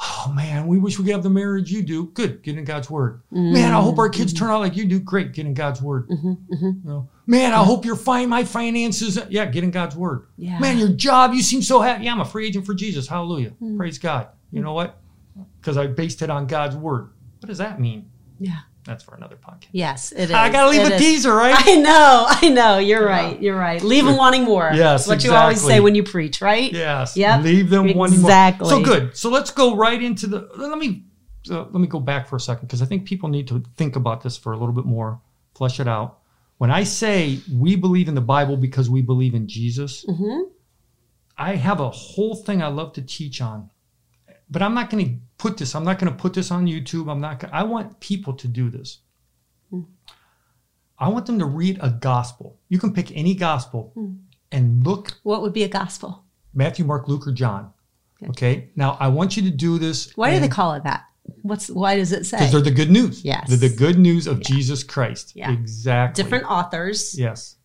oh 0.00 0.32
man, 0.34 0.66
we 0.66 0.78
wish 0.78 0.98
we 0.98 1.04
could 1.04 1.12
have 1.12 1.22
the 1.22 1.30
marriage 1.30 1.70
you 1.70 1.82
do. 1.82 2.06
Good, 2.06 2.42
get 2.42 2.58
in 2.58 2.64
God's 2.64 2.90
word. 2.90 3.22
Mm. 3.32 3.52
Man, 3.52 3.72
I 3.72 3.80
hope 3.80 3.98
our 3.98 4.08
kids 4.08 4.32
turn 4.32 4.50
out 4.50 4.60
like 4.60 4.76
you 4.76 4.86
do. 4.86 4.98
Great, 4.98 5.32
get 5.32 5.46
in 5.46 5.54
God's 5.54 5.80
word. 5.80 6.08
Mm-hmm, 6.08 6.32
mm-hmm. 6.32 6.64
You 6.64 6.80
know, 6.84 7.08
man, 7.26 7.52
I 7.52 7.62
hope 7.64 7.84
you're 7.84 7.96
fine. 7.96 8.28
My 8.28 8.44
finances, 8.44 9.18
yeah, 9.28 9.46
get 9.46 9.64
in 9.64 9.70
God's 9.70 9.96
word. 9.96 10.26
Yeah. 10.36 10.58
Man, 10.58 10.78
your 10.78 10.88
job, 10.88 11.34
you 11.34 11.42
seem 11.42 11.62
so 11.62 11.80
happy. 11.80 12.04
Yeah, 12.04 12.12
I'm 12.12 12.20
a 12.20 12.24
free 12.24 12.46
agent 12.46 12.66
for 12.66 12.74
Jesus. 12.74 13.06
Hallelujah. 13.06 13.52
Praise 13.76 13.98
God. 13.98 14.28
You 14.50 14.62
know 14.62 14.72
what? 14.72 14.98
Because 15.60 15.76
I 15.76 15.86
based 15.86 16.22
it 16.22 16.30
on 16.30 16.46
God's 16.46 16.76
word. 16.76 17.10
What 17.40 17.48
does 17.48 17.58
that 17.58 17.80
mean? 17.80 18.10
Yeah. 18.38 18.60
That's 18.84 19.02
for 19.02 19.14
another 19.14 19.36
podcast. 19.36 19.68
Yes, 19.72 20.12
it 20.12 20.24
is. 20.24 20.30
I 20.32 20.50
gotta 20.50 20.70
leave 20.70 20.82
It 20.82 20.92
a 20.92 20.94
is. 20.96 21.00
teaser, 21.00 21.34
right? 21.34 21.54
I 21.56 21.76
know, 21.76 22.26
I 22.28 22.48
know. 22.50 22.76
You're 22.78 23.04
right. 23.06 23.40
You're 23.40 23.56
right. 23.56 23.82
Leave 23.82 24.04
them 24.04 24.18
wanting 24.18 24.44
more. 24.44 24.70
Yes, 24.74 25.08
what 25.08 25.24
you 25.24 25.32
always 25.32 25.62
say 25.62 25.80
when 25.80 25.94
you 25.94 26.02
preach, 26.02 26.42
right? 26.42 26.70
Yes. 26.70 27.16
Yep. 27.16 27.44
Leave 27.44 27.70
them 27.70 27.94
wanting 27.94 28.20
more. 28.20 28.30
Exactly. 28.30 28.68
So 28.68 28.82
good. 28.82 29.16
So 29.16 29.30
let's 29.30 29.50
go 29.50 29.74
right 29.74 30.02
into 30.02 30.26
the. 30.26 30.50
Let 30.56 30.76
me 30.78 31.04
uh, 31.50 31.62
let 31.62 31.74
me 31.74 31.86
go 31.86 31.98
back 31.98 32.28
for 32.28 32.36
a 32.36 32.40
second 32.40 32.66
because 32.68 32.82
I 32.82 32.84
think 32.84 33.06
people 33.06 33.30
need 33.30 33.48
to 33.48 33.62
think 33.76 33.96
about 33.96 34.22
this 34.22 34.36
for 34.36 34.52
a 34.52 34.58
little 34.58 34.74
bit 34.74 34.84
more, 34.84 35.18
flesh 35.54 35.80
it 35.80 35.88
out. 35.88 36.18
When 36.58 36.70
I 36.70 36.84
say 36.84 37.40
we 37.52 37.76
believe 37.76 38.08
in 38.08 38.14
the 38.14 38.20
Bible 38.20 38.56
because 38.56 38.88
we 38.88 39.02
believe 39.02 39.34
in 39.34 39.46
Jesus, 39.48 40.04
Mm-hmm. 40.06 40.50
I 41.36 41.56
have 41.56 41.80
a 41.80 41.90
whole 41.90 42.36
thing 42.36 42.62
I 42.62 42.68
love 42.68 42.92
to 42.92 43.02
teach 43.02 43.40
on, 43.40 43.68
but 44.48 44.62
I'm 44.62 44.72
not 44.72 44.88
going 44.88 45.04
to 45.04 45.14
put 45.36 45.56
this. 45.56 45.74
I'm 45.74 45.82
not 45.82 45.98
going 45.98 46.12
to 46.12 46.16
put 46.16 46.32
this 46.32 46.52
on 46.52 46.66
YouTube. 46.66 47.10
I'm 47.10 47.20
not. 47.20 47.40
Gonna, 47.40 47.52
I 47.52 47.64
want 47.64 47.98
people 47.98 48.34
to 48.34 48.46
do 48.46 48.70
this. 48.70 48.98
I 50.96 51.08
want 51.08 51.26
them 51.26 51.40
to 51.40 51.44
read 51.44 51.78
a 51.82 51.90
gospel. 51.90 52.60
You 52.68 52.78
can 52.78 52.92
pick 52.94 53.10
any 53.16 53.34
gospel 53.34 53.92
and 54.52 54.86
look 54.86 55.18
What 55.24 55.42
would 55.42 55.52
be 55.52 55.64
a 55.64 55.68
gospel? 55.68 56.24
Matthew, 56.54 56.84
Mark, 56.84 57.08
Luke, 57.08 57.26
or 57.26 57.32
John. 57.32 57.72
Good. 58.20 58.28
Okay. 58.30 58.70
Now 58.76 58.96
I 59.00 59.08
want 59.08 59.36
you 59.36 59.42
to 59.42 59.50
do 59.50 59.78
this. 59.78 60.12
Why 60.16 60.30
do 60.30 60.38
they 60.38 60.48
call 60.48 60.74
it 60.74 60.84
that? 60.84 61.02
What's 61.42 61.68
why 61.70 61.96
does 61.96 62.12
it 62.12 62.26
say? 62.26 62.38
Because 62.38 62.52
they're 62.52 62.60
the 62.60 62.70
good 62.70 62.90
news. 62.90 63.24
Yes. 63.24 63.48
They're 63.48 63.68
the 63.68 63.74
good 63.74 63.98
news 63.98 64.26
of 64.26 64.40
Jesus 64.40 64.82
Christ. 64.82 65.32
Yeah. 65.34 65.50
Exactly. 65.52 66.22
Different 66.22 66.44
authors 66.50 67.18
Yes. 67.18 67.56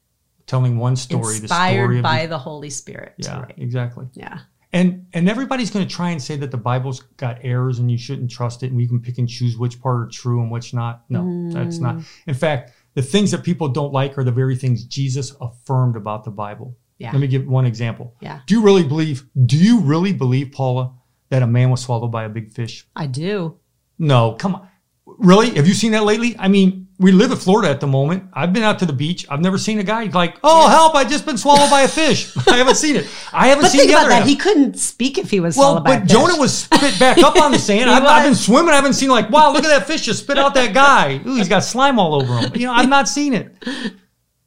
Telling 0.48 0.78
one 0.78 0.96
story. 0.96 1.36
the 1.36 1.42
inspired 1.44 1.84
story 1.84 1.98
of 1.98 2.04
by 2.04 2.24
the, 2.24 2.30
the 2.30 2.38
Holy 2.40 2.70
Spirit. 2.70 3.14
yeah. 3.18 3.42
Right. 3.42 3.54
Exactly. 3.58 4.08
Yeah. 4.14 4.40
And 4.72 5.08
and 5.14 5.30
everybody's 5.30 5.72
going 5.72 5.88
to 5.88 5.94
try 5.94 6.12
and 6.12 6.22
say 6.22 6.36
that 6.38 6.52
the 6.52 6.58
Bible's 6.58 7.02
got 7.18 7.40
errors 7.44 7.80
and 7.80 7.90
you 7.92 7.98
shouldn't 7.98 8.32
trust 8.32 8.64
it 8.64 8.68
and 8.68 8.78
we 8.78 8.88
can 8.88 9.00
pick 9.02 9.18
and 9.18 9.28
choose 9.28 9.58
which 9.58 9.82
part 9.82 10.08
are 10.08 10.10
true 10.12 10.42
and 10.42 10.52
which 10.52 10.74
not. 10.74 11.04
No, 11.10 11.50
that's 11.52 11.80
not. 11.80 11.96
Mm. 11.98 12.06
In 12.28 12.34
fact, 12.36 12.72
the 12.94 13.02
things 13.02 13.32
that 13.32 13.44
people 13.44 13.68
don't 13.70 13.94
like 13.94 14.18
are 14.18 14.24
the 14.24 14.32
very 14.32 14.56
things 14.56 14.84
Jesus 14.86 15.36
affirmed 15.42 15.96
about 15.96 16.24
the 16.24 16.32
Bible. 16.32 16.78
Yeah. 16.98 17.12
Let 17.12 17.22
me 17.22 17.28
give 17.28 17.48
one 17.48 17.66
example. 17.66 18.16
Yeah. 18.20 18.42
Do 18.46 18.54
you 18.56 18.62
really 18.62 18.84
believe? 18.84 19.26
Do 19.46 19.58
you 19.58 19.80
really 19.80 20.14
believe, 20.14 20.52
Paula, 20.52 20.94
that 21.30 21.42
a 21.44 21.48
man 21.48 21.70
was 21.70 21.82
swallowed 21.82 22.12
by 22.12 22.24
a 22.26 22.30
big 22.30 22.52
fish? 22.52 22.86
I 22.96 23.08
do. 23.08 23.58
No, 23.98 24.34
come 24.34 24.56
on. 24.56 24.68
Really? 25.06 25.52
Have 25.56 25.68
you 25.68 25.74
seen 25.74 25.92
that 25.94 26.04
lately? 26.04 26.36
I 26.40 26.48
mean, 26.48 26.88
we 27.00 27.12
live 27.12 27.32
in 27.32 27.38
Florida 27.38 27.70
at 27.70 27.80
the 27.80 27.88
moment. 27.88 28.26
I've 28.34 28.54
been 28.54 28.64
out 28.64 28.80
to 28.80 28.86
the 28.86 28.94
beach. 28.94 29.26
I've 29.30 29.42
never 29.42 29.58
seen 29.58 29.80
a 29.80 29.84
guy 29.84 30.04
like, 30.06 30.38
"Oh, 30.44 30.70
help! 30.70 30.96
I 30.96 31.04
just 31.04 31.26
been 31.26 31.38
swallowed 31.38 31.70
by 31.70 31.82
a 31.82 31.88
fish." 31.88 32.32
I 32.48 32.58
haven't 32.58 32.76
seen 32.76 32.96
it. 32.96 33.08
I 33.34 33.48
haven't 33.48 33.64
But 33.64 33.72
seen 33.72 33.80
think 33.82 33.92
the 33.92 33.96
about 33.96 34.02
other 34.06 34.10
that. 34.12 34.20
half. 34.20 34.28
He 34.28 34.36
couldn't 34.36 34.78
speak 34.78 35.18
if 35.18 35.30
he 35.32 35.40
was 35.40 35.58
well, 35.58 35.72
swallowed 35.74 35.84
by 35.86 35.96
a 35.96 36.00
but 36.00 36.04
fish. 36.04 36.12
Jonah 36.12 36.38
was 36.40 36.58
spit 36.58 37.00
back 37.00 37.18
up 37.20 37.36
on 37.38 37.52
the 37.52 37.60
sand. 37.60 37.90
I've, 37.90 38.04
I've 38.04 38.26
been 38.26 38.36
swimming. 38.36 38.70
I 38.72 38.76
haven't 38.76 38.94
seen 38.94 39.10
like, 39.10 39.30
wow, 39.30 39.52
look 39.52 39.64
at 39.66 39.70
that 39.70 39.88
fish 39.88 40.04
just 40.04 40.20
spit 40.24 40.38
out 40.38 40.54
that 40.54 40.74
guy. 40.74 41.20
Ooh, 41.26 41.36
he's 41.36 41.50
got 41.50 41.64
slime 41.64 42.00
all 42.00 42.16
over 42.22 42.38
him. 42.38 42.52
You 42.56 42.68
know, 42.68 42.74
I've 42.74 42.90
not 42.90 43.10
seen 43.10 43.34
it. 43.34 43.56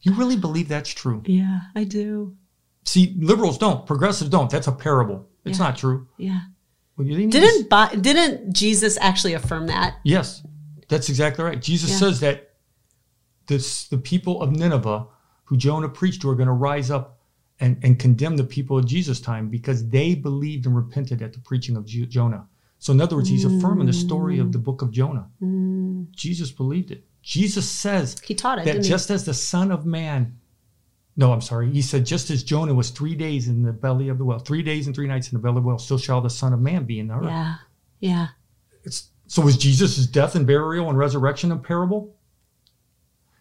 You 0.01 0.15
really 0.15 0.37
believe 0.37 0.69
that's 0.69 0.91
true? 0.91 1.23
Yeah, 1.27 1.61
I 1.75 1.85
do. 1.85 2.37
See, 2.85 3.15
liberals 3.19 3.59
don't. 3.59 3.87
Progressives 3.87 4.31
don't. 4.31 4.49
That's 4.51 4.67
a 4.69 4.73
parable. 4.73 5.29
It's 5.45 5.59
Yeah. 5.59 5.65
not 5.67 5.77
true. 5.77 6.07
Yeah. 6.17 6.41
Well, 6.97 7.07
didn't 7.07 8.03
Didn't 8.03 8.53
Jesus 8.53 8.99
actually 9.01 9.35
affirm 9.35 9.67
that? 9.69 9.97
Yes, 10.05 10.43
that's 10.89 11.09
exactly 11.09 11.45
right. 11.45 11.61
Jesus 11.61 11.91
Yeah. 11.91 11.97
says 11.97 12.21
that 12.21 12.51
this, 13.47 13.89
the 13.89 13.99
people 13.99 14.43
of 14.43 14.53
Nineveh, 14.53 15.07
who 15.45 15.57
Jonah 15.57 15.89
preached 15.89 16.23
to, 16.23 16.31
are 16.31 16.35
going 16.35 16.49
to 16.49 16.53
rise 16.53 16.91
up 16.91 17.19
and, 17.61 17.79
and 17.83 17.99
condemn 17.99 18.37
the 18.37 18.45
people 18.45 18.79
of 18.79 18.87
Jesus' 18.87 19.21
time 19.21 19.49
because 19.49 19.89
they 19.89 20.15
believed 20.15 20.67
and 20.67 20.75
repented 20.77 21.23
at 21.23 21.33
the 21.33 21.39
preaching 21.41 21.77
of 21.77 21.87
Jonah. 21.87 22.47
So, 22.79 22.93
in 22.93 23.01
other 23.01 23.15
words, 23.17 23.29
he's 23.29 23.45
affirming 23.45 23.87
the 23.87 23.93
story 23.93 24.41
of 24.41 24.51
the 24.51 24.59
book 24.59 24.83
of 24.83 24.91
Jonah. 24.91 25.29
Mm. 25.41 26.11
Jesus 26.11 26.51
believed 26.51 26.91
it. 26.91 27.05
Jesus 27.23 27.71
says 27.71 28.17
He 28.25 28.35
taught 28.35 28.59
it, 28.59 28.65
that 28.65 28.83
just 28.83 29.11
as 29.11 29.25
the 29.25 29.35
Son 29.35 29.71
of 29.71 29.87
Man, 29.87 30.37
no, 31.17 31.33
I'm 31.33 31.41
sorry, 31.41 31.71
he 31.71 31.83
said, 31.83 32.07
just 32.07 32.31
as 32.31 32.43
Jonah 32.43 32.75
was 32.75 32.91
three 32.91 33.15
days 33.15 33.49
in 33.49 33.63
the 33.63 33.73
belly 33.73 34.09
of 34.09 34.19
the 34.19 34.25
well, 34.25 34.39
three 34.39 34.63
days 34.63 34.87
and 34.87 34.97
three 34.97 35.07
nights 35.07 35.31
in 35.31 35.37
the 35.37 35.43
belly 35.43 35.59
of 35.59 35.63
the 35.63 35.69
well, 35.69 35.79
so 35.79 35.99
shall 35.99 36.21
the 36.21 36.31
Son 36.31 36.53
of 36.53 36.61
Man 36.61 36.85
be 36.85 36.99
in 36.99 37.09
the 37.09 37.15
earth. 37.15 37.25
Yeah. 37.25 37.55
Yeah. 38.01 38.27
It's, 38.85 39.11
so 39.27 39.43
was 39.43 39.57
Jesus' 39.57 40.07
death 40.07 40.35
and 40.35 40.47
burial 40.47 40.89
and 40.89 40.99
resurrection 40.99 41.53
a 41.53 41.57
parable? 41.57 42.17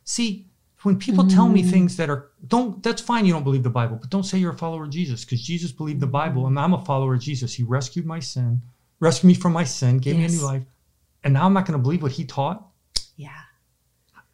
See, 0.03 0.47
when 0.83 0.97
people 0.97 1.27
tell 1.27 1.47
me 1.47 1.63
mm. 1.63 1.69
things 1.69 1.97
that 1.97 2.09
are 2.09 2.31
don't 2.47 2.81
that's 2.81 3.01
fine 3.01 3.25
you 3.25 3.33
don't 3.33 3.43
believe 3.43 3.63
the 3.63 3.69
Bible, 3.69 3.97
but 3.97 4.09
don't 4.09 4.23
say 4.23 4.37
you're 4.37 4.53
a 4.53 4.57
follower 4.57 4.85
of 4.85 4.89
Jesus 4.89 5.23
because 5.23 5.41
Jesus 5.41 5.71
believed 5.71 5.99
the 5.99 6.07
Bible 6.07 6.43
mm. 6.43 6.47
and 6.47 6.59
I'm 6.59 6.73
a 6.73 6.83
follower 6.83 7.15
of 7.15 7.21
Jesus. 7.21 7.53
He 7.53 7.63
rescued 7.63 8.05
my 8.05 8.19
sin, 8.19 8.61
rescued 8.99 9.27
me 9.27 9.33
from 9.33 9.53
my 9.53 9.63
sin, 9.63 9.99
gave 9.99 10.17
me 10.17 10.25
a 10.25 10.27
new 10.27 10.41
life. 10.41 10.63
And 11.23 11.33
now 11.33 11.45
I'm 11.45 11.53
not 11.53 11.65
going 11.65 11.77
to 11.77 11.83
believe 11.83 12.01
what 12.01 12.13
he 12.13 12.25
taught. 12.25 12.67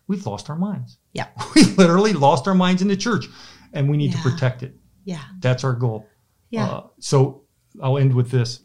We've 0.07 0.25
lost 0.25 0.49
our 0.49 0.55
minds. 0.55 0.97
Yeah. 1.13 1.27
We 1.55 1.63
literally 1.63 2.13
lost 2.13 2.47
our 2.47 2.55
minds 2.55 2.81
in 2.81 2.87
the 2.87 2.97
church 2.97 3.25
and 3.73 3.89
we 3.89 3.97
need 3.97 4.11
Yeah. 4.13 4.21
to 4.21 4.29
protect 4.29 4.63
it. 4.63 4.75
Yeah. 5.05 5.21
That's 5.39 5.63
our 5.63 5.73
goal. 5.73 6.07
Yeah. 6.49 6.67
Uh, 6.67 6.87
so 6.99 7.43
I'll 7.81 7.97
end 7.97 8.13
with 8.13 8.29
this. 8.31 8.61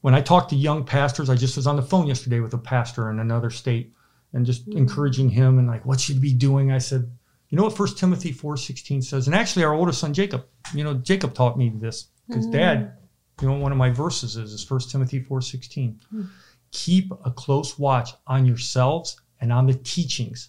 When 0.00 0.14
I 0.14 0.20
talk 0.20 0.48
to 0.48 0.56
young 0.56 0.84
pastors, 0.84 1.30
I 1.30 1.36
just 1.36 1.56
was 1.56 1.66
on 1.66 1.76
the 1.76 1.82
phone 1.82 2.06
yesterday 2.06 2.40
with 2.40 2.54
a 2.54 2.58
pastor 2.58 3.10
in 3.10 3.18
another 3.20 3.50
state 3.50 3.92
and 4.32 4.44
just 4.46 4.68
Mm. 4.68 4.76
encouraging 4.78 5.28
him 5.30 5.58
and 5.58 5.68
like 5.68 5.84
what 5.86 6.00
should 6.00 6.16
he 6.16 6.20
be 6.22 6.32
doing. 6.34 6.72
I 6.72 6.78
said, 6.78 7.10
you 7.48 7.56
know 7.56 7.64
what 7.64 7.76
First 7.76 7.98
Timothy 7.98 8.32
four 8.32 8.56
sixteen 8.56 9.02
says, 9.02 9.26
and 9.26 9.34
actually 9.36 9.64
our 9.64 9.74
oldest 9.74 10.00
son 10.00 10.12
Jacob, 10.14 10.46
you 10.74 10.82
know 10.84 10.94
Jacob 10.94 11.34
taught 11.34 11.58
me 11.58 11.70
this 11.74 12.06
because 12.26 12.46
Mm. 12.46 12.52
Dad, 12.52 12.92
you 13.40 13.48
know 13.48 13.54
one 13.58 13.72
of 13.72 13.78
my 13.78 13.90
verses 13.90 14.36
is 14.36 14.52
is 14.52 14.64
First 14.64 14.90
Timothy 14.90 15.20
four 15.20 15.40
sixteen. 15.42 16.00
Mm. 16.12 16.28
Keep 16.72 17.12
a 17.24 17.30
close 17.30 17.78
watch 17.78 18.10
on 18.26 18.46
yourselves 18.46 19.20
and 19.42 19.52
on 19.52 19.66
the 19.66 19.74
teachings, 19.74 20.48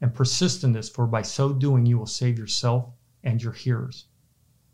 and 0.00 0.14
persist 0.14 0.62
in 0.62 0.72
this, 0.72 0.88
for 0.88 1.06
by 1.06 1.22
so 1.22 1.52
doing 1.52 1.86
you 1.86 1.98
will 1.98 2.06
save 2.06 2.38
yourself 2.38 2.84
and 3.24 3.42
your 3.42 3.52
hearers. 3.52 4.04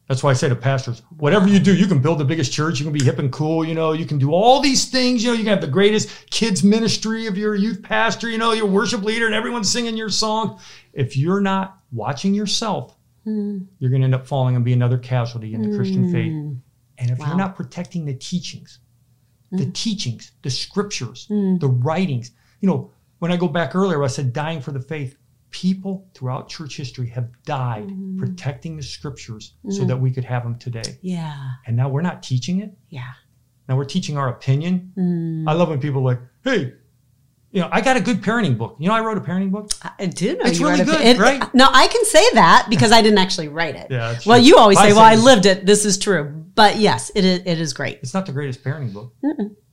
That's 0.09 0.23
why 0.23 0.31
I 0.31 0.35
say 0.35 0.49
to 0.49 0.57
pastors, 0.57 1.01
whatever 1.17 1.47
you 1.49 1.61
do, 1.61 1.75
you 1.75 1.87
can 1.87 2.01
build 2.03 2.19
the 2.19 2.25
biggest 2.25 2.53
church, 2.53 2.81
you 2.81 2.85
can 2.85 2.93
be 2.93 3.05
hip 3.05 3.21
and 3.21 3.33
cool, 3.33 3.65
you 3.65 3.75
know, 3.75 3.93
you 3.93 4.05
can 4.05 4.19
do 4.19 4.33
all 4.33 4.61
these 4.61 4.87
things, 4.87 5.23
you 5.23 5.31
know, 5.31 5.37
you 5.39 5.45
can 5.45 5.53
have 5.53 5.61
the 5.61 5.69
greatest 5.69 6.29
kids 6.29 6.65
ministry 6.65 7.29
of 7.29 7.39
your 7.39 7.55
youth 7.55 7.83
pastor, 7.83 8.29
you 8.29 8.37
know, 8.37 8.53
your 8.53 8.67
worship 8.67 9.03
leader 9.05 9.27
and 9.27 9.35
everyone's 9.35 9.71
singing 9.71 9.97
your 9.97 10.11
song. 10.11 10.59
If 10.93 11.17
you're 11.17 11.41
not 11.41 11.79
watching 11.93 12.35
yourself, 12.35 12.97
Mm. 13.25 13.69
you're 13.79 13.91
going 13.91 14.03
to 14.03 14.07
end 14.07 14.17
up 14.17 14.27
falling 14.27 14.57
and 14.57 14.65
be 14.65 14.73
another 14.73 14.99
casualty 14.99 15.55
in 15.55 15.63
the 15.63 15.77
Christian 15.77 16.11
faith. 16.11 16.33
Mm. 16.33 16.59
And 16.99 17.11
if 17.13 17.21
Wow. 17.21 17.29
you're 17.29 17.37
not 17.37 17.55
protecting 17.55 18.05
the 18.05 18.15
teachings, 18.15 18.81
the 19.53 19.67
teachings, 19.67 20.33
the 20.43 20.51
scriptures, 20.51 21.29
Mm. 21.31 21.61
the 21.61 21.69
writings, 21.69 22.33
you 22.61 22.67
know, 22.69 22.91
when 23.23 23.31
I 23.31 23.37
go 23.37 23.47
back 23.47 23.77
earlier, 23.77 24.03
I 24.03 24.09
said 24.09 24.33
dying 24.33 24.61
for 24.61 24.73
the 24.73 24.81
faith. 24.81 25.17
People 25.53 26.09
throughout 26.13 26.49
church 26.49 26.77
history 26.77 27.07
have 27.11 27.29
died 27.45 27.87
Mm. 27.87 28.19
protecting 28.19 28.77
the 28.77 28.83
scriptures 28.83 29.55
so 29.69 29.85
that 29.85 29.97
we 30.01 30.11
could 30.11 30.25
have 30.25 30.43
them 30.43 30.59
today. 30.59 30.99
Yeah. 31.03 31.37
And 31.67 31.77
now 31.77 31.89
we're 31.89 32.03
not 32.03 32.23
teaching 32.25 32.61
it. 32.63 32.77
Yeah. 32.89 33.13
Now 33.69 33.77
we're 33.77 33.85
teaching 33.85 34.17
our 34.19 34.29
opinion. 34.29 34.93
Mm. 34.99 35.45
I 35.49 35.53
love 35.53 35.69
when 35.69 35.79
people 35.79 36.01
are 36.01 36.15
like, 36.15 36.21
hey, 36.43 36.73
you 37.53 37.61
know, 37.61 37.69
I 37.71 37.81
got 37.81 37.97
a 37.97 38.01
good 38.01 38.23
parenting 38.23 38.59
book. 38.59 38.75
You 38.81 38.89
know, 38.89 38.95
I 38.95 39.01
wrote 39.03 39.19
a 39.19 39.21
parenting 39.21 39.53
book. 39.53 39.71
I 40.01 40.07
do 40.07 40.35
know 40.37 40.45
It's 40.47 40.59
you 40.59 40.67
really 40.67 40.81
wrote 40.81 40.89
a- 40.89 40.91
good, 40.91 41.07
it- 41.07 41.19
right? 41.19 41.55
No, 41.55 41.69
I 41.71 41.87
can 41.87 42.05
say 42.07 42.25
that 42.33 42.67
because 42.71 42.91
I 42.91 43.01
didn't 43.03 43.19
actually 43.19 43.49
write 43.49 43.77
it. 43.77 43.87
Yeah, 43.91 44.19
Well, 44.27 44.39
true. 44.39 44.47
you 44.47 44.57
always 44.57 44.79
I 44.79 44.85
say, 44.85 44.89
say 44.89 44.95
"Well, 44.97 45.05
I 45.05 45.15
lived 45.17 45.47
it. 45.47 45.65
This 45.65 45.85
is 45.85 45.97
true." 45.97 46.25
But 46.57 46.79
yes, 46.79 47.13
it 47.15 47.25
is. 47.25 47.41
It 47.45 47.61
is 47.61 47.73
great. 47.73 47.99
It's 48.03 48.15
not 48.15 48.27
the 48.27 48.33
greatest 48.33 48.65
parenting 48.65 48.93
book. 48.95 49.15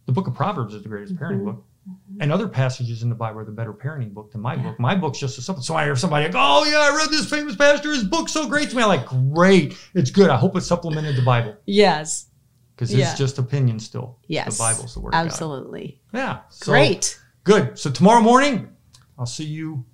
The 0.06 0.12
book 0.12 0.28
of 0.28 0.34
Proverbs 0.36 0.74
is 0.76 0.84
the 0.84 0.90
greatest 0.90 1.16
Mm-hmm. 1.16 1.24
parenting 1.24 1.46
book. 1.46 1.66
Mm-hmm. 1.90 2.22
And 2.22 2.32
other 2.32 2.48
passages 2.48 3.02
in 3.04 3.10
the 3.10 3.16
Bible 3.16 3.40
are 3.40 3.46
the 3.46 3.52
better 3.52 3.74
parenting 3.74 4.14
book 4.14 4.32
than 4.32 4.42
my 4.42 4.56
book. 4.56 4.80
My 4.80 4.94
book's 4.96 5.20
just 5.20 5.38
a 5.38 5.42
simple. 5.42 5.64
So 5.64 5.76
I 5.76 5.86
hear 5.86 5.96
somebody 5.96 6.26
like, 6.26 6.36
oh, 6.38 6.66
yeah, 6.66 6.78
I 6.80 6.96
read 6.96 7.10
this 7.10 7.30
famous 7.30 7.56
pastor. 7.56 7.92
His 7.94 8.04
book's 8.04 8.32
so 8.32 8.48
great 8.48 8.70
to 8.70 8.76
me. 8.76 8.84
I'm 8.84 8.90
like, 8.90 9.06
great. 9.08 9.78
It's 9.94 10.12
good. 10.12 10.30
I 10.30 10.36
hope 10.38 10.56
it 10.56 10.62
supplemented 10.62 11.16
the 11.16 11.22
Bible 11.24 11.56
Yes. 11.66 12.28
because 12.76 12.94
Yeah. 12.94 13.10
it's 13.10 13.18
just 13.18 13.38
opinion 13.40 13.80
still. 13.80 14.18
Yes. 14.28 14.58
The 14.58 14.64
Bible's 14.64 14.94
the 14.94 15.00
word. 15.00 15.14
Absolutely. 15.16 16.02
Yeah. 16.14 16.40
So, 16.50 16.72
Great. 16.72 17.20
Good. 17.44 17.80
So 17.80 17.90
tomorrow 17.90 18.22
morning, 18.22 18.70
I'll 19.18 19.26
see 19.26 19.46
you 19.46 19.86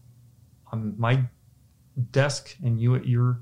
on 0.72 0.96
my 0.98 1.24
desk 2.12 2.56
and 2.64 2.80
you 2.82 2.96
at 2.96 3.06
your 3.08 3.42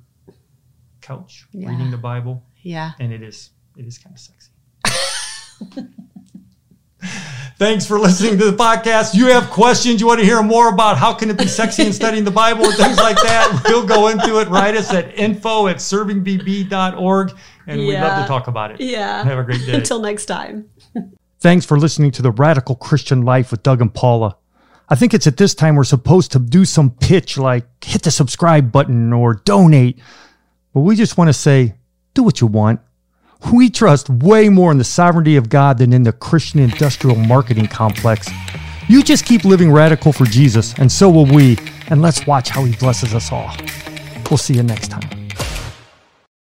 couch 1.02 1.48
Yeah. 1.52 1.70
reading 1.70 1.90
the 1.92 1.98
Bible. 1.98 2.44
Yeah. 2.62 2.92
and 3.00 3.12
it 3.12 3.22
is 3.24 3.50
it 3.76 3.86
is 3.86 3.98
kind 3.98 4.16
of 4.16 4.20
sexy. 4.20 4.52
Thanks 7.58 7.86
for 7.86 8.00
listening 8.00 8.38
to 8.40 8.52
the 8.52 8.58
podcast. 8.58 9.14
You 9.14 9.28
have 9.28 9.50
questions, 9.50 10.02
you 10.02 10.08
want 10.08 10.20
to 10.20 10.26
hear 10.26 10.42
more 10.42 10.70
about 10.70 10.98
how 10.98 11.14
can 11.14 11.30
it 11.30 11.38
be 11.38 11.48
sexy 11.48 11.86
in 11.86 11.94
studying 11.94 12.24
the 12.24 12.32
Bible 12.32 12.66
and 12.66 12.74
things 12.74 12.98
like 12.98 13.16
that, 13.18 13.64
we'll 13.68 13.86
go 13.86 14.08
into 14.08 14.40
it. 14.40 14.48
Write 14.50 14.76
us 14.76 14.92
at 14.92 15.18
info 15.18 15.68
at 15.68 15.78
servingbb.org 15.78 17.38
and 17.68 17.80
we'd 17.80 18.00
love 18.00 18.22
to 18.22 18.28
talk 18.28 18.48
about 18.48 18.72
it. 18.72 18.82
Yeah. 18.82 19.24
Have 19.24 19.38
a 19.38 19.44
great 19.44 19.66
day. 19.66 19.76
Until 19.76 20.00
next 20.00 20.26
time. 20.26 20.70
Thanks 21.40 21.66
for 21.66 21.78
listening 21.78 22.12
to 22.12 22.22
the 22.22 22.32
Radical 22.32 22.76
Christian 22.76 23.22
Life 23.22 23.52
with 23.52 23.64
Doug 23.64 23.82
and 23.82 23.94
Paula. 23.94 24.38
I 24.90 24.96
think 24.96 25.14
it's 25.14 25.28
at 25.28 25.38
this 25.38 25.54
time 25.54 25.76
we're 25.76 25.84
supposed 25.84 26.32
to 26.34 26.40
do 26.40 26.66
some 26.66 26.90
pitch 26.90 27.38
like 27.38 27.66
hit 27.84 28.04
the 28.04 28.12
subscribe 28.12 28.72
button 28.72 29.14
or 29.14 29.36
donate. 29.36 30.00
But 30.74 30.82
we 30.82 30.96
just 30.96 31.18
want 31.18 31.30
to 31.30 31.34
say, 31.34 31.76
do 32.14 32.24
what 32.24 32.42
you 32.42 32.48
want. 32.48 32.82
We 33.52 33.70
trust 33.70 34.10
way 34.10 34.50
more 34.50 34.72
in 34.72 34.78
the 34.78 34.84
sovereignty 34.84 35.36
of 35.36 35.50
God 35.50 35.78
than 35.78 35.94
in 35.94 36.04
the 36.04 36.14
Christian 36.14 36.60
industrial 36.60 37.16
marketing 37.16 37.68
complex. 37.68 38.30
You 38.88 39.04
just 39.04 39.26
keep 39.26 39.44
living 39.44 39.72
radical 39.72 40.12
for 40.12 40.26
Jesus, 40.26 40.74
and 40.78 40.92
so 40.92 41.10
will 41.10 41.26
we. 41.26 41.58
And 41.88 42.02
let's 42.02 42.26
watch 42.26 42.50
how 42.50 42.64
he 42.64 42.76
blesses 42.76 43.14
us 43.14 43.32
all. 43.32 43.56
We'll 44.30 44.38
see 44.38 44.56
you 44.56 44.64
next 44.64 44.90
time. 44.90 45.23